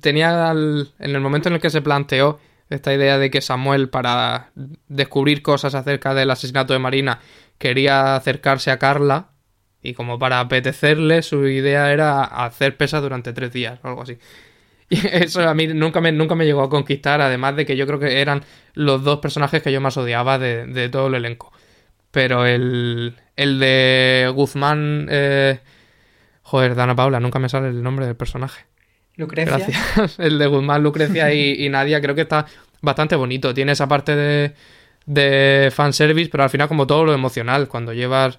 tenía 0.00 0.48
al- 0.48 0.92
en 1.00 1.10
el 1.14 1.20
momento 1.20 1.48
en 1.48 1.56
el 1.56 1.60
que 1.60 1.70
se 1.70 1.82
planteó 1.82 2.38
esta 2.70 2.92
idea 2.94 3.18
de 3.18 3.30
que 3.30 3.40
Samuel, 3.40 3.88
para 3.88 4.50
descubrir 4.88 5.42
cosas 5.42 5.74
acerca 5.74 6.14
del 6.14 6.30
asesinato 6.30 6.72
de 6.72 6.78
Marina, 6.80 7.20
quería 7.58 8.16
acercarse 8.16 8.70
a 8.70 8.78
Carla. 8.78 9.30
Y 9.82 9.94
como 9.94 10.18
para 10.18 10.40
apetecerle, 10.40 11.22
su 11.22 11.46
idea 11.46 11.92
era 11.92 12.24
hacer 12.24 12.76
pesas 12.76 13.02
durante 13.02 13.32
tres 13.32 13.52
días 13.52 13.78
o 13.82 13.88
algo 13.88 14.02
así. 14.02 14.18
Y 14.88 15.04
eso 15.08 15.46
a 15.48 15.54
mí 15.54 15.66
nunca 15.68 16.00
me, 16.00 16.12
nunca 16.12 16.36
me 16.36 16.44
llegó 16.46 16.62
a 16.62 16.70
conquistar, 16.70 17.20
además 17.20 17.56
de 17.56 17.66
que 17.66 17.76
yo 17.76 17.86
creo 17.88 17.98
que 17.98 18.20
eran 18.20 18.44
los 18.74 19.02
dos 19.02 19.18
personajes 19.18 19.62
que 19.62 19.72
yo 19.72 19.80
más 19.80 19.96
odiaba 19.96 20.38
de, 20.38 20.66
de 20.66 20.88
todo 20.88 21.08
el 21.08 21.14
elenco. 21.14 21.52
Pero 22.10 22.46
el, 22.46 23.16
el 23.36 23.58
de 23.60 24.30
Guzmán... 24.34 25.08
eh, 25.10 25.60
joder, 26.42 26.74
Dana 26.76 26.94
Paula, 26.96 27.20
nunca 27.20 27.38
me 27.38 27.48
sale 27.48 27.68
el 27.68 27.82
nombre 27.82 28.06
del 28.06 28.16
personaje. 28.16 28.66
Lucrecia. 29.16 29.56
Gracias. 29.56 30.18
El 30.18 30.38
de 30.38 30.46
Guzmán, 30.46 30.82
Lucrecia 30.82 31.32
y, 31.32 31.52
y 31.64 31.68
Nadia 31.68 32.00
creo 32.00 32.14
que 32.14 32.22
está 32.22 32.46
bastante 32.80 33.16
bonito. 33.16 33.54
Tiene 33.54 33.72
esa 33.72 33.88
parte 33.88 34.14
de, 34.14 34.54
de 35.06 35.70
fanservice, 35.74 36.30
pero 36.30 36.44
al 36.44 36.50
final 36.50 36.68
como 36.68 36.86
todo 36.86 37.04
lo 37.04 37.14
emocional. 37.14 37.68
Cuando 37.68 37.92
llevas 37.92 38.38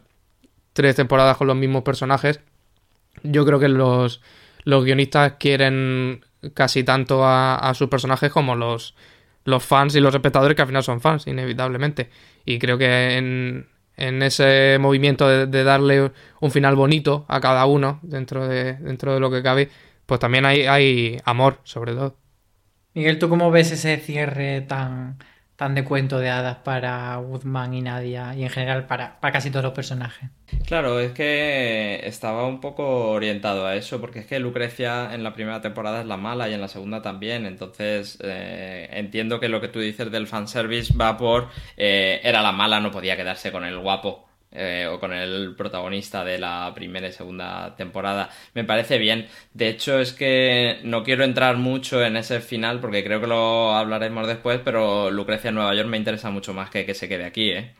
tres 0.73 0.95
temporadas 0.95 1.37
con 1.37 1.47
los 1.47 1.55
mismos 1.55 1.83
personajes, 1.83 2.39
yo 3.23 3.45
creo 3.45 3.59
que 3.59 3.67
los, 3.67 4.21
los 4.63 4.85
guionistas 4.85 5.33
quieren 5.39 6.23
casi 6.53 6.83
tanto 6.83 7.25
a, 7.25 7.55
a 7.55 7.73
sus 7.73 7.89
personajes 7.89 8.31
como 8.31 8.55
los, 8.55 8.95
los 9.43 9.63
fans 9.63 9.95
y 9.95 9.99
los 9.99 10.13
espectadores 10.13 10.55
que 10.55 10.61
al 10.61 10.67
final 10.67 10.83
son 10.83 11.01
fans, 11.01 11.25
inevitablemente. 11.27 12.09
Y 12.45 12.59
creo 12.59 12.77
que 12.77 13.17
en, 13.17 13.67
en 13.95 14.21
ese 14.21 14.77
movimiento 14.79 15.27
de, 15.27 15.47
de 15.47 15.63
darle 15.63 16.11
un 16.39 16.51
final 16.51 16.75
bonito 16.75 17.25
a 17.27 17.39
cada 17.39 17.65
uno 17.65 17.99
dentro 18.03 18.47
de, 18.47 18.73
dentro 18.75 19.13
de 19.13 19.19
lo 19.19 19.31
que 19.31 19.41
cabe, 19.41 19.69
pues 20.07 20.19
también 20.19 20.45
hay, 20.45 20.63
hay 20.65 21.21
amor, 21.25 21.59
sobre 21.63 21.93
todo. 21.93 22.17
Miguel, 22.93 23.19
¿tú 23.19 23.29
cómo 23.29 23.51
ves 23.51 23.71
ese 23.71 23.97
cierre 23.97 24.61
tan, 24.61 25.19
tan 25.55 25.75
de 25.75 25.83
cuento 25.83 26.19
de 26.19 26.29
hadas 26.29 26.57
para 26.57 27.17
Woodman 27.19 27.73
y 27.75 27.81
Nadia 27.81 28.33
y 28.35 28.43
en 28.43 28.49
general 28.49 28.87
para, 28.87 29.19
para 29.19 29.33
casi 29.33 29.51
todos 29.51 29.63
los 29.65 29.73
personajes? 29.73 30.29
Claro, 30.65 30.99
es 30.99 31.11
que 31.13 32.01
estaba 32.05 32.45
un 32.47 32.61
poco 32.61 33.11
orientado 33.11 33.65
a 33.65 33.75
eso, 33.75 34.01
porque 34.01 34.19
es 34.19 34.25
que 34.25 34.39
Lucrecia 34.39 35.13
en 35.13 35.23
la 35.23 35.33
primera 35.33 35.61
temporada 35.61 36.01
es 36.01 36.07
la 36.07 36.17
mala 36.17 36.49
y 36.49 36.53
en 36.53 36.61
la 36.61 36.67
segunda 36.69 37.01
también, 37.01 37.45
entonces 37.45 38.17
eh, 38.21 38.87
entiendo 38.91 39.39
que 39.39 39.49
lo 39.49 39.61
que 39.61 39.67
tú 39.69 39.79
dices 39.79 40.11
del 40.11 40.27
fanservice 40.27 40.93
va 40.95 41.17
por 41.17 41.49
eh, 41.77 42.19
era 42.23 42.41
la 42.41 42.51
mala, 42.51 42.79
no 42.79 42.91
podía 42.91 43.17
quedarse 43.17 43.51
con 43.51 43.65
el 43.65 43.77
guapo. 43.79 44.26
Eh, 44.51 44.87
o 44.91 44.99
con 44.99 45.13
el 45.13 45.55
protagonista 45.55 46.23
de 46.23 46.39
la 46.39 46.71
primera 46.73 47.07
y 47.07 47.11
segunda 47.11 47.75
temporada. 47.75 48.29
Me 48.53 48.63
parece 48.63 48.97
bien. 48.97 49.27
De 49.53 49.69
hecho, 49.69 49.99
es 49.99 50.13
que 50.13 50.79
no 50.83 51.03
quiero 51.03 51.23
entrar 51.23 51.57
mucho 51.57 52.03
en 52.03 52.17
ese 52.17 52.39
final 52.41 52.79
porque 52.79 53.03
creo 53.03 53.21
que 53.21 53.27
lo 53.27 53.73
hablaremos 53.75 54.27
después, 54.27 54.59
pero 54.63 55.11
Lucrecia 55.11 55.49
en 55.49 55.55
Nueva 55.55 55.75
York 55.75 55.89
me 55.89 55.97
interesa 55.97 56.29
mucho 56.31 56.53
más 56.53 56.69
que 56.69 56.85
que 56.85 56.93
se 56.93 57.07
quede 57.09 57.25
aquí, 57.25 57.51
¿eh? 57.51 57.73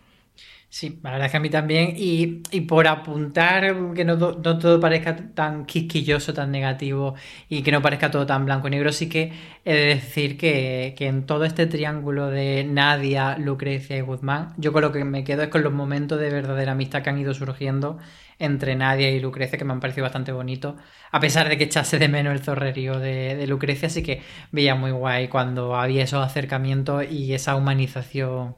Sí, 0.69 0.99
la 1.01 1.11
verdad 1.11 1.25
es 1.27 1.31
que 1.31 1.37
a 1.37 1.39
mí 1.39 1.49
también. 1.49 1.93
Y, 1.95 2.43
y 2.51 2.61
por 2.61 2.87
apuntar 2.87 3.93
que 3.95 4.03
no, 4.05 4.15
no 4.17 4.59
todo 4.59 4.79
parezca 4.79 5.15
tan 5.33 5.65
quisquilloso, 5.65 6.33
tan 6.33 6.51
negativo 6.51 7.15
y 7.49 7.63
que 7.63 7.71
no 7.71 7.81
parezca 7.81 8.11
todo 8.11 8.25
tan 8.25 8.45
blanco 8.45 8.67
y 8.67 8.71
negro, 8.71 8.91
sí 8.91 9.07
que 9.09 9.31
he 9.65 9.73
de 9.73 9.85
decir 9.95 10.37
que, 10.37 10.93
que 10.97 11.07
en 11.07 11.25
todo 11.25 11.45
este 11.45 11.67
triángulo 11.67 12.27
de 12.29 12.63
Nadia, 12.65 13.37
Lucrecia 13.37 13.97
y 13.97 14.01
Guzmán, 14.01 14.53
yo 14.57 14.73
con 14.73 14.81
lo 14.81 14.91
que 14.91 15.03
me 15.05 15.23
quedo 15.23 15.41
es 15.43 15.49
con 15.49 15.63
los 15.63 15.73
momentos 15.73 16.19
de 16.19 16.29
verdadera 16.29 16.73
amistad 16.73 17.01
que 17.01 17.09
han 17.09 17.17
ido 17.19 17.33
surgiendo 17.33 17.97
entre 18.37 18.75
Nadia 18.75 19.09
y 19.09 19.19
Lucrecia, 19.19 19.57
que 19.57 19.65
me 19.65 19.73
han 19.73 19.79
parecido 19.79 20.03
bastante 20.03 20.31
bonitos. 20.33 20.75
A 21.11 21.19
pesar 21.19 21.47
de 21.49 21.57
que 21.57 21.63
echase 21.63 21.97
de 21.97 22.07
menos 22.09 22.33
el 22.33 22.43
zorrerío 22.43 22.99
de, 22.99 23.35
de 23.35 23.47
Lucrecia, 23.47 23.89
sí 23.89 24.03
que 24.03 24.21
veía 24.51 24.75
muy 24.75 24.91
guay 24.91 25.27
cuando 25.29 25.75
había 25.75 26.03
esos 26.03 26.23
acercamientos 26.23 27.05
y 27.09 27.33
esa 27.33 27.55
humanización 27.55 28.55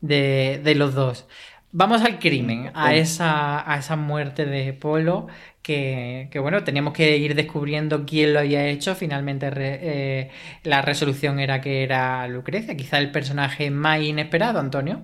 de, 0.00 0.60
de 0.64 0.74
los 0.74 0.94
dos. 0.94 1.26
Vamos 1.72 2.02
al 2.02 2.18
crimen, 2.18 2.70
a 2.74 2.94
esa, 2.96 3.70
a 3.72 3.78
esa 3.78 3.94
muerte 3.96 4.44
de 4.44 4.72
Polo, 4.72 5.28
que, 5.62 6.28
que, 6.32 6.40
bueno, 6.40 6.64
teníamos 6.64 6.92
que 6.94 7.16
ir 7.18 7.36
descubriendo 7.36 8.04
quién 8.06 8.32
lo 8.32 8.40
había 8.40 8.66
hecho. 8.66 8.96
Finalmente 8.96 9.50
re- 9.50 9.78
eh, 9.82 10.30
la 10.64 10.82
resolución 10.82 11.38
era 11.38 11.60
que 11.60 11.84
era 11.84 12.26
Lucrecia, 12.26 12.76
quizá 12.76 12.98
el 12.98 13.12
personaje 13.12 13.70
más 13.70 14.00
inesperado, 14.02 14.58
Antonio. 14.58 15.02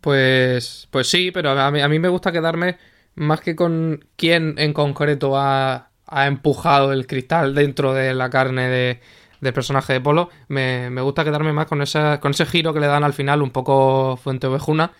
Pues, 0.00 0.86
pues 0.90 1.08
sí, 1.08 1.30
pero 1.32 1.50
a 1.50 1.70
mí, 1.70 1.80
a 1.80 1.88
mí 1.88 1.98
me 1.98 2.08
gusta 2.08 2.30
quedarme 2.32 2.78
más 3.14 3.40
que 3.40 3.56
con 3.56 4.04
quién 4.16 4.54
en 4.58 4.72
concreto 4.72 5.36
ha, 5.36 5.90
ha 6.06 6.26
empujado 6.26 6.92
el 6.92 7.06
cristal 7.06 7.54
dentro 7.54 7.92
de 7.94 8.14
la 8.14 8.30
carne 8.30 8.68
de- 8.68 9.00
del 9.40 9.52
personaje 9.52 9.92
de 9.94 10.00
Polo. 10.00 10.30
Me, 10.48 10.88
me 10.90 11.00
gusta 11.02 11.24
quedarme 11.24 11.52
más 11.52 11.66
con, 11.66 11.82
esa, 11.82 12.20
con 12.20 12.30
ese 12.32 12.46
giro 12.46 12.72
que 12.72 12.80
le 12.80 12.86
dan 12.86 13.04
al 13.04 13.12
final, 13.12 13.42
un 13.42 13.50
poco 13.50 14.16
fuente 14.16 14.46
ovejuna, 14.46 14.92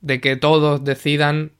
de 0.00 0.20
que 0.20 0.36
todos 0.36 0.84
decidan 0.84 1.52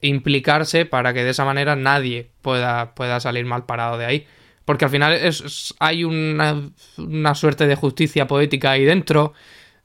implicarse 0.00 0.84
para 0.84 1.12
que 1.14 1.24
de 1.24 1.30
esa 1.30 1.44
manera 1.44 1.76
nadie 1.76 2.30
pueda, 2.42 2.94
pueda 2.94 3.20
salir 3.20 3.44
mal 3.44 3.66
parado 3.66 3.98
de 3.98 4.04
ahí. 4.04 4.26
Porque 4.64 4.84
al 4.84 4.90
final 4.90 5.12
es- 5.12 5.74
hay 5.78 6.04
una, 6.04 6.70
una 6.98 7.34
suerte 7.34 7.66
de 7.66 7.76
justicia 7.76 8.26
poética 8.26 8.72
ahí 8.72 8.84
dentro, 8.84 9.32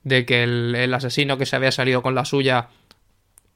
de 0.03 0.25
que 0.25 0.43
el, 0.43 0.75
el 0.75 0.93
asesino 0.93 1.37
que 1.37 1.45
se 1.45 1.55
había 1.55 1.71
salido 1.71 2.01
con 2.01 2.15
la 2.15 2.25
suya, 2.25 2.69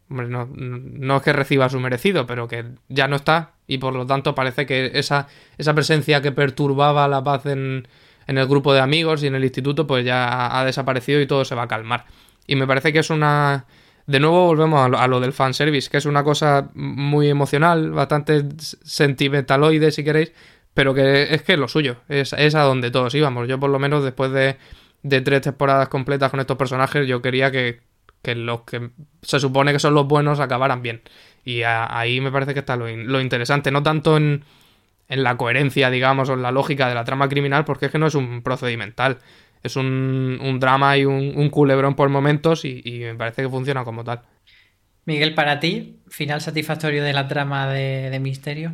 hombre, 0.10 0.28
no, 0.28 0.50
no 0.54 1.18
es 1.18 1.24
que 1.24 1.34
reciba 1.34 1.70
su 1.70 1.80
merecido, 1.80 2.26
pero 2.26 2.48
que 2.48 2.66
ya 2.90 3.08
no 3.08 3.16
está 3.16 3.54
y 3.68 3.78
por 3.78 3.94
lo 3.94 4.06
tanto 4.06 4.36
parece 4.36 4.66
que 4.66 4.92
esa, 4.96 5.28
esa 5.58 5.74
presencia 5.74 6.22
que 6.22 6.32
perturbaba 6.32 7.08
la 7.08 7.24
paz 7.24 7.46
en, 7.46 7.88
en 8.28 8.38
el 8.38 8.48
grupo 8.48 8.74
de 8.74 8.82
amigos 8.82 9.24
y 9.24 9.28
en 9.28 9.36
el 9.36 9.44
instituto 9.44 9.88
pues 9.88 10.04
ya 10.04 10.60
ha 10.60 10.66
desaparecido 10.66 11.22
y 11.22 11.28
todo 11.28 11.46
se 11.46 11.56
va 11.56 11.64
a 11.64 11.68
calmar. 11.68 12.06
Y 12.48 12.56
me 12.56 12.68
parece 12.68 12.92
que 12.92 13.00
es 13.00 13.10
una... 13.10 13.66
De 14.08 14.20
nuevo 14.20 14.48
volvemos 14.48 14.82
a 14.82 14.90
lo, 14.90 14.98
a 14.98 15.08
lo 15.08 15.20
del 15.20 15.34
fanservice, 15.34 15.90
que 15.90 15.98
es 15.98 16.06
una 16.06 16.24
cosa 16.24 16.70
muy 16.74 17.30
emocional, 17.30 17.92
bastante 17.92 18.44
sentimentaloide 18.58 19.92
si 19.92 20.04
queréis, 20.04 20.34
pero 20.74 20.94
que 20.94 21.34
es 21.34 21.44
que 21.44 21.54
es 21.54 21.60
lo 21.60 21.68
suyo, 21.68 21.98
es, 22.10 22.34
es 22.34 22.56
a 22.56 22.62
donde 22.64 22.92
todos 22.92 23.14
íbamos. 23.16 23.48
Yo 23.48 23.60
por 23.60 23.70
lo 23.70 23.80
menos 23.80 24.04
después 24.04 24.32
de, 24.32 24.58
de 25.04 25.22
tres 25.22 25.42
temporadas 25.42 25.90
completas 25.90 26.32
con 26.32 26.40
estos 26.40 26.58
personajes, 26.58 27.08
yo 27.08 27.22
quería 27.22 27.52
que, 27.52 27.82
que 28.22 28.36
los 28.36 28.62
que 28.62 28.92
se 29.22 29.40
supone 29.40 29.74
que 29.74 29.80
son 29.80 29.94
los 29.94 30.08
buenos 30.08 30.40
acabaran 30.40 30.82
bien. 30.82 31.02
Y 31.44 31.64
ahí 31.64 32.22
me 32.22 32.32
parece 32.32 32.54
que 32.54 32.60
está 32.60 32.76
lo, 32.76 32.88
lo 32.88 33.22
interesante, 33.22 33.72
no 33.72 33.84
tanto 33.84 34.18
en, 34.18 34.44
en 35.10 35.24
la 35.24 35.36
coherencia, 35.38 35.90
digamos, 35.90 36.30
o 36.30 36.34
en 36.34 36.42
la 36.42 36.52
lógica 36.52 36.88
de 36.88 36.96
la 36.96 37.04
trama 37.04 37.28
criminal, 37.30 37.66
porque 37.66 37.88
es 37.88 37.92
que 37.92 38.00
no 38.00 38.08
es 38.08 38.16
un 38.16 38.42
procedimental. 38.44 39.18
Es 39.64 39.76
un, 39.76 40.40
un 40.42 40.60
drama 40.60 40.98
y 40.98 41.06
un, 41.06 41.34
un 41.36 41.50
culebrón 41.50 41.96
por 41.96 42.10
momentos 42.10 42.66
y, 42.66 42.82
me 43.02 43.16
parece 43.16 43.44
que 43.44 43.50
funciona 43.50 43.84
como 43.84 44.04
tal. 44.04 44.22
Miguel, 45.06 45.34
para 45.34 45.60
ti, 45.60 46.00
final 46.08 46.42
satisfactorio 46.42 47.04
de 47.04 47.14
la 47.14 47.28
trama 47.28 47.68
de, 47.68 48.10
de 48.10 48.20
misterio. 48.20 48.74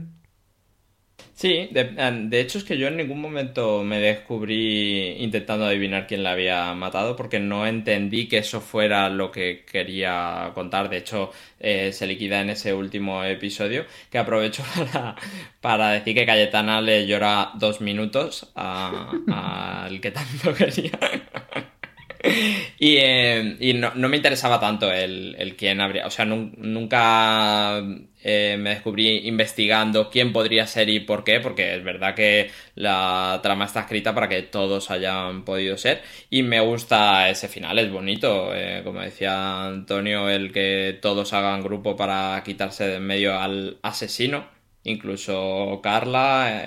Sí, 1.40 1.70
de, 1.72 1.84
de 2.30 2.40
hecho 2.42 2.58
es 2.58 2.64
que 2.64 2.80
yo 2.80 2.88
en 2.88 2.98
ningún 2.98 3.22
momento 3.22 3.84
me 3.84 4.00
descubrí 4.00 5.18
intentando 5.20 5.66
adivinar 5.66 6.08
quién 6.08 6.24
la 6.24 6.32
había 6.32 6.74
matado 6.74 7.16
porque 7.16 7.40
no 7.40 7.68
entendí 7.68 8.28
que 8.28 8.40
eso 8.40 8.60
fuera 8.60 9.08
lo 9.10 9.32
que 9.32 9.64
quería 9.72 10.52
contar. 10.56 10.90
De 10.90 10.98
hecho, 10.98 11.30
eh, 11.60 11.94
se 11.94 12.08
liquida 12.08 12.42
en 12.42 12.50
ese 12.50 12.74
último 12.74 13.24
episodio 13.24 13.86
que 14.10 14.18
aprovecho 14.18 14.64
para, 14.92 15.16
para 15.62 15.90
decir 15.92 16.16
que 16.16 16.26
Cayetana 16.26 16.82
le 16.82 17.06
llora 17.06 17.52
dos 17.54 17.82
minutos 17.82 18.52
al 18.56 20.02
que 20.02 20.10
tanto 20.12 20.54
quería. 20.56 21.00
Y, 22.80 22.98
eh, 22.98 23.74
no, 23.76 23.92
me 24.10 24.18
interesaba 24.18 24.60
tanto 24.60 24.92
el, 24.92 25.36
quién 25.58 25.82
habría. 25.82 26.06
O 26.08 26.10
sea, 26.12 26.26
nun- 26.26 26.54
nunca 26.58 27.80
eh, 28.24 28.58
me 28.60 28.72
descubrí 28.72 29.28
investigando 29.28 30.10
quién 30.10 30.32
podría 30.34 30.68
ser 30.68 30.90
y 30.90 31.00
por 31.00 31.24
qué, 31.24 31.40
porque 31.40 31.76
es 31.76 31.84
verdad 31.84 32.16
que 32.16 32.52
la 32.76 33.40
trama 33.44 33.66
está 33.66 33.82
escrita 33.82 34.14
para 34.14 34.30
que 34.30 34.44
todos 34.44 34.92
hayan 34.92 35.44
podido 35.46 35.78
ser. 35.78 36.02
Y 36.30 36.44
me 36.44 36.60
gusta 36.60 37.30
ese 37.30 37.48
final, 37.48 37.80
es 37.80 37.92
bonito. 37.92 38.54
eh, 38.56 38.82
como 38.84 39.02
decía 39.02 39.66
Antonio, 39.66 40.30
el 40.30 40.52
que 40.52 40.98
todos 41.02 41.34
hagan 41.34 41.64
grupo 41.64 41.96
para 41.96 42.42
quitarse 42.44 42.88
de 42.88 42.96
en 42.98 43.04
medio 43.08 43.40
al 43.40 43.78
asesino. 43.82 44.48
Incluso 44.84 45.80
Carla, 45.84 46.64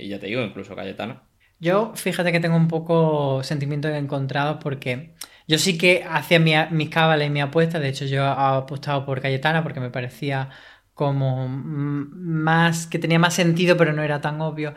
y 0.00 0.08
ya 0.08 0.18
te 0.20 0.26
digo, 0.26 0.42
incluso 0.42 0.76
Cayetana. 0.76 1.22
Yo, 1.62 1.92
fíjate 1.94 2.32
que 2.32 2.40
tengo 2.40 2.56
un 2.56 2.66
poco 2.68 3.42
sentimientos 3.44 3.92
encontrados 3.92 4.58
porque 4.62 5.14
yo 5.46 5.58
sí 5.58 5.78
que 5.78 6.04
hacía 6.08 6.40
mi- 6.40 6.54
mis 6.72 6.90
cábales 6.90 7.28
y 7.28 7.30
mi 7.30 7.40
apuesta. 7.40 7.78
De 7.78 7.88
hecho, 7.88 8.04
yo 8.06 8.22
he 8.24 8.26
apostado 8.28 9.04
por 9.06 9.20
Cayetana 9.20 9.62
porque 9.62 9.78
me 9.80 9.90
parecía 9.90 10.50
como 10.94 11.46
más, 11.48 12.86
que 12.88 12.98
tenía 12.98 13.18
más 13.20 13.34
sentido, 13.34 13.76
pero 13.76 13.92
no 13.92 14.02
era 14.02 14.20
tan 14.20 14.40
obvio. 14.40 14.74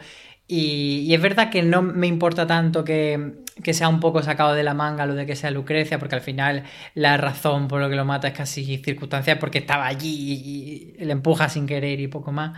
Y, 0.48 1.00
y 1.10 1.14
es 1.16 1.22
verdad 1.22 1.50
que 1.50 1.64
no 1.64 1.82
me 1.82 2.06
importa 2.08 2.46
tanto 2.46 2.84
que, 2.84 3.44
que 3.64 3.74
sea 3.74 3.90
un 3.90 4.00
poco 4.00 4.22
sacado 4.22 4.54
de 4.54 4.62
la 4.64 4.76
manga 4.76 5.08
lo 5.08 5.16
de 5.16 5.26
que 5.26 5.36
sea 5.36 5.50
Lucrecia, 5.52 5.98
porque 5.98 6.16
al 6.16 6.22
final 6.22 6.64
la 6.94 7.18
razón 7.18 7.68
por 7.68 7.82
lo 7.82 7.90
que 7.90 7.96
lo 7.96 8.06
mata 8.06 8.28
es 8.28 8.36
casi 8.38 8.78
circunstancial, 8.78 9.40
porque 9.40 9.58
estaba 9.60 9.88
allí 9.88 10.94
y, 10.98 11.02
y 11.02 11.06
le 11.06 11.12
empuja 11.14 11.50
sin 11.50 11.66
querer 11.66 12.00
y 12.00 12.08
poco 12.08 12.32
más. 12.32 12.56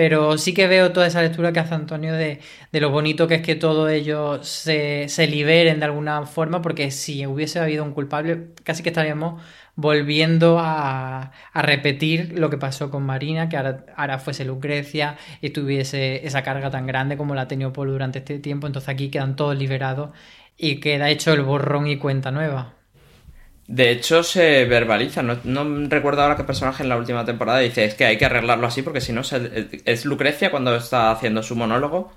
Pero 0.00 0.38
sí 0.38 0.54
que 0.54 0.66
veo 0.66 0.92
toda 0.92 1.06
esa 1.08 1.20
lectura 1.20 1.52
que 1.52 1.60
hace 1.60 1.74
Antonio 1.74 2.14
de, 2.14 2.40
de 2.72 2.80
lo 2.80 2.88
bonito 2.88 3.28
que 3.28 3.34
es 3.36 3.42
que 3.42 3.54
todos 3.54 3.90
ellos 3.90 4.48
se, 4.48 5.10
se 5.10 5.26
liberen 5.26 5.78
de 5.78 5.84
alguna 5.84 6.24
forma, 6.24 6.62
porque 6.62 6.90
si 6.90 7.26
hubiese 7.26 7.60
habido 7.60 7.84
un 7.84 7.92
culpable, 7.92 8.48
casi 8.64 8.82
que 8.82 8.88
estaríamos 8.88 9.42
volviendo 9.76 10.58
a, 10.58 11.32
a 11.52 11.62
repetir 11.62 12.32
lo 12.38 12.48
que 12.48 12.56
pasó 12.56 12.90
con 12.90 13.02
Marina, 13.04 13.50
que 13.50 13.58
ahora, 13.58 13.84
ahora 13.94 14.18
fuese 14.18 14.46
Lucrecia 14.46 15.18
y 15.42 15.50
tuviese 15.50 16.26
esa 16.26 16.42
carga 16.42 16.70
tan 16.70 16.86
grande 16.86 17.18
como 17.18 17.34
la 17.34 17.42
ha 17.42 17.48
tenido 17.48 17.72
Polo 17.74 17.92
durante 17.92 18.20
este 18.20 18.38
tiempo. 18.38 18.66
Entonces 18.66 18.88
aquí 18.88 19.10
quedan 19.10 19.36
todos 19.36 19.54
liberados 19.58 20.12
y 20.56 20.80
queda 20.80 21.10
hecho 21.10 21.34
el 21.34 21.42
borrón 21.42 21.86
y 21.88 21.98
cuenta 21.98 22.30
nueva. 22.30 22.79
De 23.72 23.90
hecho, 23.92 24.24
se 24.24 24.64
verbaliza. 24.64 25.22
No, 25.22 25.38
no 25.44 25.88
recuerdo 25.88 26.22
ahora 26.22 26.36
qué 26.36 26.42
personaje 26.42 26.82
en 26.82 26.88
la 26.88 26.96
última 26.96 27.24
temporada 27.24 27.60
dice: 27.60 27.84
Es 27.84 27.94
que 27.94 28.04
hay 28.04 28.18
que 28.18 28.24
arreglarlo 28.24 28.66
así 28.66 28.82
porque 28.82 29.00
si 29.00 29.12
no, 29.12 29.22
se- 29.22 29.68
es 29.84 30.04
Lucrecia 30.04 30.50
cuando 30.50 30.74
está 30.74 31.12
haciendo 31.12 31.44
su 31.44 31.54
monólogo. 31.54 32.12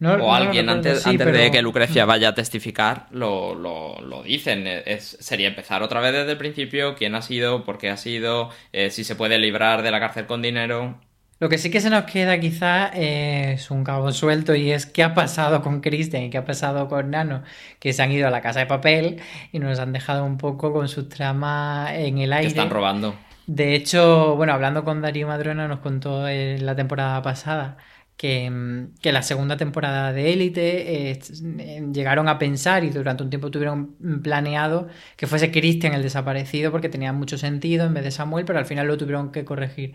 No- 0.00 0.14
o 0.14 0.34
alguien 0.34 0.68
antes, 0.68 1.02
sí, 1.04 1.10
antes 1.10 1.24
pero- 1.24 1.38
de 1.38 1.50
que 1.52 1.62
Lucrecia 1.62 2.04
vaya 2.04 2.30
a 2.30 2.34
testificar, 2.34 3.06
lo, 3.12 3.54
lo, 3.54 4.00
lo 4.00 4.24
dicen. 4.24 4.66
Es, 4.66 5.16
sería 5.20 5.46
empezar 5.48 5.84
otra 5.84 6.00
vez 6.00 6.12
desde 6.12 6.32
el 6.32 6.36
principio: 6.38 6.96
quién 6.96 7.14
ha 7.14 7.22
sido, 7.22 7.64
por 7.64 7.78
qué 7.78 7.88
ha 7.90 7.96
sido, 7.96 8.50
eh, 8.72 8.90
si 8.90 9.04
se 9.04 9.14
puede 9.14 9.38
librar 9.38 9.82
de 9.82 9.92
la 9.92 10.00
cárcel 10.00 10.26
con 10.26 10.42
dinero. 10.42 11.00
Lo 11.38 11.48
que 11.50 11.58
sí 11.58 11.70
que 11.70 11.80
se 11.82 11.90
nos 11.90 12.04
queda 12.04 12.40
quizá 12.40 12.88
es 12.88 13.70
un 13.70 13.84
cabo 13.84 14.10
suelto 14.12 14.54
y 14.54 14.70
es 14.72 14.86
qué 14.86 15.02
ha 15.02 15.12
pasado 15.14 15.60
con 15.62 15.80
Christian 15.82 16.22
y 16.24 16.30
qué 16.30 16.38
ha 16.38 16.44
pasado 16.46 16.88
con 16.88 17.10
Nano, 17.10 17.42
que 17.78 17.92
se 17.92 18.02
han 18.02 18.10
ido 18.12 18.26
a 18.26 18.30
la 18.30 18.40
casa 18.40 18.60
de 18.60 18.66
papel 18.66 19.20
y 19.52 19.58
nos 19.58 19.78
han 19.78 19.92
dejado 19.92 20.24
un 20.24 20.38
poco 20.38 20.72
con 20.72 20.88
sus 20.88 21.08
tramas 21.10 21.92
en 21.92 22.18
el 22.18 22.32
Que 22.38 22.46
aire. 22.46 22.48
están 22.48 22.70
robando. 22.70 23.26
De 23.46 23.74
hecho, 23.76 24.34
bueno, 24.36 24.52
hablando 24.54 24.84
con 24.84 25.02
Darío 25.02 25.28
Madrona 25.28 25.68
nos 25.68 25.80
contó 25.80 26.26
en 26.28 26.66
la 26.66 26.74
temporada 26.74 27.22
pasada 27.22 27.76
que, 28.16 28.50
mm, 28.50 28.94
que 29.00 29.12
la 29.12 29.22
segunda 29.22 29.56
temporada 29.56 30.12
de 30.12 30.32
Élite 30.32 31.10
eh, 31.12 31.20
eh, 31.58 31.86
llegaron 31.92 32.28
a 32.28 32.38
pensar 32.38 32.82
y 32.84 32.90
durante 32.90 33.22
un 33.22 33.30
tiempo 33.30 33.50
tuvieron 33.50 33.96
planeado 34.22 34.88
que 35.16 35.26
fuese 35.28 35.52
Christian 35.52 35.94
el 35.94 36.02
desaparecido 36.02 36.72
porque 36.72 36.88
tenía 36.88 37.12
mucho 37.12 37.38
sentido 37.38 37.86
en 37.86 37.94
vez 37.94 38.04
de 38.04 38.10
Samuel, 38.10 38.44
pero 38.46 38.58
al 38.58 38.66
final 38.66 38.86
lo 38.88 38.96
tuvieron 38.96 39.30
que 39.32 39.44
corregir. 39.44 39.94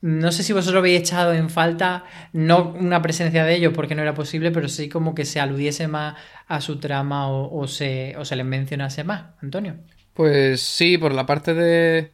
No 0.00 0.30
sé 0.30 0.44
si 0.44 0.52
vosotros 0.52 0.78
habéis 0.78 1.00
echado 1.00 1.32
en 1.32 1.50
falta, 1.50 2.04
no 2.32 2.70
una 2.70 3.02
presencia 3.02 3.44
de 3.44 3.56
ellos 3.56 3.72
porque 3.74 3.96
no 3.96 4.02
era 4.02 4.14
posible, 4.14 4.52
pero 4.52 4.68
sí 4.68 4.88
como 4.88 5.14
que 5.14 5.24
se 5.24 5.40
aludiese 5.40 5.88
más 5.88 6.14
a 6.46 6.60
su 6.60 6.78
trama 6.78 7.28
o, 7.28 7.66
se, 7.66 8.14
o 8.16 8.24
se 8.24 8.36
les 8.36 8.46
mencionase 8.46 9.02
más. 9.02 9.34
Antonio. 9.42 9.76
Pues 10.14 10.60
sí, 10.60 10.98
por 10.98 11.12
la 11.12 11.26
parte 11.26 11.52
de, 11.54 12.12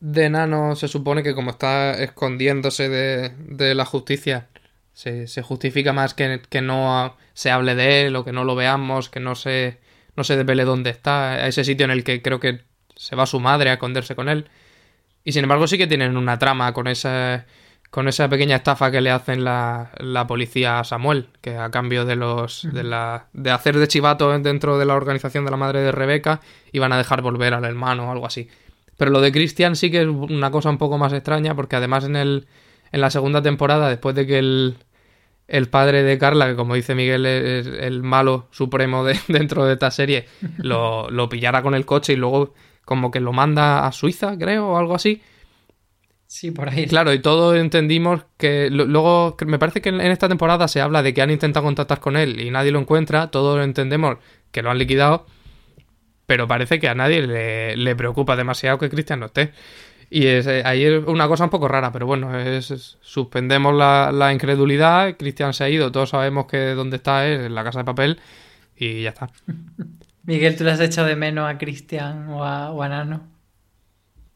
de 0.00 0.30
Nano 0.30 0.76
se 0.76 0.88
supone 0.88 1.22
que 1.22 1.34
como 1.34 1.52
está 1.52 1.92
escondiéndose 1.92 2.88
de, 2.90 3.30
de 3.48 3.74
la 3.74 3.86
justicia, 3.86 4.48
se, 4.92 5.26
se 5.26 5.42
justifica 5.42 5.92
más 5.92 6.14
que, 6.14 6.42
que 6.48 6.60
no 6.60 7.16
se 7.34 7.50
hable 7.50 7.74
de 7.74 8.06
él 8.06 8.16
o 8.16 8.24
que 8.24 8.32
no 8.32 8.44
lo 8.44 8.54
veamos, 8.54 9.08
que 9.08 9.20
no 9.20 9.34
se, 9.34 9.78
no 10.16 10.24
se 10.24 10.36
desvele 10.36 10.64
dónde 10.64 10.90
está, 10.90 11.32
a 11.32 11.48
ese 11.48 11.64
sitio 11.64 11.84
en 11.84 11.90
el 11.90 12.04
que 12.04 12.22
creo 12.22 12.40
que 12.40 12.60
se 12.96 13.16
va 13.16 13.26
su 13.26 13.40
madre 13.40 13.70
a 13.70 13.74
esconderse 13.74 14.14
con 14.14 14.28
él. 14.28 14.46
Y 15.24 15.32
sin 15.32 15.44
embargo 15.44 15.66
sí 15.66 15.78
que 15.78 15.86
tienen 15.86 16.16
una 16.16 16.38
trama 16.38 16.72
con 16.72 16.86
esa, 16.86 17.46
con 17.90 18.08
esa 18.08 18.28
pequeña 18.28 18.56
estafa 18.56 18.90
que 18.90 19.00
le 19.00 19.10
hacen 19.10 19.42
la, 19.42 19.90
la 19.98 20.26
policía 20.26 20.78
a 20.78 20.84
Samuel, 20.84 21.28
que 21.40 21.56
a 21.56 21.70
cambio 21.70 22.04
de 22.04 22.16
los 22.16 22.68
de, 22.72 22.84
la, 22.84 23.26
de 23.32 23.50
hacer 23.50 23.78
de 23.78 23.88
chivato 23.88 24.38
dentro 24.38 24.78
de 24.78 24.84
la 24.84 24.94
organización 24.94 25.44
de 25.44 25.50
la 25.50 25.56
madre 25.56 25.80
de 25.80 25.92
Rebeca, 25.92 26.40
iban 26.72 26.92
a 26.92 26.98
dejar 26.98 27.22
volver 27.22 27.54
al 27.54 27.64
hermano 27.64 28.08
o 28.08 28.12
algo 28.12 28.26
así. 28.26 28.48
Pero 28.98 29.10
lo 29.10 29.20
de 29.20 29.32
Christian 29.32 29.74
sí 29.74 29.90
que 29.90 30.02
es 30.02 30.06
una 30.06 30.50
cosa 30.50 30.70
un 30.70 30.78
poco 30.78 30.98
más 30.98 31.12
extraña, 31.12 31.54
porque 31.54 31.76
además 31.76 32.04
en 32.04 32.16
el 32.16 32.46
en 32.94 33.00
la 33.00 33.10
segunda 33.10 33.42
temporada, 33.42 33.88
después 33.88 34.14
de 34.14 34.24
que 34.24 34.38
el, 34.38 34.76
el 35.48 35.68
padre 35.68 36.04
de 36.04 36.16
Carla, 36.16 36.46
que 36.46 36.54
como 36.54 36.76
dice 36.76 36.94
Miguel 36.94 37.26
es 37.26 37.66
el 37.66 38.04
malo 38.04 38.46
supremo 38.52 39.04
de, 39.04 39.18
dentro 39.28 39.64
de 39.64 39.72
esta 39.72 39.90
serie, 39.90 40.26
lo, 40.58 41.10
lo 41.10 41.28
pillara 41.28 41.60
con 41.60 41.74
el 41.74 41.86
coche 41.86 42.12
y 42.12 42.16
luego 42.16 42.54
como 42.84 43.10
que 43.10 43.20
lo 43.20 43.32
manda 43.32 43.86
a 43.86 43.92
Suiza, 43.92 44.36
creo, 44.38 44.68
o 44.70 44.76
algo 44.78 44.94
así. 44.94 45.22
Sí, 46.26 46.50
por 46.50 46.68
ahí. 46.68 46.86
Claro, 46.86 47.12
y 47.12 47.20
todos 47.20 47.56
entendimos 47.56 48.24
que 48.38 48.68
luego 48.70 49.36
me 49.46 49.58
parece 49.58 49.80
que 49.80 49.90
en 49.90 50.00
esta 50.00 50.28
temporada 50.28 50.66
se 50.68 50.80
habla 50.80 51.02
de 51.02 51.14
que 51.14 51.22
han 51.22 51.30
intentado 51.30 51.64
contactar 51.64 52.00
con 52.00 52.16
él 52.16 52.40
y 52.40 52.50
nadie 52.50 52.72
lo 52.72 52.80
encuentra, 52.80 53.30
todos 53.30 53.62
entendemos 53.62 54.16
que 54.50 54.62
lo 54.62 54.70
han 54.70 54.78
liquidado, 54.78 55.26
pero 56.26 56.48
parece 56.48 56.80
que 56.80 56.88
a 56.88 56.94
nadie 56.94 57.26
le, 57.26 57.76
le 57.76 57.96
preocupa 57.96 58.36
demasiado 58.36 58.78
que 58.78 58.90
Cristian 58.90 59.20
no 59.20 59.26
esté. 59.26 59.52
Y 60.10 60.26
es, 60.26 60.46
eh, 60.46 60.62
ahí 60.64 60.84
es 60.84 61.04
una 61.06 61.28
cosa 61.28 61.44
un 61.44 61.50
poco 61.50 61.68
rara, 61.68 61.92
pero 61.92 62.06
bueno, 62.06 62.38
es, 62.38 62.70
es- 62.70 62.98
suspendemos 63.02 63.74
la, 63.74 64.12
la 64.12 64.32
incredulidad, 64.32 65.16
Cristian 65.18 65.54
se 65.54 65.64
ha 65.64 65.70
ido, 65.70 65.92
todos 65.92 66.10
sabemos 66.10 66.46
que 66.46 66.58
dónde 66.74 66.96
está 66.96 67.28
es 67.28 67.40
en 67.46 67.54
la 67.54 67.64
casa 67.64 67.80
de 67.80 67.84
papel 67.86 68.20
y 68.76 69.02
ya 69.02 69.10
está. 69.10 69.30
Miguel, 70.26 70.56
¿tú 70.56 70.64
le 70.64 70.72
has 70.72 70.80
echado 70.80 71.06
de 71.08 71.16
menos 71.16 71.48
a 71.48 71.56
Cristian 71.58 72.28
o 72.30 72.44
a, 72.44 72.70
o 72.72 72.82
a 72.82 72.88
Nano? 72.88 73.30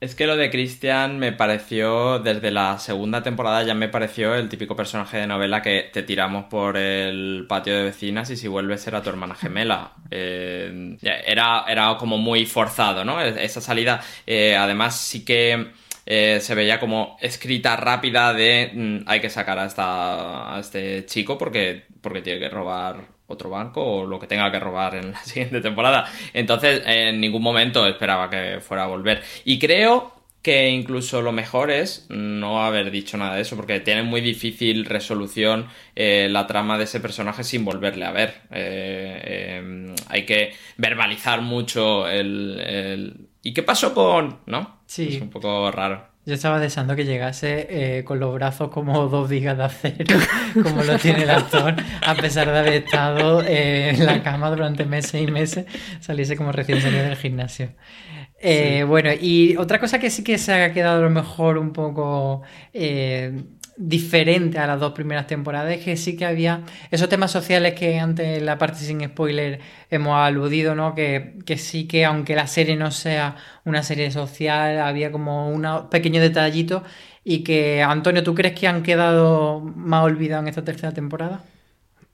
Es 0.01 0.15
que 0.15 0.29
lo 0.29 0.37
de 0.37 0.49
Christian 0.51 1.19
me 1.19 1.33
pareció, 1.33 2.21
desde 2.21 2.53
la 2.53 2.79
segunda 2.79 3.21
temporada 3.25 3.65
ya 3.65 3.75
me 3.75 3.89
pareció 3.89 4.37
el 4.37 4.49
típico 4.49 4.77
personaje 4.77 5.17
de 5.17 5.27
novela 5.27 5.61
que 5.61 5.91
te 5.93 6.05
tiramos 6.05 6.45
por 6.45 6.77
el 6.77 7.47
patio 7.49 7.77
de 7.77 7.83
vecinas 7.83 8.31
y 8.31 8.37
si 8.37 8.47
vuelves 8.47 8.87
era 8.87 9.03
tu 9.03 9.11
hermana 9.11 9.35
gemela. 9.35 9.95
Eh, 10.11 10.97
era, 11.03 11.65
era 11.69 11.97
como 11.99 12.17
muy 12.17 12.47
forzado, 12.47 13.05
¿no? 13.05 13.21
Esa 13.21 13.61
salida, 13.61 14.01
eh, 14.27 14.57
además 14.57 14.99
sí 14.99 15.23
que 15.23 15.73
eh, 16.07 16.39
se 16.41 16.55
veía 16.55 16.81
como 16.81 17.19
escrita 17.21 17.77
rápida 17.77 18.33
de 18.33 18.71
mm, 18.75 18.99
hay 19.07 19.21
que 19.21 19.29
sacar 19.29 19.59
a, 19.59 19.67
esta, 19.67 20.55
a 20.57 20.61
este 20.61 21.05
chico 21.05 21.37
porque, 21.37 21.85
porque 22.01 22.23
tiene 22.23 22.41
que 22.41 22.49
robar 22.49 23.18
otro 23.29 23.51
banco 23.51 23.83
o 23.85 24.07
lo 24.07 24.19
que 24.19 24.27
tenga 24.27 24.51
que 24.51 24.59
robar 24.61 24.95
en 24.97 25.13
la 25.13 25.19
siguiente 25.25 25.61
temporada. 25.61 26.11
Entonces, 26.35 26.83
en 26.87 27.21
ningún 27.21 27.43
momento 27.43 27.87
esperaba 27.87 28.29
que 28.31 28.59
fuera 28.61 28.85
a 28.85 28.89
volver. 28.89 29.23
Y 29.45 29.59
creo 29.59 30.15
que 30.43 30.69
incluso 30.71 31.21
lo 31.21 31.33
mejor 31.33 31.71
es 31.71 32.07
no 32.11 32.63
haber 32.65 32.91
dicho 32.91 33.17
nada 33.19 33.35
de 33.35 33.43
eso, 33.43 33.57
porque 33.57 33.81
tiene 33.81 34.03
muy 34.03 34.21
difícil 34.21 34.85
resolución 34.87 35.67
eh, 35.97 36.29
la 36.31 36.47
trama 36.47 36.79
de 36.79 36.85
ese 36.85 37.01
personaje 37.01 37.45
sin 37.45 37.65
volverle 37.65 38.05
a 38.05 38.13
ver. 38.13 38.35
Eh, 38.51 39.21
eh, 39.25 39.95
hay 40.09 40.25
que 40.27 40.55
verbalizar 40.77 41.43
mucho 41.43 42.09
el, 42.09 42.59
el- 42.61 43.29
¿Y 43.43 43.55
qué 43.55 43.63
pasó 43.63 43.95
con...? 43.95 44.41
¿No? 44.47 44.81
Sí. 44.87 45.09
Es 45.17 45.21
un 45.23 45.31
poco 45.31 45.71
raro. 45.71 46.08
Yo 46.29 46.35
estaba 46.35 46.61
deseando 46.61 46.95
que 46.95 47.07
llegase 47.07 47.67
eh, 47.71 48.05
con 48.05 48.21
los 48.21 48.35
brazos 48.35 48.69
como 48.69 49.09
dos 49.09 49.31
vigas 49.31 49.57
de 49.57 49.65
acero, 49.65 50.19
como 50.63 50.83
lo 50.83 50.99
tiene 50.99 51.23
el 51.23 51.31
actor, 51.31 51.75
a 52.07 52.15
pesar 52.17 52.53
de 52.53 52.59
haber 52.59 52.75
estado 52.75 53.43
eh, 53.43 53.89
en 53.89 54.05
la 54.05 54.23
cama 54.23 54.51
durante 54.51 54.85
meses 54.85 55.23
y 55.23 55.27
meses, 55.27 55.65
saliese 56.01 56.37
como 56.37 56.53
recién 56.53 56.83
salido 56.83 57.05
del 57.05 57.17
gimnasio. 57.17 57.71
Eh, 58.41 58.85
Bueno, 58.87 59.11
y 59.19 59.57
otra 59.57 59.81
cosa 59.81 59.99
que 59.99 60.11
sí 60.11 60.23
que 60.23 60.37
se 60.37 60.53
ha 60.53 60.73
quedado 60.75 60.99
a 60.99 61.03
lo 61.03 61.09
mejor 61.11 61.57
un 61.57 61.73
poco 61.73 62.43
diferente 63.79 64.59
a 64.59 64.67
las 64.67 64.81
dos 64.81 64.93
primeras 64.93 65.29
temporadas 65.29 65.73
es 65.73 65.85
que 65.85 65.97
sí 65.97 66.17
que 66.17 66.27
había 66.27 66.63
esos 66.91 67.09
temas 67.09 67.31
sociales 67.31 67.75
que 67.75 68.01
antes 68.01 68.39
en 68.39 68.45
la 68.45 68.59
parte 68.59 68.81
sin 68.81 69.05
spoiler 69.05 69.61
hemos 69.89 70.17
aludido, 70.17 70.75
¿no? 70.75 70.97
Que, 70.97 71.39
que 71.47 71.57
sí 71.57 71.87
que 71.87 72.05
aunque 72.05 72.35
la 72.35 72.49
serie 72.49 72.77
no 72.77 72.91
sea 72.91 73.37
una 73.65 73.85
serie 73.85 74.11
social, 74.11 74.81
había 74.81 75.13
como 75.13 75.49
unos 75.49 75.83
pequeños 75.85 76.23
detallitos 76.23 76.83
y 77.23 77.45
que, 77.45 77.83
Antonio, 77.83 78.25
¿tú 78.25 78.35
crees 78.35 78.59
que 78.59 78.67
han 78.67 78.83
quedado 78.83 79.61
más 79.61 80.03
olvidados 80.05 80.43
en 80.43 80.49
esta 80.49 80.65
tercera 80.65 80.93
temporada? 80.93 81.45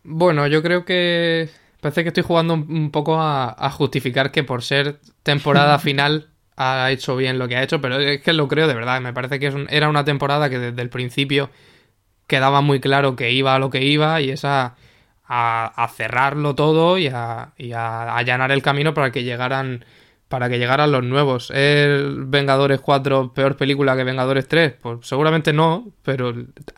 Bueno, 0.02 0.46
yo 0.46 0.62
creo 0.62 0.84
que 0.84 1.48
parece 1.80 2.02
que 2.02 2.08
estoy 2.08 2.24
jugando 2.24 2.52
un, 2.54 2.70
un 2.70 2.90
poco 2.90 3.16
a, 3.18 3.56
a 3.58 3.70
justificar 3.70 4.30
que 4.32 4.44
por 4.44 4.62
ser 4.62 5.00
temporada 5.22 5.78
final 5.78 6.33
ha 6.56 6.90
hecho 6.90 7.16
bien 7.16 7.38
lo 7.38 7.48
que 7.48 7.56
ha 7.56 7.62
hecho, 7.62 7.80
pero 7.80 7.98
es 7.98 8.20
que 8.22 8.32
lo 8.32 8.48
creo 8.48 8.68
de 8.68 8.74
verdad. 8.74 9.00
Me 9.00 9.12
parece 9.12 9.38
que 9.40 9.52
era 9.70 9.88
una 9.88 10.04
temporada 10.04 10.50
que 10.50 10.58
desde 10.58 10.82
el 10.82 10.90
principio 10.90 11.50
quedaba 12.26 12.60
muy 12.60 12.80
claro 12.80 13.16
que 13.16 13.32
iba 13.32 13.54
a 13.54 13.58
lo 13.58 13.70
que 13.70 13.82
iba 13.84 14.20
y 14.20 14.30
es 14.30 14.44
a, 14.44 14.74
a- 15.26 15.88
cerrarlo 15.94 16.54
todo 16.54 16.98
y 16.98 17.08
a, 17.08 17.52
a 17.74 18.16
allanar 18.16 18.52
el 18.52 18.62
camino 18.62 18.94
para 18.94 19.12
que 19.12 19.24
llegaran 19.24 19.84
para 20.28 20.48
que 20.48 20.58
llegaran 20.58 20.90
los 20.90 21.04
nuevos. 21.04 21.50
¿Es 21.54 22.02
Vengadores 22.28 22.80
4 22.80 23.32
peor 23.34 23.56
película 23.56 23.94
que 23.96 24.04
Vengadores 24.04 24.48
3? 24.48 24.72
Pues 24.80 25.06
seguramente 25.06 25.52
no, 25.52 25.86
pero 26.02 26.34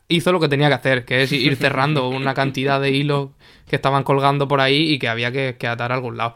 hizo 0.08 0.32
lo 0.32 0.40
que 0.40 0.48
tenía 0.48 0.68
que 0.68 0.74
hacer, 0.74 1.04
que 1.06 1.22
es 1.22 1.32
ir 1.32 1.56
cerrando 1.56 2.08
una 2.10 2.34
cantidad 2.34 2.80
de 2.80 2.90
hilos 2.90 3.30
que 3.66 3.76
estaban 3.76 4.02
colgando 4.04 4.46
por 4.48 4.60
ahí 4.60 4.92
y 4.92 4.98
que 4.98 5.08
había 5.08 5.32
que, 5.32 5.56
que 5.58 5.68
atar 5.68 5.90
a 5.92 5.94
algún 5.94 6.16
lado. 6.18 6.34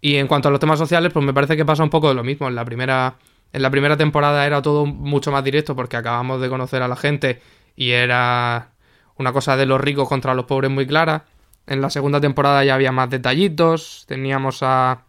Y 0.00 0.16
en 0.16 0.26
cuanto 0.28 0.48
a 0.48 0.50
los 0.50 0.60
temas 0.60 0.78
sociales, 0.78 1.12
pues 1.12 1.24
me 1.24 1.34
parece 1.34 1.56
que 1.56 1.64
pasa 1.64 1.82
un 1.82 1.90
poco 1.90 2.08
de 2.08 2.14
lo 2.14 2.24
mismo. 2.24 2.48
En 2.48 2.54
la 2.54 2.64
primera, 2.64 3.16
en 3.52 3.62
la 3.62 3.70
primera 3.70 3.96
temporada 3.96 4.46
era 4.46 4.62
todo 4.62 4.86
mucho 4.86 5.32
más 5.32 5.42
directo 5.42 5.74
porque 5.74 5.96
acabamos 5.96 6.40
de 6.40 6.48
conocer 6.48 6.82
a 6.82 6.88
la 6.88 6.96
gente 6.96 7.40
y 7.76 7.90
era 7.90 8.70
una 9.16 9.32
cosa 9.32 9.56
de 9.56 9.66
los 9.66 9.80
ricos 9.80 10.08
contra 10.08 10.34
los 10.34 10.46
pobres 10.46 10.70
muy 10.70 10.86
clara. 10.86 11.26
En 11.66 11.80
la 11.80 11.90
segunda 11.90 12.20
temporada 12.20 12.64
ya 12.64 12.74
había 12.74 12.92
más 12.92 13.10
detallitos. 13.10 14.04
Teníamos 14.06 14.62
a, 14.62 15.04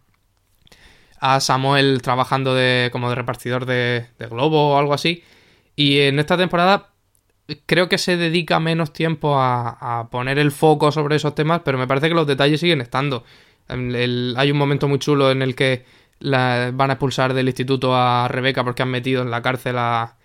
a 1.20 1.40
Samuel 1.40 2.02
trabajando 2.02 2.54
de, 2.54 2.90
como 2.92 3.08
de 3.08 3.14
repartidor 3.14 3.66
de, 3.66 4.08
de 4.18 4.26
globo 4.26 4.74
o 4.74 4.78
algo 4.78 4.92
así. 4.92 5.22
Y 5.76 6.00
en 6.00 6.18
esta 6.18 6.36
temporada 6.36 6.90
creo 7.66 7.88
que 7.88 7.98
se 7.98 8.16
dedica 8.16 8.60
menos 8.60 8.92
tiempo 8.92 9.36
a, 9.38 10.00
a 10.00 10.10
poner 10.10 10.38
el 10.38 10.50
foco 10.52 10.92
sobre 10.92 11.16
esos 11.16 11.34
temas, 11.34 11.62
pero 11.64 11.78
me 11.78 11.86
parece 11.86 12.08
que 12.08 12.14
los 12.14 12.26
detalles 12.26 12.60
siguen 12.60 12.80
estando. 12.80 13.24
El- 13.70 13.94
el- 13.94 14.34
hay 14.36 14.50
un 14.50 14.58
momento 14.58 14.88
muy 14.88 14.98
chulo 14.98 15.30
en 15.30 15.42
el 15.42 15.54
que 15.54 15.84
la- 16.18 16.70
van 16.74 16.90
a 16.90 16.94
expulsar 16.94 17.34
del 17.34 17.48
instituto 17.48 17.94
a 17.96 18.28
Rebeca 18.28 18.64
porque 18.64 18.82
han 18.82 18.90
metido 18.90 19.22
en 19.22 19.30
la 19.30 19.42
cárcel 19.42 19.76
a, 19.78 20.16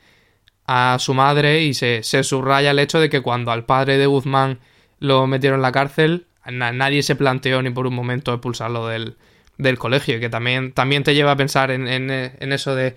a 0.68 0.98
su 1.00 1.14
madre 1.14 1.64
y 1.64 1.74
se, 1.74 2.02
subraya 2.24 2.72
el 2.72 2.80
hecho 2.80 3.00
de 3.00 3.10
que 3.10 3.22
cuando 3.22 3.52
al 3.52 3.66
padre 3.66 3.98
de 3.98 4.06
Guzmán 4.08 4.60
lo 5.00 5.28
metieron 5.28 5.60
en 5.60 5.62
la 5.64 5.72
cárcel, 5.72 6.26
na- 6.50 6.72
nadie 6.72 7.04
se 7.04 7.16
planteó 7.16 7.62
ni 7.62 7.70
por 7.70 7.88
un 7.88 7.94
momento 7.96 8.34
expulsarlo 8.34 8.88
del, 8.88 9.16
del 9.58 9.78
colegio, 9.78 10.20
que 10.20 10.30
también, 10.30 10.74
te 10.74 11.14
lleva 11.14 11.32
a 11.32 11.36
pensar 11.38 11.72
en, 11.72 11.88
en- 11.88 12.52
eso 12.52 12.76
de 12.76 12.96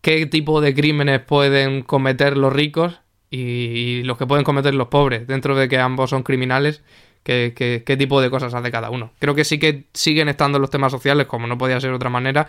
qué 0.00 0.26
tipo 0.26 0.60
de 0.60 0.74
crímenes 0.74 1.20
pueden 1.20 1.82
cometer 1.82 2.36
los 2.36 2.52
ricos 2.52 3.00
y 3.30 4.02
los 4.04 4.16
que 4.16 4.26
pueden 4.26 4.44
cometer 4.44 4.74
los 4.74 4.88
pobres, 4.88 5.26
dentro 5.26 5.54
de 5.54 5.68
que 5.68 5.78
ambos 5.78 6.10
son 6.10 6.22
criminales, 6.22 6.82
qué, 7.28 7.96
tipo 7.98 8.20
de 8.20 8.30
cosas 8.30 8.54
hace 8.54 8.70
cada 8.70 8.90
uno. 8.90 9.12
Creo 9.18 9.34
que 9.34 9.44
sí 9.44 9.58
que 9.58 9.84
siguen 9.92 10.28
estando 10.28 10.58
los 10.58 10.70
temas 10.70 10.90
sociales, 10.90 11.26
como 11.26 11.46
no 11.46 11.58
podía 11.58 11.80
ser 11.80 11.90
de 11.90 11.96
otra 11.96 12.08
manera, 12.08 12.48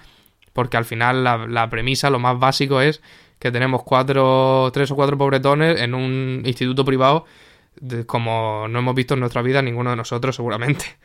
porque 0.54 0.78
al 0.78 0.86
final 0.86 1.24
la, 1.24 1.70
premisa, 1.70 2.10
lo 2.10 2.20
más 2.20 2.40
básico 2.40 2.80
es 2.82 3.02
que 3.40 3.52
tenemos 3.52 3.84
cuatro, 3.84 4.70
tres 4.74 4.90
o 4.92 4.96
cuatro 4.96 5.18
pobretones 5.18 5.82
en 5.82 5.94
un 5.94 6.44
instituto 6.46 6.86
privado, 6.86 7.26
como 8.06 8.68
no 8.70 8.80
hemos 8.80 8.96
visto 8.96 9.16
en 9.16 9.20
nuestra 9.20 9.42
vida 9.42 9.62
ninguno 9.62 9.90
de 9.90 9.96
nosotros 9.98 10.36
seguramente. 10.36 10.86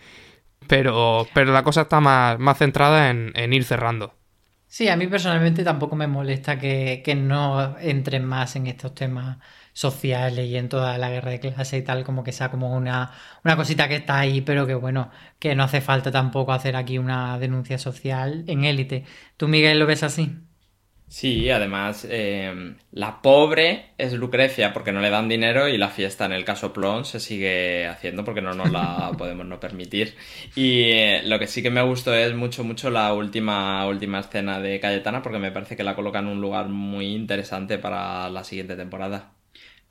Pero, 0.67 1.27
pero 1.35 1.53
la 1.53 1.63
cosa 1.63 1.83
está 1.83 2.01
más, 2.01 2.39
más 2.39 2.57
centrada 2.57 3.11
en, 3.11 3.33
en 3.35 3.53
ir 3.53 3.65
cerrando. 3.65 4.15
Sí, 4.67 4.89
a 4.89 4.97
mí 4.97 5.07
personalmente 5.09 5.63
tampoco 5.63 5.95
me 5.95 6.07
molesta 6.07 6.59
que, 6.59 7.03
que 7.05 7.15
no 7.15 7.77
entren 7.79 8.25
más 8.25 8.57
en 8.57 8.67
estos 8.67 8.95
temas 8.95 9.37
sociales 9.75 10.49
y 10.49 10.57
en 10.57 10.69
toda 10.71 10.97
la 10.99 11.11
guerra 11.11 11.33
de 11.33 11.41
clase 11.41 11.77
y 11.79 11.83
tal, 11.83 12.05
como 12.05 12.25
que 12.25 12.33
sea 12.33 12.51
como 12.51 12.75
una, 12.75 13.13
una 13.45 13.57
cosita 13.57 13.89
que 13.89 13.97
está 13.97 14.19
ahí, 14.21 14.41
pero 14.41 14.67
que 14.67 14.75
bueno, 14.75 15.11
que 15.39 15.55
no 15.55 15.65
hace 15.65 15.83
falta 15.83 16.11
tampoco 16.11 16.53
hacer 16.53 16.77
aquí 16.77 16.99
una 16.99 17.39
denuncia 17.39 17.79
social 17.79 18.45
en 18.49 18.65
élite. 18.65 19.05
¿Tú, 19.37 19.49
Miguel, 19.49 19.79
lo 19.79 19.87
ves 19.87 20.03
así? 20.03 20.33
Sí, 21.07 21.49
además, 21.51 22.07
eh, 22.11 22.75
la 22.91 23.23
pobre 23.23 23.95
es 23.99 24.13
Lucrecia 24.15 24.73
porque 24.73 24.91
no 24.91 25.01
le 25.01 25.11
dan 25.11 25.29
dinero 25.29 25.69
y 25.69 25.79
la 25.79 25.91
fiesta 25.91 26.25
en 26.25 26.33
el 26.33 26.45
caso 26.45 26.73
Plon 26.73 27.05
se 27.05 27.21
sigue 27.21 27.87
haciendo 27.87 28.25
porque 28.25 28.43
no 28.43 28.55
nos 28.55 28.73
la 28.73 29.15
podemos 29.19 29.47
no 29.47 29.61
permitir. 29.61 30.17
Y 30.57 30.83
eh, 30.91 31.23
lo 31.25 31.39
que 31.39 31.47
sí 31.47 31.63
que 31.63 31.71
me 31.71 31.83
gustó 31.83 32.13
es 32.15 32.35
mucho, 32.35 32.65
mucho 32.65 32.91
la 32.91 33.13
última, 33.15 33.87
última 33.87 34.21
escena 34.21 34.59
de 34.61 34.81
Cayetana 34.81 35.23
porque 35.23 35.39
me 35.39 35.53
parece 35.53 35.77
que 35.77 35.85
la 35.85 35.95
coloca 35.95 36.19
en 36.19 36.27
un 36.27 36.41
lugar 36.41 36.69
muy 36.69 37.15
interesante 37.15 37.79
para 37.79 38.29
la 38.31 38.43
siguiente 38.43 38.75
temporada. 38.75 39.35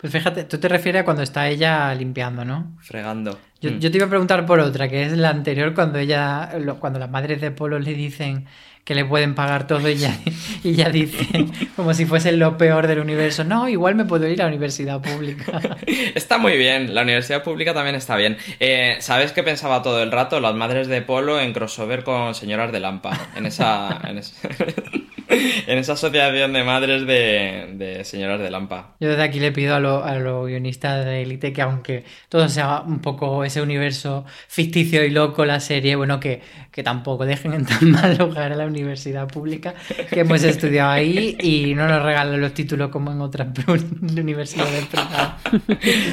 Pues 0.03 0.11
fíjate, 0.11 0.43
tú 0.43 0.57
te 0.57 0.67
refieres 0.67 1.03
a 1.03 1.05
cuando 1.05 1.23
está 1.23 1.47
ella 1.47 1.95
limpiando, 1.95 2.43
¿no? 2.43 2.75
Fregando. 2.81 3.39
Yo, 3.61 3.71
Mm. 3.71 3.79
yo 3.79 3.89
te 3.89 3.95
iba 3.97 4.05
a 4.07 4.09
preguntar 4.09 4.45
por 4.45 4.59
otra, 4.59 4.89
que 4.89 5.03
es 5.05 5.13
la 5.13 5.29
anterior, 5.29 5.73
cuando 5.73 5.97
ella, 5.97 6.49
cuando 6.81 6.99
las 6.99 7.09
madres 7.09 7.39
de 7.39 7.51
Polo 7.51 7.79
le 7.79 7.93
dicen 7.93 8.45
que 8.83 8.95
le 8.95 9.05
pueden 9.05 9.33
pagar 9.33 9.65
todo 9.65 9.87
y 9.87 9.93
ella, 9.93 10.13
y 10.61 10.71
ella 10.71 10.89
dice, 10.89 11.25
como 11.77 11.93
si 11.93 12.05
fuese 12.05 12.33
lo 12.33 12.57
peor 12.57 12.87
del 12.87 12.99
universo, 12.99 13.45
no, 13.45 13.69
igual 13.69 13.95
me 13.95 14.03
puedo 14.03 14.27
ir 14.27 14.41
a 14.41 14.43
la 14.43 14.49
universidad 14.49 14.99
pública. 15.01 15.61
Está 16.15 16.37
muy 16.37 16.57
bien, 16.57 16.93
la 16.93 17.03
universidad 17.03 17.41
pública 17.41 17.73
también 17.73 17.95
está 17.95 18.17
bien. 18.17 18.35
Eh, 18.59 18.97
¿Sabes 18.99 19.31
qué 19.31 19.41
pensaba 19.41 19.81
todo 19.83 20.03
el 20.03 20.11
rato? 20.11 20.41
Las 20.41 20.53
madres 20.53 20.89
de 20.89 21.01
Polo 21.01 21.39
en 21.39 21.53
crossover 21.53 22.03
con 22.03 22.35
señoras 22.35 22.73
de 22.73 22.81
Lampa. 22.81 23.17
En 23.37 23.45
esa, 23.45 24.01
en, 24.05 24.17
es- 24.17 24.35
en 25.67 25.77
esa 25.77 25.93
asociación 25.93 26.53
de 26.53 26.63
madres 26.63 27.05
de, 27.05 27.73
de 27.75 28.03
señoras 28.03 28.39
de 28.39 28.49
Lampa. 28.51 28.95
Yo 28.99 29.09
desde 29.09 29.23
aquí 29.23 29.39
le 29.39 29.51
pido 29.51 29.75
a, 29.75 29.79
lo- 29.79 30.03
a 30.03 30.15
los 30.15 30.47
guionistas 30.47 31.05
de 31.05 31.21
Elite 31.23 31.53
que 31.53 31.61
aunque 31.61 32.03
todo 32.29 32.47
sea 32.49 32.81
un 32.81 32.99
poco 32.99 33.43
ese 33.43 33.61
universo 33.61 34.25
ficticio 34.47 35.03
y 35.03 35.09
loco, 35.09 35.45
la 35.45 35.59
serie, 35.59 35.95
bueno, 35.95 36.19
que, 36.19 36.41
que 36.71 36.83
tampoco 36.83 37.25
dejen 37.25 37.53
en 37.53 37.65
tan 37.65 37.91
mal 37.91 38.17
lugar 38.17 38.51
a 38.51 38.55
la 38.55 38.65
universidad 38.65 39.27
pública, 39.27 39.73
que 40.09 40.21
hemos 40.21 40.43
estudiado 40.43 40.91
ahí 40.91 41.37
y 41.39 41.75
no 41.75 41.87
nos 41.87 42.01
regalen 42.03 42.41
los 42.41 42.53
títulos 42.53 42.89
como 42.89 43.11
en 43.11 43.21
otras 43.21 43.47
universidades 44.01 44.85
privadas. 44.87 45.33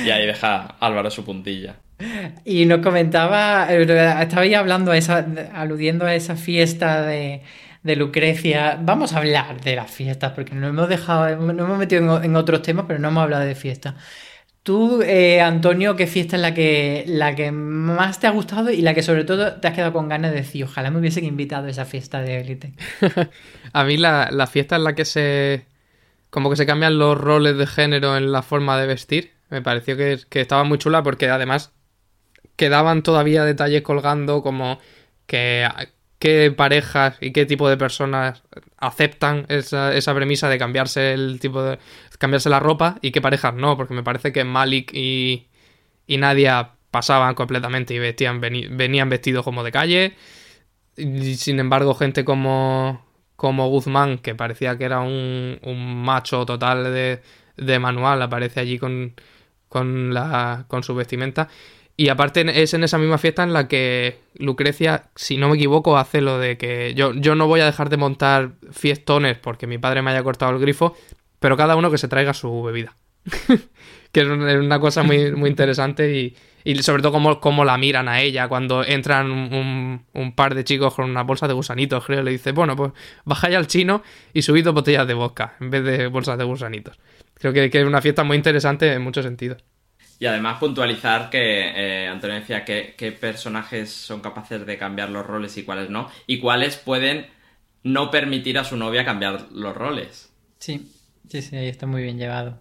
Y 0.05 0.11
ahí 0.11 0.27
deja 0.27 0.77
Álvaro 0.81 1.11
su 1.11 1.25
puntilla. 1.25 1.77
Y 2.47 2.65
nos 2.65 2.79
comentaba, 2.81 3.67
eh, 3.71 3.83
estabais 4.23 4.55
hablando 4.57 4.91
a 4.91 4.97
esa, 4.97 5.27
aludiendo 5.55 6.07
a 6.07 6.15
esa 6.15 6.35
fiesta 6.35 7.03
de, 7.03 7.43
de 7.83 7.97
Lucrecia. 7.97 8.78
Vamos 8.81 9.12
a 9.12 9.18
hablar 9.18 9.61
de 9.61 9.76
las 9.76 9.91
fiestas, 9.91 10.33
porque 10.33 10.55
nos 10.55 10.70
hemos 10.70 10.89
dejado, 10.89 11.37
nos 11.37 11.66
hemos 11.66 11.78
metido 11.78 12.22
en 12.22 12.37
otros 12.37 12.62
temas, 12.62 12.85
pero 12.87 12.99
no 12.99 13.09
hemos 13.09 13.22
hablado 13.22 13.45
de 13.45 13.55
fiestas. 13.55 13.95
Tú, 14.62 15.01
eh, 15.03 15.41
Antonio, 15.41 15.97
¿qué 15.97 16.07
fiesta 16.07 16.37
es 16.37 16.43
la 16.43 16.53
que, 16.53 17.05
la 17.07 17.35
que 17.35 17.51
más 17.51 18.20
te 18.20 18.26
ha 18.26 18.31
gustado 18.31 18.70
y 18.70 18.83
la 18.83 18.93
que 18.93 19.03
sobre 19.03 19.24
todo 19.24 19.55
te 19.55 19.68
has 19.68 19.74
quedado 19.74 19.93
con 19.95 20.09
ganas 20.09 20.33
de 20.33 20.39
decir, 20.39 20.64
ojalá 20.64 20.91
me 20.91 20.99
hubiesen 20.99 21.24
invitado 21.24 21.66
a 21.66 21.70
esa 21.70 21.87
fiesta 21.87 22.20
de 22.20 22.41
élite? 22.41 22.74
A 23.72 23.85
mí 23.85 23.97
la, 23.97 24.28
la 24.31 24.47
fiesta 24.47 24.76
en 24.76 24.85
la 24.85 24.95
que 24.95 25.07
se... 25.07 25.66
como 26.28 26.51
que 26.51 26.57
se 26.57 26.66
cambian 26.66 26.99
los 26.99 27.16
roles 27.16 27.57
de 27.57 27.66
género 27.66 28.16
en 28.18 28.33
la 28.33 28.43
forma 28.43 28.78
de 28.78 28.87
vestir, 28.87 29.33
me 29.49 29.62
pareció 29.62 29.97
que, 29.97 30.18
que 30.28 30.43
estaba 30.43 30.62
muy 30.64 30.78
chula 30.78 31.03
porque 31.03 31.31
además 31.31 31.72
quedaban 32.57 33.03
todavía 33.03 33.45
detalles 33.45 33.83
colgando 33.83 34.43
como 34.43 34.78
que 35.26 35.66
qué 36.21 36.53
parejas 36.53 37.16
y 37.21 37.33
qué 37.33 37.47
tipo 37.47 37.68
de 37.68 37.77
personas 37.79 38.45
aceptan 38.77 39.47
esa, 39.49 39.95
esa 39.97 40.14
premisa 40.14 40.49
de 40.49 40.59
cambiarse 40.59 41.14
el 41.14 41.41
tipo 41.41 41.62
de 41.62 41.79
cambiarse 42.18 42.51
la 42.51 42.61
ropa 42.61 42.99
y 43.03 43.11
qué 43.11 43.21
parejas 43.23 43.55
no, 43.55 43.77
porque 43.77 43.95
me 43.95 44.03
parece 44.05 44.31
que 44.33 44.45
Malik 44.45 44.93
y, 44.95 45.49
y 46.07 46.18
Nadia 46.18 46.73
pasaban 46.91 47.35
completamente 47.35 47.95
y 47.95 47.99
vestían 47.99 48.41
venían 48.41 49.09
vestidos 49.09 49.45
como 49.45 49.64
de 49.64 49.73
calle. 49.73 50.16
Sin 50.97 51.59
embargo 51.59 51.95
gente 51.95 52.25
como 52.25 53.05
como 53.37 53.68
Guzmán 53.71 54.18
que 54.18 54.35
parecía 54.35 54.77
que 54.77 54.85
era 54.85 55.01
un, 55.01 55.59
un 55.62 56.03
macho 56.05 56.45
total 56.45 56.85
de, 56.85 57.23
de 57.57 57.79
manual 57.79 58.21
aparece 58.23 58.61
allí 58.61 58.79
con 58.79 59.14
con 59.68 60.12
la 60.12 60.66
con 60.68 60.83
su 60.83 60.95
vestimenta 60.95 61.49
y 62.03 62.09
aparte 62.09 62.62
es 62.62 62.72
en 62.72 62.82
esa 62.84 62.96
misma 62.98 63.18
fiesta 63.18 63.42
en 63.42 63.53
la 63.53 63.68
que 63.68 64.18
Lucrecia, 64.34 65.11
si 65.16 65.36
no 65.36 65.48
me 65.51 65.57
equivoco, 65.57 65.98
hace 65.98 66.20
lo 66.22 66.38
de 66.38 66.57
que 66.57 66.94
yo, 66.94 67.12
yo 67.14 67.34
no 67.34 67.46
voy 67.46 67.61
a 67.61 67.66
dejar 67.66 67.90
de 67.90 67.96
montar 67.98 68.53
fiestones 68.70 69.36
porque 69.38 69.66
mi 69.66 69.76
padre 69.78 70.01
me 70.01 70.11
haya 70.11 70.22
cortado 70.22 70.53
el 70.53 70.59
grifo, 70.61 70.96
pero 71.40 71.57
cada 71.57 71.76
uno 71.76 71.90
que 71.90 71.98
se 71.98 72.09
traiga 72.09 72.32
su 72.32 72.62
bebida. 72.62 72.96
que 74.12 74.20
es 74.20 74.26
un- 74.26 74.48
es 74.48 74.57
una 74.57 74.80
cosa 74.80 75.03
muy, 75.03 75.32
muy 75.32 75.51
interesante 75.51 76.16
y, 76.16 76.36
y 76.64 76.82
sobre 76.82 77.03
todo 77.03 77.12
cómo, 77.12 77.38
cómo 77.38 77.64
la 77.66 77.76
miran 77.76 78.09
a 78.09 78.20
ella 78.22 78.48
cuando 78.48 78.82
entran 78.84 79.30
un, 79.30 79.53
un- 79.53 80.05
un 80.14 80.34
par 80.34 80.55
de 80.55 80.64
chicos 80.64 80.94
con 80.94 81.09
una 81.11 81.22
bolsa 81.22 81.46
de 81.48 81.55
gusanitos, 81.55 82.05
creo, 82.07 82.22
le 82.22 82.30
dice, 82.30 82.53
bueno, 82.53 82.76
pues 82.76 82.92
bajáis 83.26 83.57
al 83.57 83.66
chino 83.66 84.03
y 84.32 84.40
subid 84.42 84.64
dos 84.64 84.74
botellas 84.74 85.07
de 85.07 85.14
vodka 85.14 85.55
en 85.61 85.70
vez 85.70 85.84
de 85.84 86.07
bolsas 86.07 86.38
de 86.38 86.44
gusanitos. 86.44 86.98
Creo 87.34 87.53
que, 87.53 87.68
que 87.70 87.80
es 87.80 87.86
una 87.86 88.01
fiesta 88.01 88.24
muy 88.24 88.36
interesante 88.38 88.90
en 88.92 89.03
muchos 89.03 89.24
sentidos. 89.24 89.62
Y 90.21 90.27
además 90.27 90.59
puntualizar 90.59 91.31
que 91.31 92.03
eh, 92.05 92.07
Antonio 92.07 92.37
decía 92.37 92.62
que 92.62 92.95
qué 92.97 93.11
personajes 93.11 93.91
son 93.91 94.21
capaces 94.21 94.66
de 94.66 94.77
cambiar 94.77 95.09
los 95.09 95.27
roles 95.27 95.57
y 95.57 95.62
cuáles 95.62 95.89
no, 95.89 96.11
y 96.27 96.41
cuáles 96.41 96.77
pueden 96.77 97.27
no 97.83 98.11
permitir 98.11 98.59
a 98.59 98.64
su 98.64 98.77
novia 98.77 99.07
cambiar 99.07 99.51
los 99.51 99.75
roles. 99.75 100.31
Sí, 100.59 100.93
sí, 101.27 101.41
sí, 101.41 101.57
ahí 101.57 101.68
está 101.68 101.87
muy 101.87 102.03
bien 102.03 102.18
llevado. 102.18 102.61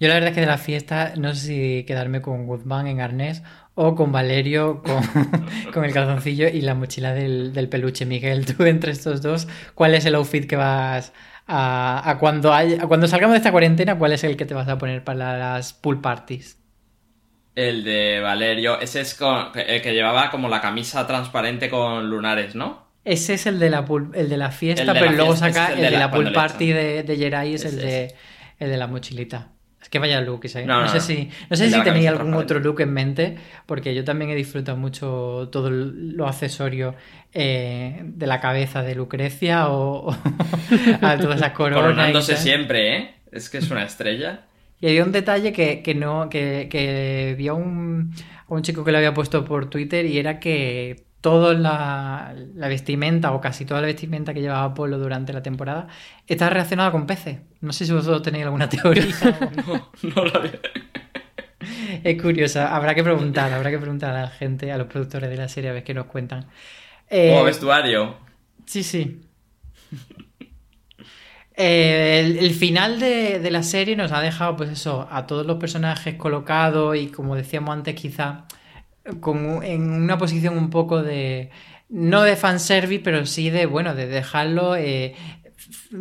Yo 0.00 0.08
la 0.08 0.14
verdad 0.14 0.30
es 0.30 0.34
que 0.36 0.40
de 0.40 0.46
la 0.46 0.56
fiesta 0.56 1.12
no 1.18 1.34
sé 1.34 1.46
si 1.46 1.84
quedarme 1.84 2.22
con 2.22 2.46
Guzmán 2.46 2.86
en 2.86 3.02
arnés 3.02 3.42
o 3.74 3.94
con 3.94 4.10
Valerio 4.10 4.82
con, 4.82 5.84
el 5.84 5.92
calzoncillo 5.92 6.48
y 6.48 6.62
la 6.62 6.74
mochila 6.74 7.12
del, 7.12 7.68
peluche. 7.68 8.06
Miguel, 8.06 8.46
tú 8.46 8.64
entre 8.64 8.92
estos 8.92 9.20
dos, 9.20 9.48
¿cuál 9.74 9.94
es 9.94 10.06
el 10.06 10.14
outfit 10.14 10.46
que 10.46 10.56
vas 10.56 11.12
a 11.46 12.16
cuando 12.18 12.54
hay, 12.54 12.74
a 12.74 12.86
cuando 12.86 13.06
salgamos 13.06 13.34
de 13.34 13.38
esta 13.38 13.52
cuarentena, 13.52 13.98
cuál 13.98 14.14
es 14.14 14.24
el 14.24 14.38
que 14.38 14.46
te 14.46 14.54
vas 14.54 14.68
a 14.68 14.78
poner 14.78 15.04
para 15.04 15.36
las 15.36 15.74
pool 15.74 16.00
parties? 16.00 16.56
El 17.56 17.82
de 17.82 18.20
Valerio, 18.20 18.78
ese 18.80 19.00
es 19.00 19.14
con- 19.14 19.48
el 19.56 19.82
que 19.82 19.92
llevaba 19.92 20.30
como 20.30 20.48
la 20.48 20.60
camisa 20.60 21.06
transparente 21.06 21.68
con 21.70 22.08
lunares, 22.08 22.54
¿no? 22.54 22.86
Ese 23.04 23.34
es 23.34 23.46
el 23.46 23.58
de 23.58 23.70
la, 23.70 23.84
pool- 23.84 24.10
el 24.14 24.28
de 24.28 24.36
la 24.36 24.50
fiesta, 24.50 24.84
de 24.92 24.92
pero 25.00 25.10
la 25.12 25.16
luego 25.16 25.32
fiesta, 25.36 25.52
saca 25.52 25.72
el 25.72 25.78
el 25.78 25.84
de 25.86 25.90
la, 25.92 25.98
la- 25.98 26.10
pool 26.10 26.32
party 26.32 26.72
de, 26.72 27.02
de 27.02 27.16
Jerai, 27.16 27.54
es 27.54 27.64
el 27.64 27.78
de, 27.78 28.14
el 28.58 28.70
de 28.70 28.76
la 28.76 28.86
mochilita. 28.86 29.48
Es 29.80 29.88
que 29.88 30.00
vaya 30.00 30.20
look 30.20 30.40
ese. 30.44 30.66
No, 30.66 30.74
No, 30.80 30.80
no, 30.82 30.88
sé 30.88 30.98
si, 31.00 31.30
no 31.48 31.56
sé 31.56 31.70
si 31.70 31.80
camisa 31.80 32.08
algún 32.10 32.34
otro 32.34 32.58
look 32.58 32.80
en 32.80 32.92
mente, 32.92 33.36
porque 33.66 33.94
yo 33.94 34.02
también 34.04 34.32
he 34.32 34.34
disfrutado 34.34 34.76
mucho 34.76 35.48
todo 35.52 35.70
lo 35.70 36.26
accesorio 36.26 36.96
eh, 37.32 38.00
de 38.02 38.26
la 38.26 38.40
cabeza 38.40 38.82
de 38.82 38.96
Lucrecia 38.96 39.68
o, 39.68 40.08
o 40.10 40.16
a 41.02 41.16
todas 41.16 41.36
esas 41.36 41.52
coronas. 41.52 41.82
Coronándose 41.84 42.36
siempre, 42.36 42.96
¿eh? 42.96 43.14
Es 43.30 43.48
que 43.48 43.58
es 43.58 43.70
una 43.70 43.84
estrella. 43.84 44.40
Y 44.80 44.88
había 44.88 45.04
un 45.04 45.12
detalle 45.12 45.52
que, 45.52 45.82
que 45.82 45.94
no, 45.94 46.28
que, 46.28 46.68
que 46.70 47.34
vi 47.38 47.48
a 47.48 47.54
un, 47.54 48.12
a 48.48 48.54
un 48.54 48.62
chico 48.62 48.84
que 48.84 48.92
lo 48.92 48.98
había 48.98 49.14
puesto 49.14 49.44
por 49.44 49.70
Twitter 49.70 50.04
y 50.06 50.18
era 50.18 50.38
que 50.38 51.06
toda 51.20 51.54
la, 51.54 52.34
la 52.54 52.68
vestimenta 52.68 53.32
o 53.32 53.40
casi 53.40 53.64
toda 53.64 53.80
la 53.80 53.86
vestimenta 53.86 54.34
que 54.34 54.40
llevaba 54.42 54.74
Polo 54.74 54.98
durante 54.98 55.32
la 55.32 55.42
temporada 55.42 55.88
está 56.26 56.50
relacionada 56.50 56.92
con 56.92 57.06
peces. 57.06 57.38
No 57.60 57.72
sé 57.72 57.86
si 57.86 57.92
vosotros 57.92 58.22
tenéis 58.22 58.44
alguna 58.44 58.68
teoría. 58.68 59.04
No, 59.66 59.90
no 60.02 60.24
lo 60.24 60.36
había. 60.36 60.60
es 62.04 62.22
curiosa, 62.22 62.74
habrá 62.74 62.94
que 62.94 63.02
preguntar, 63.02 63.52
habrá 63.52 63.70
que 63.70 63.78
preguntar 63.78 64.14
a 64.14 64.22
la 64.22 64.28
gente, 64.28 64.70
a 64.72 64.78
los 64.78 64.86
productores 64.86 65.30
de 65.30 65.36
la 65.36 65.48
serie 65.48 65.70
a 65.70 65.72
ver 65.72 65.84
qué 65.84 65.94
nos 65.94 66.06
cuentan. 66.06 66.46
Eh, 67.08 67.30
Como 67.30 67.44
vestuario. 67.44 68.16
Sí, 68.66 68.82
sí. 68.82 69.20
Eh, 71.58 72.36
el, 72.38 72.54
final 72.54 73.00
de, 73.00 73.40
la 73.50 73.62
serie 73.62 73.96
nos 73.96 74.12
ha 74.12 74.20
dejado, 74.20 74.56
pues 74.56 74.70
eso, 74.70 75.08
a 75.10 75.26
todos 75.26 75.46
los 75.46 75.56
personajes 75.58 76.14
colocados 76.16 76.96
y 76.96 77.08
como 77.08 77.34
decíamos 77.34 77.72
antes, 77.74 77.94
quizá 77.94 78.44
un- 79.24 79.62
en 79.64 79.90
una 79.90 80.18
posición 80.18 80.58
un 80.58 80.70
poco 80.70 81.02
de. 81.02 81.50
No 81.88 82.22
de 82.22 82.36
fanservice, 82.36 83.02
pero 83.04 83.26
sí 83.26 83.50
de, 83.50 83.66
bueno, 83.66 83.94
de 83.94 84.06
dejarlo. 84.06 84.76
eh, 84.76 85.14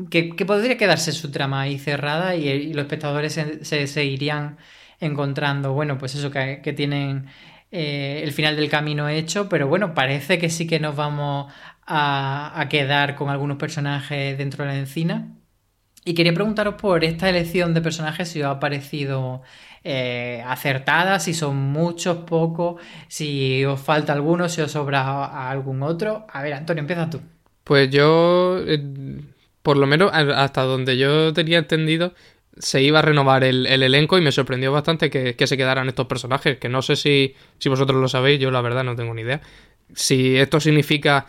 que, 0.10 0.34
podría 0.46 0.78
quedarse 0.78 1.12
su 1.12 1.32
trama 1.32 1.62
ahí 1.62 1.80
cerrada 1.80 2.36
y, 2.36 2.74
los 2.74 2.84
espectadores 2.84 3.34
se, 3.34 3.64
se 3.66 3.88
seguirían 3.88 4.58
encontrando, 5.00 5.74
bueno, 5.74 5.98
pues 5.98 6.16
eso, 6.16 6.32
que, 6.32 6.62
que 6.64 6.74
tienen 6.74 7.28
eh, 7.72 8.22
el 8.24 8.32
final 8.32 8.56
del 8.56 8.70
camino 8.70 9.10
hecho, 9.10 9.50
pero 9.50 9.68
bueno, 9.68 9.94
parece 9.94 10.38
que 10.40 10.50
sí 10.50 10.68
que 10.68 10.80
nos 10.80 10.96
vamos 10.96 11.52
a, 11.86 12.60
a 12.60 12.70
quedar 12.70 13.16
con 13.16 13.30
algunos 13.30 13.58
personajes 13.58 14.38
dentro 14.38 14.64
de 14.66 14.72
la 14.72 14.80
encina. 14.80 15.35
Y 16.08 16.14
quería 16.14 16.36
preguntaros 16.36 16.76
por 16.76 17.04
esta 17.04 17.28
elección 17.28 17.74
de 17.74 17.82
personajes 17.82 18.30
si 18.30 18.42
os 18.44 18.48
ha 18.48 18.60
parecido 18.60 19.42
eh, 19.84 20.44
acertada, 20.46 21.20
si 21.20 21.34
son 21.34 21.56
muchos, 21.58 22.18
pocos, 22.18 22.80
si 23.08 23.66
os 23.66 23.82
falta 23.82 24.14
alguno, 24.14 24.48
si 24.48 24.62
os 24.62 24.72
sobra 24.72 25.50
algún 25.50 25.82
otro. 25.82 26.28
A 26.32 26.44
ver, 26.44 26.54
Antonio, 26.54 26.82
empieza 26.82 27.10
tú. 27.10 27.22
Pues 27.64 27.90
yo, 27.90 28.60
eh, 28.68 28.80
por 29.64 29.78
lo 29.78 29.88
menos 29.88 30.12
hasta 30.14 30.62
donde 30.62 30.96
yo 30.96 31.34
tenía 31.34 31.58
entendido, 31.58 32.14
se 32.56 32.84
iba 32.84 33.00
a 33.00 33.02
renovar 33.02 33.44
el, 33.44 33.66
el 33.66 33.82
elenco 33.82 34.20
y 34.20 34.22
me 34.22 34.32
sorprendió 34.32 34.72
bastante 34.72 35.10
que, 35.10 35.36
que, 35.36 35.48
se 35.48 35.58
quedaran 35.58 35.88
estos 35.88 36.06
personajes, 36.06 36.60
que 36.60 36.70
no 36.70 36.84
sé 36.84 36.96
si, 36.96 37.34
si 37.58 37.68
vosotros 37.68 38.00
lo 38.00 38.08
sabéis, 38.08 38.40
yo 38.40 38.52
la 38.52 38.62
verdad 38.62 38.84
no 38.84 38.96
tengo 38.96 39.16
ni 39.16 39.24
idea. 39.24 39.42
Si 39.94 40.38
esto 40.38 40.60
significa 40.60 41.26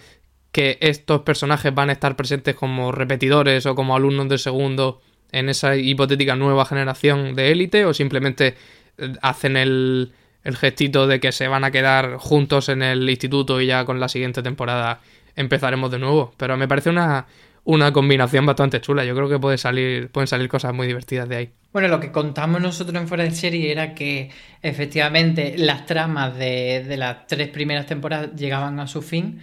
que 0.57 0.79
estos 0.81 1.21
personajes 1.21 1.75
van 1.75 1.91
a 1.91 1.93
estar 1.93 2.17
presentes 2.17 2.55
como 2.55 2.91
repetidores 2.91 3.67
o 3.67 3.75
como 3.75 3.95
alumnos 3.95 4.27
de 4.31 4.39
segundo 4.39 5.03
en 5.31 5.51
esa 5.51 5.77
hipotética 5.77 6.35
nueva 6.35 6.65
generación 6.65 7.35
de 7.35 7.53
élite 7.53 7.85
o 7.85 7.93
simplemente 7.93 8.55
eh, 8.97 9.13
hacen 9.21 9.59
el, 9.59 10.15
gestito 10.43 11.07
de 11.07 11.21
que 11.21 11.31
se 11.31 11.47
van 11.47 11.65
a 11.65 11.71
quedar 11.71 12.17
juntos 12.17 12.71
en 12.71 12.81
el 12.81 13.11
instituto 13.11 13.61
y 13.61 13.67
ya 13.67 13.85
con 13.85 14.01
la 14.01 14.09
siguiente 14.09 14.43
temporada 14.43 15.01
empezaremos 15.35 15.91
de 15.91 15.99
nuevo. 15.99 16.33
Pero 16.39 16.57
me 16.57 16.67
parece 16.67 16.89
una, 16.89 17.27
una 17.65 17.93
combinación 17.93 18.47
bastante 18.47 18.81
chula. 18.81 19.05
Yo 19.05 19.15
creo 19.15 19.29
que 19.29 19.39
puede 19.39 19.59
salir, 19.59 20.09
pueden 20.09 20.27
salir 20.27 20.49
cosas 20.49 20.73
muy 20.73 20.87
divertidas 20.87 21.29
de 21.29 21.37
ahí. 21.37 21.51
Bueno, 21.71 21.89
lo 21.89 22.01
que 22.01 22.11
contamos 22.13 22.63
nosotros 22.63 22.99
en 22.99 23.09
Fuera 23.09 23.25
de 23.25 23.33
Serie 23.33 23.71
era 23.73 23.95
que 23.95 24.31
efectivamente 24.63 25.57
las 25.59 25.85
tramas 25.85 26.39
de 26.39 26.97
las 26.97 27.27
tres 27.27 27.49
primeras 27.49 27.85
temporadas 27.85 28.31
llegaban 28.35 28.81
a 28.81 28.87
su 28.87 29.03
fin 29.03 29.43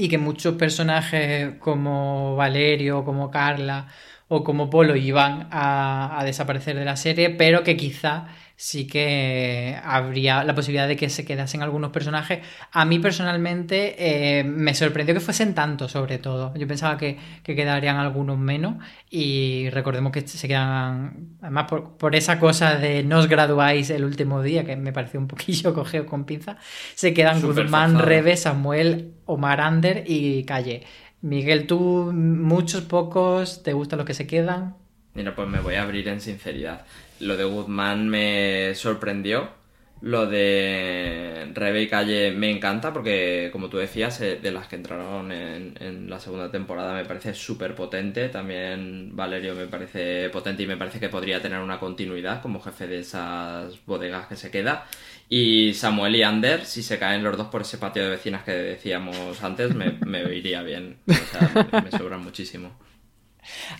y 0.00 0.08
que 0.08 0.18
muchos 0.18 0.54
personajes 0.56 1.54
como 1.58 2.36
Valerio, 2.36 3.04
como 3.04 3.30
Carla 3.30 3.88
o 4.28 4.44
como 4.44 4.70
Polo 4.70 4.96
iban 4.96 5.48
a, 5.50 6.18
a 6.18 6.24
desaparecer 6.24 6.76
de 6.76 6.84
la 6.84 6.96
serie, 6.96 7.30
pero 7.30 7.64
que 7.64 7.76
quizá 7.76 8.28
sí 8.60 8.86
que 8.86 9.80
habría 9.82 10.44
la 10.44 10.54
posibilidad 10.54 10.86
de 10.86 10.94
que 10.94 11.08
se 11.08 11.24
quedasen 11.24 11.62
algunos 11.62 11.92
personajes. 11.92 12.40
A 12.72 12.84
mí 12.84 12.98
personalmente 12.98 13.94
eh, 14.38 14.44
me 14.44 14.74
sorprendió 14.74 15.14
que 15.14 15.20
fuesen 15.20 15.54
tantos, 15.54 15.92
sobre 15.92 16.18
todo. 16.18 16.52
Yo 16.54 16.68
pensaba 16.68 16.98
que, 16.98 17.16
que, 17.42 17.56
quedarían 17.56 17.96
algunos 17.96 18.36
menos 18.36 18.74
y 19.08 19.70
recordemos 19.70 20.12
que 20.12 20.28
se 20.28 20.46
quedan, 20.46 21.36
además 21.40 21.68
por, 21.70 21.96
por, 21.96 22.14
esa 22.14 22.38
cosa 22.38 22.74
de 22.74 23.02
no 23.02 23.20
os 23.20 23.28
graduáis 23.28 23.88
el 23.88 24.04
último 24.04 24.42
día, 24.42 24.62
que 24.62 24.76
me 24.76 24.92
pareció 24.92 25.18
un 25.18 25.26
poquillo 25.26 25.72
cogeo 25.74 26.04
con 26.04 26.26
pinza, 26.26 26.58
se 26.94 27.14
quedan 27.14 27.40
Super 27.40 27.64
Guzmán, 27.64 27.92
forzado. 27.92 28.08
Rebe, 28.10 28.36
Samuel, 28.36 29.14
Omar 29.24 29.62
Ander 29.62 30.04
y 30.06 30.44
Calle. 30.44 30.82
Miguel, 31.22 31.66
tú 31.66 32.12
muchos, 32.14 32.82
pocos, 32.82 33.62
¿te 33.62 33.72
gustan 33.72 33.96
los 33.96 34.06
que 34.06 34.14
se 34.14 34.26
quedan? 34.26 34.76
Mira, 35.14 35.34
pues 35.34 35.48
me 35.48 35.60
voy 35.60 35.76
a 35.76 35.82
abrir 35.82 36.08
en 36.08 36.20
sinceridad. 36.20 36.84
Lo 37.20 37.36
de 37.36 37.44
Guzmán 37.44 38.08
me 38.08 38.74
sorprendió. 38.74 39.60
Lo 40.02 40.26
de 40.26 41.50
Rebe 41.52 41.82
y 41.82 41.88
Calle 41.88 42.32
me 42.32 42.50
encanta 42.50 42.90
porque, 42.90 43.50
como 43.52 43.68
tú 43.68 43.76
decías, 43.76 44.18
de 44.18 44.50
las 44.50 44.66
que 44.66 44.76
entraron 44.76 45.30
en, 45.30 46.08
la 46.08 46.18
segunda 46.18 46.50
temporada 46.50 46.94
me 46.94 47.04
parece 47.04 47.34
súper 47.34 47.74
potente. 47.74 48.30
También 48.30 49.14
Valerio 49.14 49.54
me 49.54 49.66
parece 49.66 50.30
potente 50.30 50.62
y 50.62 50.66
me 50.66 50.78
parece 50.78 51.00
que 51.00 51.10
podría 51.10 51.42
tener 51.42 51.58
una 51.58 51.78
continuidad 51.78 52.40
como 52.40 52.62
jefe 52.62 52.86
de 52.86 53.00
esas 53.00 53.84
bodegas 53.84 54.26
que 54.26 54.36
se 54.36 54.50
queda. 54.50 54.86
Y 55.28 55.74
Samuel 55.74 56.16
y 56.16 56.22
Ander, 56.22 56.64
si 56.64 56.82
se 56.82 56.98
caen 56.98 57.22
los 57.22 57.36
dos 57.36 57.48
por 57.48 57.60
ese 57.60 57.76
patio 57.76 58.02
de 58.02 58.10
vecinas 58.10 58.42
que 58.42 58.52
decíamos 58.52 59.42
antes, 59.42 59.74
me, 59.74 59.98
me 60.06 60.22
iría 60.34 60.62
bien. 60.62 60.96
O 61.06 61.12
sea, 61.12 61.68
me, 61.72 61.82
me 61.82 61.90
sobran 61.90 62.22
muchísimo. 62.24 62.70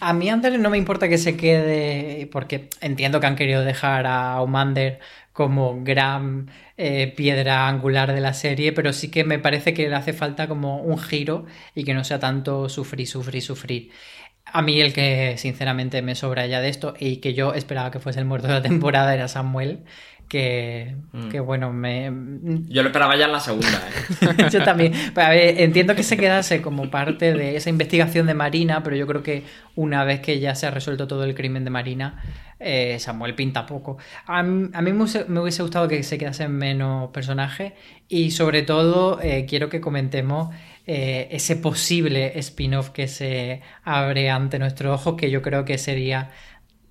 A 0.01 0.13
mí 0.13 0.29
Ander 0.29 0.59
no 0.59 0.71
me 0.71 0.79
importa 0.79 1.09
que 1.09 1.19
se 1.19 1.37
quede, 1.37 2.29
porque 2.33 2.69
entiendo 2.81 3.21
que 3.21 3.27
han 3.27 3.37
querido 3.37 3.63
dejar 3.65 4.07
a 4.07 4.41
Omander 4.41 5.01
como 5.33 5.83
gran 5.83 6.51
eh, 6.77 7.13
piedra 7.17 7.69
angular 7.69 8.13
de 8.13 8.21
la 8.21 8.35
serie, 8.35 8.73
pero 8.73 8.93
sí 8.93 9.11
que 9.11 9.25
me 9.25 9.39
parece 9.39 9.75
que 9.75 9.89
le 9.89 9.95
hace 9.95 10.13
falta 10.13 10.49
como 10.49 10.83
un 10.83 10.99
giro 10.99 11.47
y 11.75 11.85
que 11.85 11.95
no 11.95 12.05
sea 12.05 12.19
tanto 12.19 12.69
sufrir, 12.69 13.07
sufrir, 13.07 13.43
sufrir. 13.43 13.91
A 14.45 14.63
mí 14.63 14.81
el 14.81 14.93
que 14.93 15.37
sinceramente 15.39 16.03
me 16.03 16.15
sobra 16.15 16.47
ya 16.47 16.61
de 16.61 16.69
esto 16.69 16.95
y 16.99 17.19
que 17.19 17.35
yo 17.35 17.55
esperaba 17.55 17.91
que 17.91 18.01
fuese 18.01 18.19
el 18.19 18.27
muerto 18.27 18.49
de 18.49 18.55
la 18.55 18.63
temporada 18.63 19.15
era 19.15 19.29
Samuel, 19.29 19.85
que, 20.31 20.95
mm. 21.11 21.29
que, 21.29 21.41
bueno, 21.41 21.73
me... 21.73 22.09
Yo 22.69 22.85
lo 22.85 22.91
esperaba 22.91 23.17
ya 23.17 23.25
en 23.25 23.33
la 23.33 23.41
segunda. 23.41 23.83
¿eh? 24.21 24.49
yo 24.53 24.63
también. 24.63 24.95
A 25.17 25.31
ver, 25.31 25.61
entiendo 25.61 25.97
que 25.97 26.05
se 26.05 26.17
quedase 26.17 26.63
como 26.63 26.89
parte 26.89 27.35
de 27.35 27.57
esa 27.57 27.69
investigación 27.69 28.29
de 28.29 28.35
Marina, 28.35 28.85
pero 28.85 28.95
yo 28.95 29.09
creo 29.09 29.25
que 29.25 29.43
una 29.75 30.05
vez 30.05 30.21
que 30.21 30.39
ya 30.39 30.55
se 30.55 30.69
ha 30.69 30.71
resuelto 30.71 31.09
todo 31.09 31.25
el 31.25 31.35
crimen 31.35 31.65
de 31.65 31.71
Marina, 31.71 32.23
eh, 32.61 33.01
Samuel 33.01 33.35
pinta 33.35 33.67
poco. 33.67 33.99
A, 34.25 34.45
mí, 34.45 34.71
a 34.73 34.81
mí 34.83 34.93
me, 34.93 35.03
hubiese, 35.03 35.25
me, 35.25 35.41
hubiese, 35.41 35.63
gustado 35.63 35.89
que 35.89 36.01
se 36.05 36.17
quedasen 36.17 36.53
menos 36.53 37.11
personajes 37.11 37.73
y 38.09 38.31
sobre 38.31 38.63
todo 38.63 39.21
eh, 39.21 39.47
quiero 39.49 39.69
que 39.69 39.81
comentemos 39.81 40.55
eh, 40.87 41.27
ese 41.33 41.57
posible 41.57 42.39
spin-off 42.39 42.91
que 42.91 43.09
se 43.09 43.63
abre 43.83 44.31
ante 44.31 44.61
nuestro 44.61 44.95
ojo, 44.95 45.17
que 45.17 45.29
yo 45.29 45.43
creo 45.43 45.65
que 45.65 45.77
sería 45.77 46.31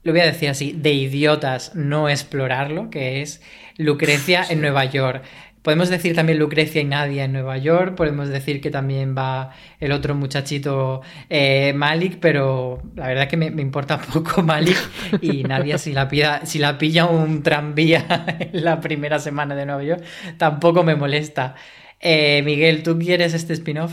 lo 0.03 0.11
voy 0.11 0.21
a 0.21 0.25
decir 0.25 0.49
así, 0.49 0.71
de 0.71 0.93
idiotas 0.93 1.75
no 1.75 2.09
explorarlo, 2.09 2.89
que 2.89 3.21
es 3.21 3.41
Lucrecia 3.77 4.45
en 4.49 4.61
Nueva 4.61 4.85
York. 4.85 5.23
Podemos 5.61 5.89
decir 5.89 6.15
también 6.15 6.39
Lucrecia 6.39 6.81
y 6.81 6.85
Nadia 6.85 7.25
en 7.25 7.33
Nueva 7.33 7.57
York, 7.57 7.95
podemos 7.95 8.29
decir 8.29 8.61
que 8.61 8.71
también 8.71 9.13
va 9.15 9.51
el 9.81 9.91
otro 9.91 10.15
muchachito 10.15 11.01
eh, 11.29 11.73
Malik, 11.75 12.19
pero 12.21 12.81
la 12.95 13.07
verdad 13.07 13.23
es 13.23 13.29
que 13.29 13.35
me, 13.35 13.51
me, 13.51 13.61
importa 13.61 13.99
poco 14.13 14.41
Malik 14.41 14.77
y 15.21 15.43
Nadia 15.43 15.77
si 15.77 15.91
la, 15.91 16.07
pilla, 16.07 16.45
si 16.45 16.59
la 16.59 16.77
pilla 16.77 17.07
un 17.07 17.43
tranvía 17.43 18.25
en 18.39 18.63
la 18.63 18.79
primera 18.79 19.19
semana 19.19 19.53
de 19.53 19.65
Nueva 19.65 19.83
York, 19.83 20.03
tampoco 20.37 20.83
me 20.83 20.95
molesta. 20.95 21.55
Eh, 21.99 22.41
Miguel, 22.45 22.81
¿tú 22.81 22.97
quieres 22.97 23.33
este 23.33 23.51
spin-off? 23.51 23.91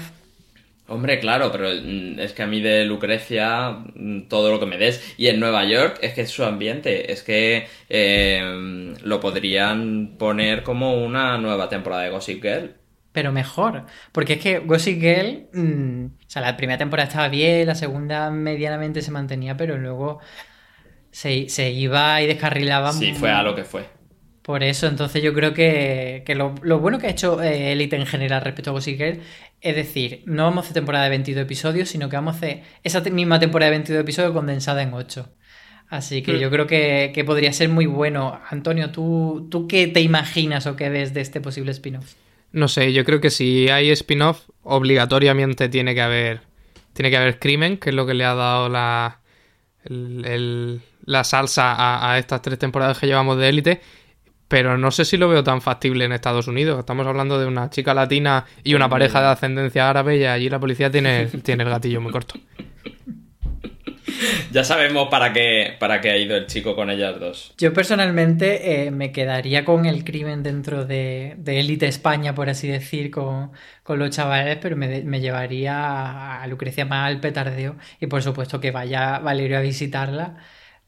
Hombre, 0.89 1.19
claro, 1.19 1.51
pero 1.51 1.69
es 1.69 2.33
que 2.33 2.43
a 2.43 2.47
mí 2.47 2.61
de 2.61 2.85
Lucrecia 2.85 3.79
todo 4.29 4.53
lo 4.53 4.61
que 4.61 4.67
me 4.67 4.79
des. 4.79 5.15
Y 5.17 5.27
en 5.27 5.41
Nueva 5.41 5.65
York 5.65 5.99
es 6.01 6.15
que 6.15 6.21
es 6.23 6.31
su 6.31 6.45
ambiente. 6.45 7.13
Es 7.13 7.23
que 7.25 7.67
eh, 7.89 8.95
lo 9.03 9.21
podrían 9.21 10.17
poner 10.17 10.63
como 10.63 11.05
una 11.05 11.39
nueva 11.39 11.69
temporada 11.69 12.03
de 12.03 12.11
Gossip 12.11 12.41
Girl. 12.43 12.75
Pero 13.11 13.33
mejor. 13.33 13.87
Porque 14.13 14.35
es 14.35 14.41
que 14.41 14.59
Gossip 14.61 15.01
Girl. 15.01 15.49
Mmm, 15.53 16.07
o 16.07 16.31
sea, 16.31 16.43
la 16.43 16.57
primera 16.57 16.79
temporada 16.79 17.09
estaba 17.09 17.29
bien, 17.29 17.67
la 17.67 17.75
segunda 17.75 18.31
medianamente 18.31 19.03
se 19.03 19.11
mantenía, 19.11 19.57
pero 19.57 19.77
luego 19.79 20.21
se, 21.11 21.49
se 21.49 21.71
iba 21.71 22.23
y 22.23 22.27
descarrilaba. 22.27 22.93
Sí, 22.93 23.13
fue 23.13 23.31
a 23.31 23.43
lo 23.43 23.57
que 23.57 23.65
fue. 23.65 23.96
Por 24.47 24.63
eso, 24.63 24.87
entonces 24.87 25.25
yo 25.25 25.35
creo 25.35 25.53
que, 25.53 26.23
que 26.25 26.37
lo, 26.37 26.55
lo, 26.63 26.79
bueno 26.79 27.01
que 27.01 27.09
ha 27.09 27.11
hecho 27.11 27.43
eh, 27.43 27.73
Elite 27.73 27.97
en 27.97 28.07
general 28.07 28.43
respecto 28.43 28.71
a 28.71 28.75
Gossip 28.75 28.97
Girl 28.97 29.19
es 29.61 29.75
decir, 29.75 30.23
no 30.25 30.45
vamos 30.45 30.59
a 30.59 30.61
hacer 30.67 30.75
temporada 30.75 31.03
de 31.03 31.11
22 31.11 31.43
episodios, 31.43 31.89
sino 31.89 32.09
que 32.09 32.15
vamos 32.15 32.35
a 32.35 32.39
hacer 32.39 32.63
esa 32.85 33.01
misma 33.01 33.41
temporada 33.41 33.73
de 33.73 33.79
22 33.79 34.03
episodios 34.03 34.33
condensada 34.33 34.83
en 34.83 34.95
8. 34.95 35.29
Así 35.89 36.23
que 36.23 36.35
mm. 36.35 36.37
yo 36.37 36.51
creo 36.51 36.69
que, 36.69 37.11
que, 37.13 37.25
podría 37.25 37.53
ser 37.53 37.71
muy 37.71 37.87
bueno. 37.87 38.41
Antonio, 38.49 38.93
¿tú, 38.93 39.49
¿tú 39.51 39.67
qué 39.67 39.89
te 39.89 40.01
imaginas 40.01 40.69
o 40.69 40.77
qué 40.77 40.91
ves 40.91 41.13
de 41.13 41.23
este 41.23 41.41
posible 41.41 41.73
spin-off? 41.73 42.15
No 42.53 42.69
sé, 42.69 42.93
yo 42.93 43.05
creo 43.05 43.21
que 43.21 43.31
si 43.31 43.69
hay 43.69 43.91
spin-off, 43.91 44.49
obligatoriamente 44.63 45.69
tiene 45.69 45.93
que 45.93 46.03
haber 46.03 46.43
tiene 46.93 47.11
que 47.11 47.17
haber 47.17 47.41
crimen, 47.41 47.79
que 47.79 47.91
es 47.91 47.97
lo 47.97 48.07
que 48.07 48.15
le 48.15 48.25
ha 48.25 48.37
dado 48.37 48.69
la, 48.69 49.23
el, 49.83 50.25
el, 50.25 50.81
la 51.05 51.25
salsa 51.25 51.73
a, 51.73 52.13
a 52.13 52.19
estas 52.19 52.43
tres 52.43 52.61
temporadas 52.61 52.99
que 52.99 53.09
llevamos 53.09 53.37
de 53.39 53.49
élite 53.49 53.81
pero 54.49 54.79
no 54.79 54.91
sé 54.91 55.05
si 55.05 55.17
lo 55.17 55.29
veo 55.29 55.43
tan 55.43 55.61
factible 55.61 56.05
en 56.05 56.13
Estados 56.13 56.49
Unidos. 56.49 56.79
Estamos 56.79 57.07
hablando 57.07 57.39
de 57.39 57.47
una 57.47 57.71
chica 57.71 57.95
latina 57.95 58.45
y 58.63 58.75
una 58.75 58.89
pareja 58.89 59.21
de 59.21 59.27
ascendencia 59.29 59.91
árabe 59.91 60.19
y 60.19 60.25
allí 60.25 60.49
la 60.49 60.61
policía 60.61 60.91
tiene, 60.91 61.27
tiene 61.43 61.65
el 61.65 61.71
gatillo 61.71 62.01
muy 62.01 62.13
corto. 62.13 62.35
Ya 64.53 64.65
sabemos 64.65 65.09
para 65.09 65.33
qué, 65.33 65.77
para 65.79 66.01
qué 66.01 66.11
ha 66.11 66.17
ido 66.17 66.37
el 66.37 66.47
chico 66.47 66.75
con 66.75 66.91
ellas 66.91 67.19
dos. 67.21 67.53
Yo 67.59 67.73
personalmente 67.73 68.87
eh, 68.87 68.91
me 68.91 69.13
quedaría 69.13 69.65
con 69.65 69.85
el 69.85 70.05
crimen 70.05 70.43
dentro 70.43 70.85
de, 70.85 71.35
de 71.39 71.61
Élite 71.61 71.87
España, 71.87 72.35
por 72.35 72.49
así 72.49 72.69
decir, 72.69 73.11
con, 73.11 73.53
con 73.83 73.99
los 73.99 74.11
chavales, 74.11 74.59
pero 74.61 74.77
me, 74.77 75.03
me, 75.03 75.21
llevaría 75.21 76.41
a 76.41 76.47
Lucrecia 76.47 76.87
más 76.87 77.09
al 77.09 77.21
petardeo 77.21 77.77
y 78.01 78.07
por 78.07 78.23
supuesto 78.23 78.61
que 78.61 78.71
vaya 78.71 79.19
Valerio 79.19 79.59
a 79.59 79.61
visitarla. 79.61 80.37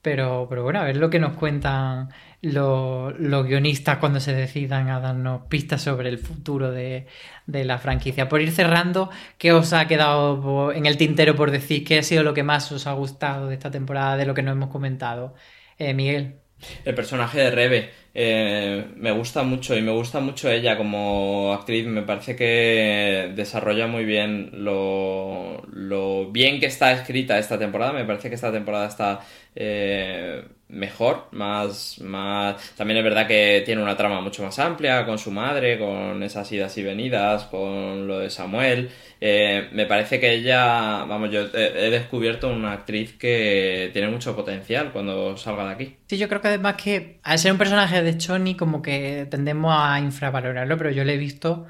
Pero, 0.01 0.47
pero 0.49 0.63
bueno, 0.63 0.81
a 0.81 0.85
ver 0.85 0.97
lo 0.97 1.11
que 1.11 1.19
nos 1.19 1.37
cuentan 1.37 2.09
los, 2.41 3.19
los, 3.19 3.47
guionistas 3.47 3.99
cuando 3.99 4.21
se 4.21 4.33
decidan 4.33 4.89
a 4.89 5.01
darnos 5.01 5.43
pistas 5.49 5.83
sobre 5.83 6.09
el 6.09 6.19
futuro 6.19 6.71
de, 6.71 7.07
de, 7.47 7.65
la 7.65 7.79
franquicia. 7.79 8.29
Por 8.29 8.41
ir 8.41 8.53
cerrando, 8.53 9.11
¿qué 9.39 9.53
os 9.53 9.73
ha 9.73 9.89
quedado 9.89 10.73
en 10.73 10.87
el 10.87 10.97
tintero 10.97 11.35
por 11.35 11.51
decir? 11.51 11.85
¿Qué 11.85 11.99
ha 11.99 12.03
sido 12.03 12.23
lo 12.23 12.35
que 12.35 12.43
más 12.45 12.71
os 12.73 12.87
ha 12.87 12.93
gustado 12.93 13.49
de 13.49 13.55
esta 13.55 13.71
temporada, 13.71 14.17
de 14.17 14.27
lo 14.27 14.35
que 14.35 14.43
nos 14.43 14.53
hemos 14.53 14.71
comentado? 14.71 15.35
Eh, 15.79 15.95
Miguel. 15.95 16.37
El 16.85 16.95
personaje 16.95 17.39
de 17.39 17.51
Rebe 17.53 17.91
eh, 18.15 18.85
me 18.97 19.13
gusta 19.13 19.45
mucho 19.45 19.77
y 19.77 19.83
me 19.83 19.93
gusta 19.93 20.19
mucho 20.21 20.51
ella 20.51 20.77
como 20.77 21.53
actriz. 21.53 21.87
Me 21.87 22.03
parece 22.03 22.35
que 22.35 23.33
desarrolla 23.35 23.87
muy 23.87 24.05
bien 24.05 24.51
lo, 24.53 25.63
lo 25.73 26.31
bien 26.33 26.59
que 26.59 26.67
está 26.67 26.93
escrita 26.93 27.39
esta 27.39 27.59
temporada. 27.59 27.93
Me 27.93 28.05
parece 28.05 28.29
que 28.29 28.35
esta 28.35 28.51
temporada 28.51 28.89
está 28.89 29.21
eh, 29.55 30.45
mejor, 30.69 31.29
más, 31.33 31.99
más... 32.01 32.75
También 32.77 32.99
es 32.99 33.05
verdad 33.05 33.27
que 33.27 33.63
tiene 33.65 33.83
una 33.83 33.97
trama 33.97 34.21
mucho 34.21 34.43
más 34.43 34.59
amplia 34.59 35.07
con 35.07 35.19
su 35.19 35.31
madre, 35.31 35.79
con 35.79 36.23
esas 36.23 36.51
idas 36.53 36.77
y 36.77 36.83
venidas, 36.83 37.45
con 37.45 38.07
lo 38.07 38.19
de 38.19 38.31
Samuel. 38.31 38.91
Eh, 39.21 39.69
me 39.73 39.87
parece 39.87 40.21
que 40.21 40.33
ella, 40.33 41.05
vamos, 41.05 41.31
yo 41.31 41.47
he, 41.55 41.91
descubierto 41.91 42.49
una 42.49 42.73
actriz 42.73 43.15
que 43.15 43.91
tiene 43.93 44.09
mucho 44.09 44.37
potencial 44.37 44.93
cuando 44.93 45.37
salga 45.37 45.67
de 45.67 45.73
aquí. 45.73 45.97
Sí, 46.07 46.19
yo 46.19 46.29
creo 46.29 46.41
que 46.41 46.49
además 46.49 46.75
que 46.77 47.19
al 47.23 47.39
ser 47.39 47.53
un 47.53 47.59
personaje 47.59 48.03
de 48.03 48.19
Choni 48.19 48.55
como 48.55 48.83
que 48.83 49.27
tendemos 49.31 49.75
a 49.75 49.99
infravalorarlo, 50.01 50.77
pero 50.77 50.91
yo 50.91 51.05
le 51.05 51.15
he 51.15 51.19
visto 51.19 51.67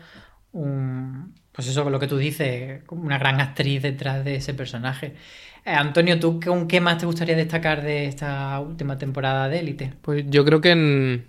un... 0.53 1.39
Pues 1.53 1.67
eso, 1.67 1.83
con 1.83 1.93
lo 1.93 1.99
que 1.99 2.07
tú 2.07 2.19
dices, 2.19 2.83
una 2.89 3.19
gran 3.19 3.41
actriz 3.41 3.83
detrás 3.83 4.25
de 4.25 4.37
ese 4.37 4.55
personaje. 4.55 5.15
Eh, 5.69 5.75
Antonio, 5.75 6.19
¿tú 6.19 6.41
qué 6.67 6.81
más 6.81 6.97
te 6.97 7.05
gustaría 7.05 7.37
destacar 7.37 7.83
de 7.83 8.07
esta 8.07 8.59
última 8.59 8.97
temporada 8.97 9.51
de 9.51 9.59
Élite? 9.59 9.93
Pues 10.01 10.25
yo 10.31 10.43
creo 10.43 10.63
que 10.63 10.71
en, 10.71 11.27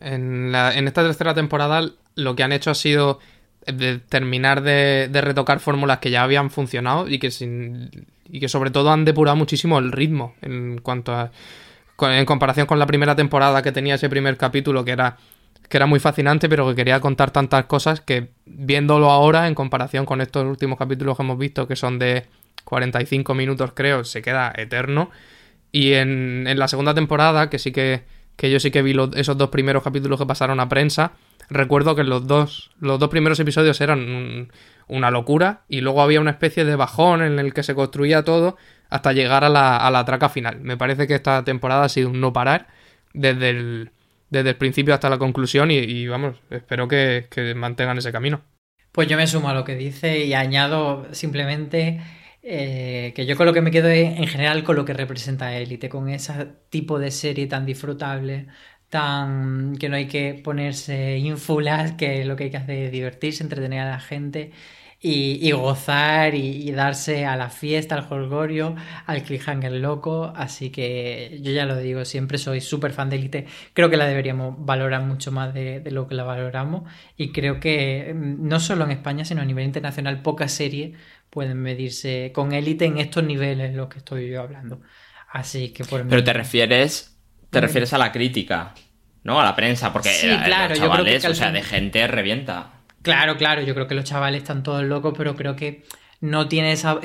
en, 0.00 0.54
esta 0.88 1.04
tercera 1.04 1.34
temporada 1.34 1.88
lo 2.16 2.34
que 2.34 2.42
han 2.42 2.50
hecho 2.50 2.72
ha 2.72 2.74
sido 2.74 3.20
terminar 4.08 4.62
de, 4.62 5.08
retocar 5.12 5.60
fórmulas 5.60 5.98
que 5.98 6.10
ya 6.10 6.24
habían 6.24 6.50
funcionado 6.50 7.08
y 7.08 7.20
que, 7.20 7.30
sin, 7.30 7.90
y 8.28 8.40
que 8.40 8.48
sobre 8.48 8.72
todo 8.72 8.90
han 8.90 9.04
depurado 9.04 9.36
muchísimo 9.36 9.78
el 9.78 9.92
ritmo 9.92 10.34
en 10.42 10.78
cuanto 10.78 11.14
a... 11.14 11.30
en 12.00 12.26
comparación 12.26 12.66
con 12.66 12.80
la 12.80 12.86
primera 12.86 13.14
temporada 13.14 13.62
que 13.62 13.70
tenía 13.70 13.94
ese 13.94 14.08
primer 14.08 14.36
capítulo 14.36 14.84
que 14.84 14.92
era 14.92 15.16
que 15.68 15.76
era 15.76 15.86
muy 15.86 15.98
fascinante, 15.98 16.48
pero 16.48 16.68
que 16.68 16.76
quería 16.76 17.00
contar 17.00 17.32
tantas 17.32 17.66
cosas 17.66 18.00
que 18.00 18.30
viéndolo 18.46 19.10
ahora 19.10 19.48
en 19.48 19.54
comparación 19.54 20.06
con 20.06 20.20
estos 20.20 20.44
últimos 20.44 20.78
capítulos 20.78 21.16
que 21.16 21.22
hemos 21.24 21.38
visto, 21.38 21.66
que 21.66 21.74
son 21.74 21.98
de 21.98 22.24
45 22.66 23.34
minutos 23.34 23.70
creo, 23.74 24.04
se 24.04 24.22
queda 24.22 24.52
eterno. 24.56 25.10
Y 25.70 25.92
en, 25.92 26.44
la 26.58 26.68
segunda 26.68 26.94
temporada, 26.94 27.48
que 27.48 27.60
sí 27.60 27.70
que, 27.70 28.02
que 28.34 28.50
yo 28.50 28.58
sí 28.58 28.72
que 28.72 28.82
vi 28.82 28.94
esos 29.14 29.38
dos 29.38 29.50
primeros 29.50 29.84
capítulos 29.84 30.18
que 30.18 30.26
pasaron 30.26 30.58
a 30.58 30.68
prensa, 30.68 31.12
recuerdo 31.48 31.94
que 31.94 32.02
los 32.02 32.26
dos, 32.26 32.72
los 32.80 32.98
dos 32.98 33.08
primeros 33.08 33.38
episodios 33.38 33.80
eran 33.80 34.50
una 34.88 35.10
locura 35.12 35.62
y 35.68 35.80
luego 35.80 36.02
había 36.02 36.20
una 36.20 36.32
especie 36.32 36.64
de 36.64 36.74
bajón 36.74 37.22
en 37.22 37.38
el 37.38 37.54
que 37.54 37.62
se 37.62 37.76
construía 37.76 38.24
todo 38.24 38.56
hasta 38.90 39.12
llegar 39.12 39.44
a 39.44 39.48
la, 39.48 39.76
a 39.76 39.90
la 39.92 40.04
traca 40.04 40.28
final. 40.28 40.60
Me 40.60 40.76
parece 40.76 41.06
que 41.06 41.14
esta 41.14 41.44
temporada 41.44 41.84
ha 41.84 41.88
sido 41.88 42.10
un 42.10 42.20
no 42.20 42.32
parar 42.32 42.66
desde 43.12 43.50
el, 43.50 43.90
desde 44.30 44.50
el 44.50 44.56
principio 44.56 44.92
hasta 44.92 45.08
la 45.08 45.18
conclusión 45.18 45.70
y, 45.70 46.08
vamos, 46.08 46.36
espero 46.50 46.88
que, 46.88 47.28
que 47.30 47.54
mantengan 47.54 47.98
ese 47.98 48.10
camino. 48.10 48.42
Pues 48.90 49.06
yo 49.08 49.16
me 49.16 49.26
sumo 49.28 49.50
a 49.50 49.54
lo 49.54 49.62
que 49.62 49.76
dice 49.76 50.24
y 50.24 50.34
añado 50.34 51.06
simplemente 51.12 52.00
eh, 52.48 53.12
que 53.16 53.26
yo 53.26 53.36
con 53.36 53.46
lo 53.46 53.52
que 53.52 53.60
me 53.60 53.72
quedo 53.72 53.88
es, 53.88 54.18
en 54.18 54.26
general 54.28 54.62
con 54.62 54.76
lo 54.76 54.84
que 54.84 54.92
representa 54.92 55.56
Élite, 55.56 55.88
con 55.88 56.08
ese 56.08 56.46
tipo 56.70 56.98
de 57.00 57.10
serie 57.10 57.48
tan 57.48 57.66
disfrutable, 57.66 58.46
tan 58.88 59.76
que 59.78 59.88
no 59.88 59.96
hay 59.96 60.06
que 60.06 60.40
ponerse 60.44 61.18
ínfulas, 61.18 61.92
que 61.92 62.24
lo 62.24 62.36
que 62.36 62.44
hay 62.44 62.50
que 62.50 62.56
hacer 62.58 62.78
es 62.84 62.92
divertirse, 62.92 63.42
entretener 63.42 63.80
a 63.80 63.90
la 63.90 64.00
gente 64.00 64.52
y, 65.00 65.50
gozar 65.52 66.34
y, 66.34 66.70
darse 66.72 67.26
a 67.26 67.36
la 67.36 67.50
fiesta, 67.50 67.96
al 67.96 68.06
holgorio, 68.10 68.74
al 69.06 69.22
cliffhanger 69.22 69.72
loco. 69.72 70.32
Así 70.34 70.70
que 70.70 71.38
yo 71.42 71.52
ya 71.52 71.64
lo 71.66 71.76
digo, 71.76 72.04
siempre 72.04 72.38
soy 72.38 72.60
súper 72.60 72.92
fan 72.92 73.10
de 73.10 73.16
Elite. 73.16 73.46
Creo 73.72 73.90
que 73.90 73.96
la 73.96 74.06
deberíamos 74.06 74.54
valorar 74.58 75.02
mucho 75.02 75.32
más 75.32 75.52
de, 75.54 75.82
lo 75.90 76.08
que 76.08 76.14
la 76.14 76.24
valoramos. 76.24 76.90
Y 77.16 77.32
creo 77.32 77.60
que 77.60 78.12
mm, 78.14 78.48
no 78.48 78.60
solo 78.60 78.84
en 78.84 78.92
España, 78.92 79.24
sino 79.24 79.42
a 79.42 79.44
nivel 79.44 79.64
internacional, 79.64 80.22
pocas 80.22 80.52
series 80.52 80.96
pueden 81.30 81.58
medirse 81.60 82.32
con 82.34 82.52
Elite 82.52 82.84
en 82.86 82.98
estos 82.98 83.24
niveles 83.24 83.70
en 83.70 83.76
los 83.76 83.88
que 83.88 83.98
estoy 83.98 84.30
yo 84.30 84.42
hablando. 84.42 84.80
Así 85.30 85.70
que 85.70 85.84
por 85.84 86.06
Pero 86.06 86.24
te 86.24 86.32
refieres, 86.32 87.18
te 87.50 87.60
refieres 87.60 87.92
a 87.92 87.98
la 87.98 88.12
crítica, 88.12 88.74
¿no? 89.22 89.40
A 89.40 89.44
la 89.44 89.54
prensa, 89.54 89.92
porque 89.92 90.10
sí, 90.10 90.28
claro, 90.44 90.74
yo 90.74 90.90
creo 90.90 91.04
que 91.04 91.28
o 91.28 91.34
sea, 91.34 91.52
de 91.52 91.62
gente 91.62 92.06
revienta. 92.06 92.72
Claro, 93.02 93.36
claro, 93.36 93.62
yo 93.62 93.74
creo 93.74 93.86
que 93.86 93.94
los 93.94 94.04
chavales 94.04 94.42
están 94.42 94.62
todos 94.62 94.82
locos, 94.84 95.14
pero 95.16 95.36
creo 95.36 95.54
que 95.54 95.84
no 96.20 96.48
tiene 96.48 96.72
esa 96.72 97.00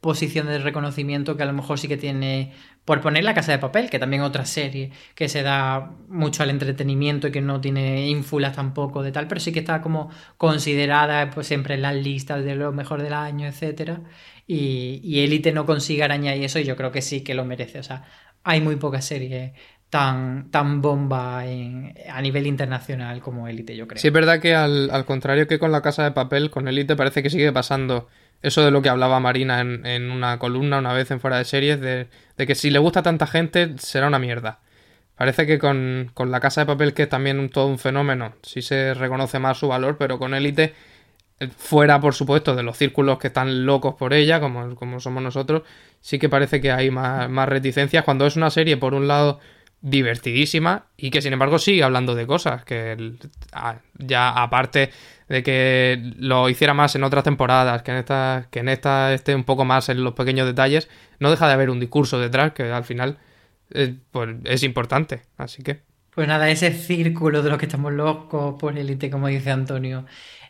posición 0.00 0.46
de 0.46 0.58
reconocimiento 0.58 1.36
que 1.36 1.42
a 1.42 1.46
lo 1.46 1.52
mejor 1.52 1.78
sí 1.78 1.88
que 1.88 1.96
tiene 1.96 2.52
por 2.84 3.00
poner 3.02 3.22
La 3.22 3.34
Casa 3.34 3.52
de 3.52 3.58
Papel, 3.58 3.90
que 3.90 3.98
también 3.98 4.22
otra 4.22 4.46
serie 4.46 4.90
que 5.14 5.28
se 5.28 5.42
da 5.42 5.92
mucho 6.08 6.42
al 6.42 6.50
entretenimiento 6.50 7.28
y 7.28 7.32
que 7.32 7.40
no 7.42 7.60
tiene 7.60 8.08
ínfulas 8.08 8.56
tampoco 8.56 9.02
de 9.02 9.12
tal, 9.12 9.28
pero 9.28 9.40
sí 9.40 9.52
que 9.52 9.60
está 9.60 9.82
como 9.82 10.10
considerada 10.38 11.30
pues 11.30 11.46
siempre 11.46 11.74
en 11.74 11.82
las 11.82 11.94
listas 11.94 12.44
de 12.44 12.54
lo 12.54 12.72
mejor 12.72 13.02
del 13.02 13.12
año, 13.12 13.46
etcétera. 13.46 14.00
Y, 14.46 15.00
y 15.04 15.20
Elite 15.20 15.52
no 15.52 15.66
consigue 15.66 16.02
arañar 16.02 16.36
y 16.36 16.44
eso, 16.44 16.58
y 16.58 16.64
yo 16.64 16.74
creo 16.76 16.90
que 16.90 17.02
sí 17.02 17.20
que 17.22 17.34
lo 17.34 17.44
merece. 17.44 17.78
O 17.78 17.82
sea, 17.82 18.04
hay 18.42 18.60
muy 18.60 18.76
pocas 18.76 19.04
series 19.04 19.52
tan, 19.90 20.50
tan 20.50 20.80
bomba 20.80 21.40
a 21.40 22.22
nivel 22.22 22.46
internacional 22.46 23.20
como 23.20 23.48
Elite, 23.48 23.76
yo 23.76 23.86
creo. 23.86 24.00
Sí, 24.00 24.06
es 24.06 24.12
verdad 24.12 24.40
que 24.40 24.54
al, 24.54 25.04
contrario 25.04 25.46
que 25.46 25.58
con 25.58 25.72
la 25.72 25.82
casa 25.82 26.04
de 26.04 26.12
papel, 26.12 26.50
con 26.50 26.68
Elite 26.68 26.96
parece 26.96 27.22
que 27.22 27.30
sigue 27.30 27.52
pasando 27.52 28.08
eso 28.42 28.64
de 28.64 28.70
lo 28.70 28.82
que 28.82 28.88
hablaba 28.88 29.20
Marina 29.20 29.60
en, 29.60 30.10
una 30.10 30.38
columna 30.38 30.78
una 30.78 30.92
vez 30.92 31.10
en 31.10 31.20
fuera 31.20 31.38
de 31.38 31.44
series, 31.44 31.80
de, 31.80 32.08
que 32.36 32.54
si 32.54 32.70
le 32.70 32.78
gusta 32.78 33.00
a 33.00 33.02
tanta 33.02 33.26
gente 33.26 33.74
será 33.78 34.08
una 34.08 34.18
mierda. 34.18 34.60
Parece 35.16 35.46
que 35.46 35.58
con, 35.58 36.12
la 36.16 36.40
casa 36.40 36.62
de 36.62 36.66
papel, 36.66 36.94
que 36.94 37.02
es 37.02 37.08
también 37.08 37.50
todo 37.50 37.66
un 37.66 37.78
fenómeno, 37.78 38.34
sí 38.42 38.62
se 38.62 38.94
reconoce 38.94 39.38
más 39.38 39.58
su 39.58 39.68
valor, 39.68 39.98
pero 39.98 40.18
con 40.18 40.32
Elite, 40.32 40.74
eh, 41.40 41.48
fuera 41.54 42.00
por 42.00 42.14
supuesto 42.14 42.56
de 42.56 42.62
los 42.62 42.78
círculos 42.78 43.18
que 43.18 43.26
están 43.26 43.66
locos 43.66 43.94
por 43.96 44.14
ella, 44.14 44.40
como, 44.40 44.74
como 44.76 45.00
somos 45.00 45.22
nosotros, 45.22 45.62
sí 46.00 46.18
que 46.18 46.30
parece 46.30 46.62
que 46.62 46.72
hay 46.72 46.90
más, 46.90 47.28
más 47.28 47.48
reticencias. 47.48 48.04
Cuando 48.04 48.26
es 48.26 48.36
una 48.36 48.50
serie, 48.50 48.78
por 48.78 48.94
un 48.94 49.08
lado, 49.08 49.40
divertidísima 49.82 50.86
y 50.96 51.10
que 51.10 51.22
sin 51.22 51.32
embargo 51.32 51.58
sigue 51.58 51.82
hablando 51.82 52.14
de 52.14 52.26
cosas 52.26 52.64
que 52.64 53.14
ya 53.98 54.30
aparte 54.30 54.90
de 55.28 55.42
que 55.42 56.12
lo 56.18 56.50
hiciera 56.50 56.74
más 56.74 56.94
en 56.96 57.04
otras 57.04 57.24
temporadas 57.24 57.82
que 57.82 57.92
en 57.92 57.96
esta 57.96 58.48
que 58.50 58.58
en 58.58 58.68
esta 58.68 59.14
esté 59.14 59.34
un 59.34 59.44
poco 59.44 59.64
más 59.64 59.88
en 59.88 60.04
los 60.04 60.12
pequeños 60.12 60.46
detalles 60.46 60.88
no 61.18 61.30
deja 61.30 61.46
de 61.46 61.54
haber 61.54 61.70
un 61.70 61.80
discurso 61.80 62.18
detrás 62.18 62.52
que 62.52 62.64
al 62.64 62.84
final 62.84 63.18
eh, 63.72 63.94
pues, 64.10 64.36
es 64.44 64.62
importante. 64.62 65.22
Así 65.36 65.62
que 65.62 65.80
pues 66.14 66.26
nada 66.26 66.50
ese 66.50 66.72
círculo 66.72 67.42
de 67.42 67.50
los 67.50 67.58
que 67.58 67.66
estamos 67.66 67.92
locos 67.92 68.56
por 68.58 68.76
élite 68.76 69.10
como 69.10 69.28
dice 69.28 69.50
Antonio 69.50 70.04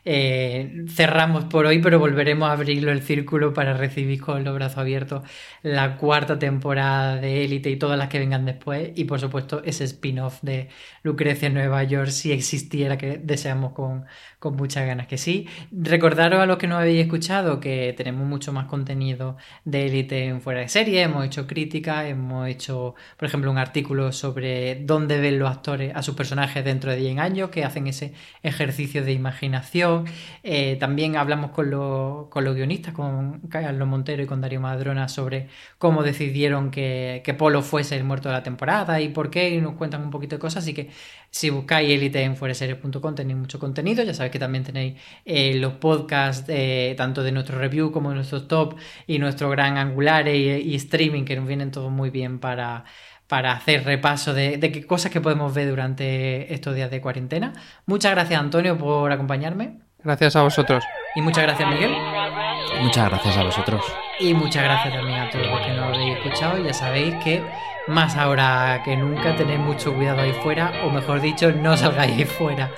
eh, 0.04 0.84
cerramos 0.88 1.44
por 1.44 1.66
hoy, 1.66 1.80
pero 1.80 1.98
volveremos 1.98 2.48
a 2.48 2.52
abrirlo 2.52 2.92
el 2.92 3.02
círculo 3.02 3.52
para 3.52 3.74
recibir 3.74 4.20
con 4.20 4.44
los 4.44 4.54
brazos 4.54 4.78
abiertos 4.78 5.22
la 5.62 5.96
cuarta 5.96 6.38
temporada 6.38 7.16
de 7.16 7.44
Élite 7.44 7.70
y 7.70 7.76
todas 7.76 7.98
las 7.98 8.08
que 8.08 8.18
vengan 8.18 8.44
después. 8.46 8.92
Y 8.94 9.04
por 9.04 9.20
supuesto, 9.20 9.62
ese 9.64 9.84
spin-off 9.84 10.40
de 10.42 10.68
Lucrecia 11.02 11.48
en 11.48 11.54
Nueva 11.54 11.82
York, 11.84 12.10
si 12.10 12.32
existiera, 12.32 12.98
que 12.98 13.18
deseamos 13.18 13.72
con, 13.72 14.06
con 14.38 14.56
muchas 14.56 14.86
ganas 14.86 15.06
que 15.06 15.18
sí. 15.18 15.48
Recordaros 15.72 16.40
a 16.40 16.46
los 16.46 16.58
que 16.58 16.66
no 16.66 16.76
habéis 16.76 17.02
escuchado 17.02 17.60
que 17.60 17.94
tenemos 17.96 18.26
mucho 18.26 18.52
más 18.52 18.66
contenido 18.66 19.36
de 19.64 19.86
élite 19.86 20.26
en 20.26 20.40
fuera 20.40 20.60
de 20.60 20.68
serie, 20.68 21.02
hemos 21.02 21.24
hecho 21.24 21.46
críticas, 21.46 22.06
hemos 22.06 22.48
hecho, 22.48 22.94
por 23.16 23.28
ejemplo, 23.28 23.50
un 23.50 23.58
artículo 23.58 24.12
sobre 24.12 24.76
dónde 24.84 25.20
ven 25.20 25.38
los 25.38 25.50
actores 25.50 25.92
a 25.94 26.02
sus 26.02 26.14
personajes 26.14 26.64
dentro 26.64 26.90
de 26.90 26.98
10 26.98 27.18
años, 27.18 27.50
que 27.50 27.64
hacen 27.64 27.86
ese 27.86 28.12
ejercicio 28.42 29.04
de 29.04 29.12
imaginación. 29.12 30.04
Eh, 30.42 30.76
también 30.78 31.16
hablamos 31.16 31.50
con, 31.52 31.70
los, 31.70 32.28
con 32.28 32.44
los 32.44 32.54
guionistas, 32.54 32.94
con 32.94 33.40
Carlos 33.48 33.88
Montero 33.88 34.22
y 34.22 34.26
con 34.26 34.40
Darío 34.40 34.60
Madrona, 34.60 35.08
sobre 35.08 35.48
cómo 35.78 36.02
decidieron 36.02 36.70
que, 36.70 37.22
que 37.24 37.34
Polo 37.34 37.62
fuese 37.62 37.96
el 37.96 38.04
muerto 38.04 38.28
de 38.28 38.34
la 38.34 38.42
temporada 38.42 39.00
y 39.00 39.08
por 39.08 39.30
qué, 39.30 39.50
y 39.50 39.60
nos 39.60 39.74
cuentan 39.74 40.02
un 40.02 40.10
poquito 40.10 40.36
de 40.36 40.40
cosas, 40.40 40.64
así 40.64 40.74
que 40.74 40.89
si 41.30 41.48
buscáis 41.50 41.90
élite 41.90 42.22
en 42.22 42.36
fuereseries.com 42.36 43.14
tenéis 43.14 43.38
mucho 43.38 43.58
contenido, 43.58 44.02
ya 44.02 44.14
sabéis 44.14 44.32
que 44.32 44.38
también 44.38 44.64
tenéis 44.64 45.00
eh, 45.24 45.54
los 45.54 45.74
podcasts 45.74 46.44
eh, 46.48 46.94
tanto 46.96 47.22
de 47.22 47.30
nuestro 47.32 47.58
review 47.58 47.92
como 47.92 48.10
de 48.10 48.16
nuestros 48.16 48.48
top 48.48 48.74
y 49.06 49.18
nuestro 49.18 49.48
gran 49.48 49.78
angular 49.78 50.26
y, 50.28 50.74
streaming 50.74 51.24
que 51.24 51.36
nos 51.36 51.46
vienen 51.46 51.70
todos 51.70 51.90
muy 51.90 52.10
bien 52.10 52.40
para, 52.40 52.84
para 53.28 53.52
hacer 53.52 53.84
repaso 53.84 54.34
de, 54.34 54.58
qué 54.58 54.86
cosas 54.86 55.12
que 55.12 55.20
podemos 55.20 55.54
ver 55.54 55.68
durante 55.68 56.52
estos 56.52 56.74
días 56.74 56.90
de 56.90 57.00
cuarentena. 57.00 57.52
Muchas 57.86 58.12
gracias 58.12 58.40
Antonio 58.40 58.76
por 58.76 59.12
acompañarme. 59.12 59.78
Gracias 60.02 60.34
a 60.34 60.42
vosotros. 60.42 60.82
Y 61.14 61.22
muchas 61.22 61.44
gracias 61.44 61.68
Miguel. 61.68 61.92
Muchas 62.80 63.10
gracias 63.10 63.36
a 63.36 63.44
vosotros. 63.44 63.84
Y 64.18 64.34
muchas 64.34 64.64
gracias 64.64 64.94
también 64.94 65.18
a 65.18 65.30
todos 65.30 65.46
los 65.46 65.60
que 65.60 65.72
nos 65.72 65.96
habéis 65.96 66.16
escuchado. 66.16 66.64
Ya 66.64 66.72
sabéis 66.72 67.14
que 67.22 67.42
más 67.88 68.16
ahora 68.16 68.82
que 68.84 68.96
nunca 68.96 69.34
tenéis 69.36 69.58
mucho 69.58 69.94
cuidado 69.94 70.20
ahí 70.20 70.32
fuera, 70.42 70.72
o 70.84 70.90
mejor 70.90 71.20
dicho, 71.20 71.50
no 71.52 71.76
salgáis 71.76 72.12
ahí 72.12 72.24
fuera. 72.24 72.70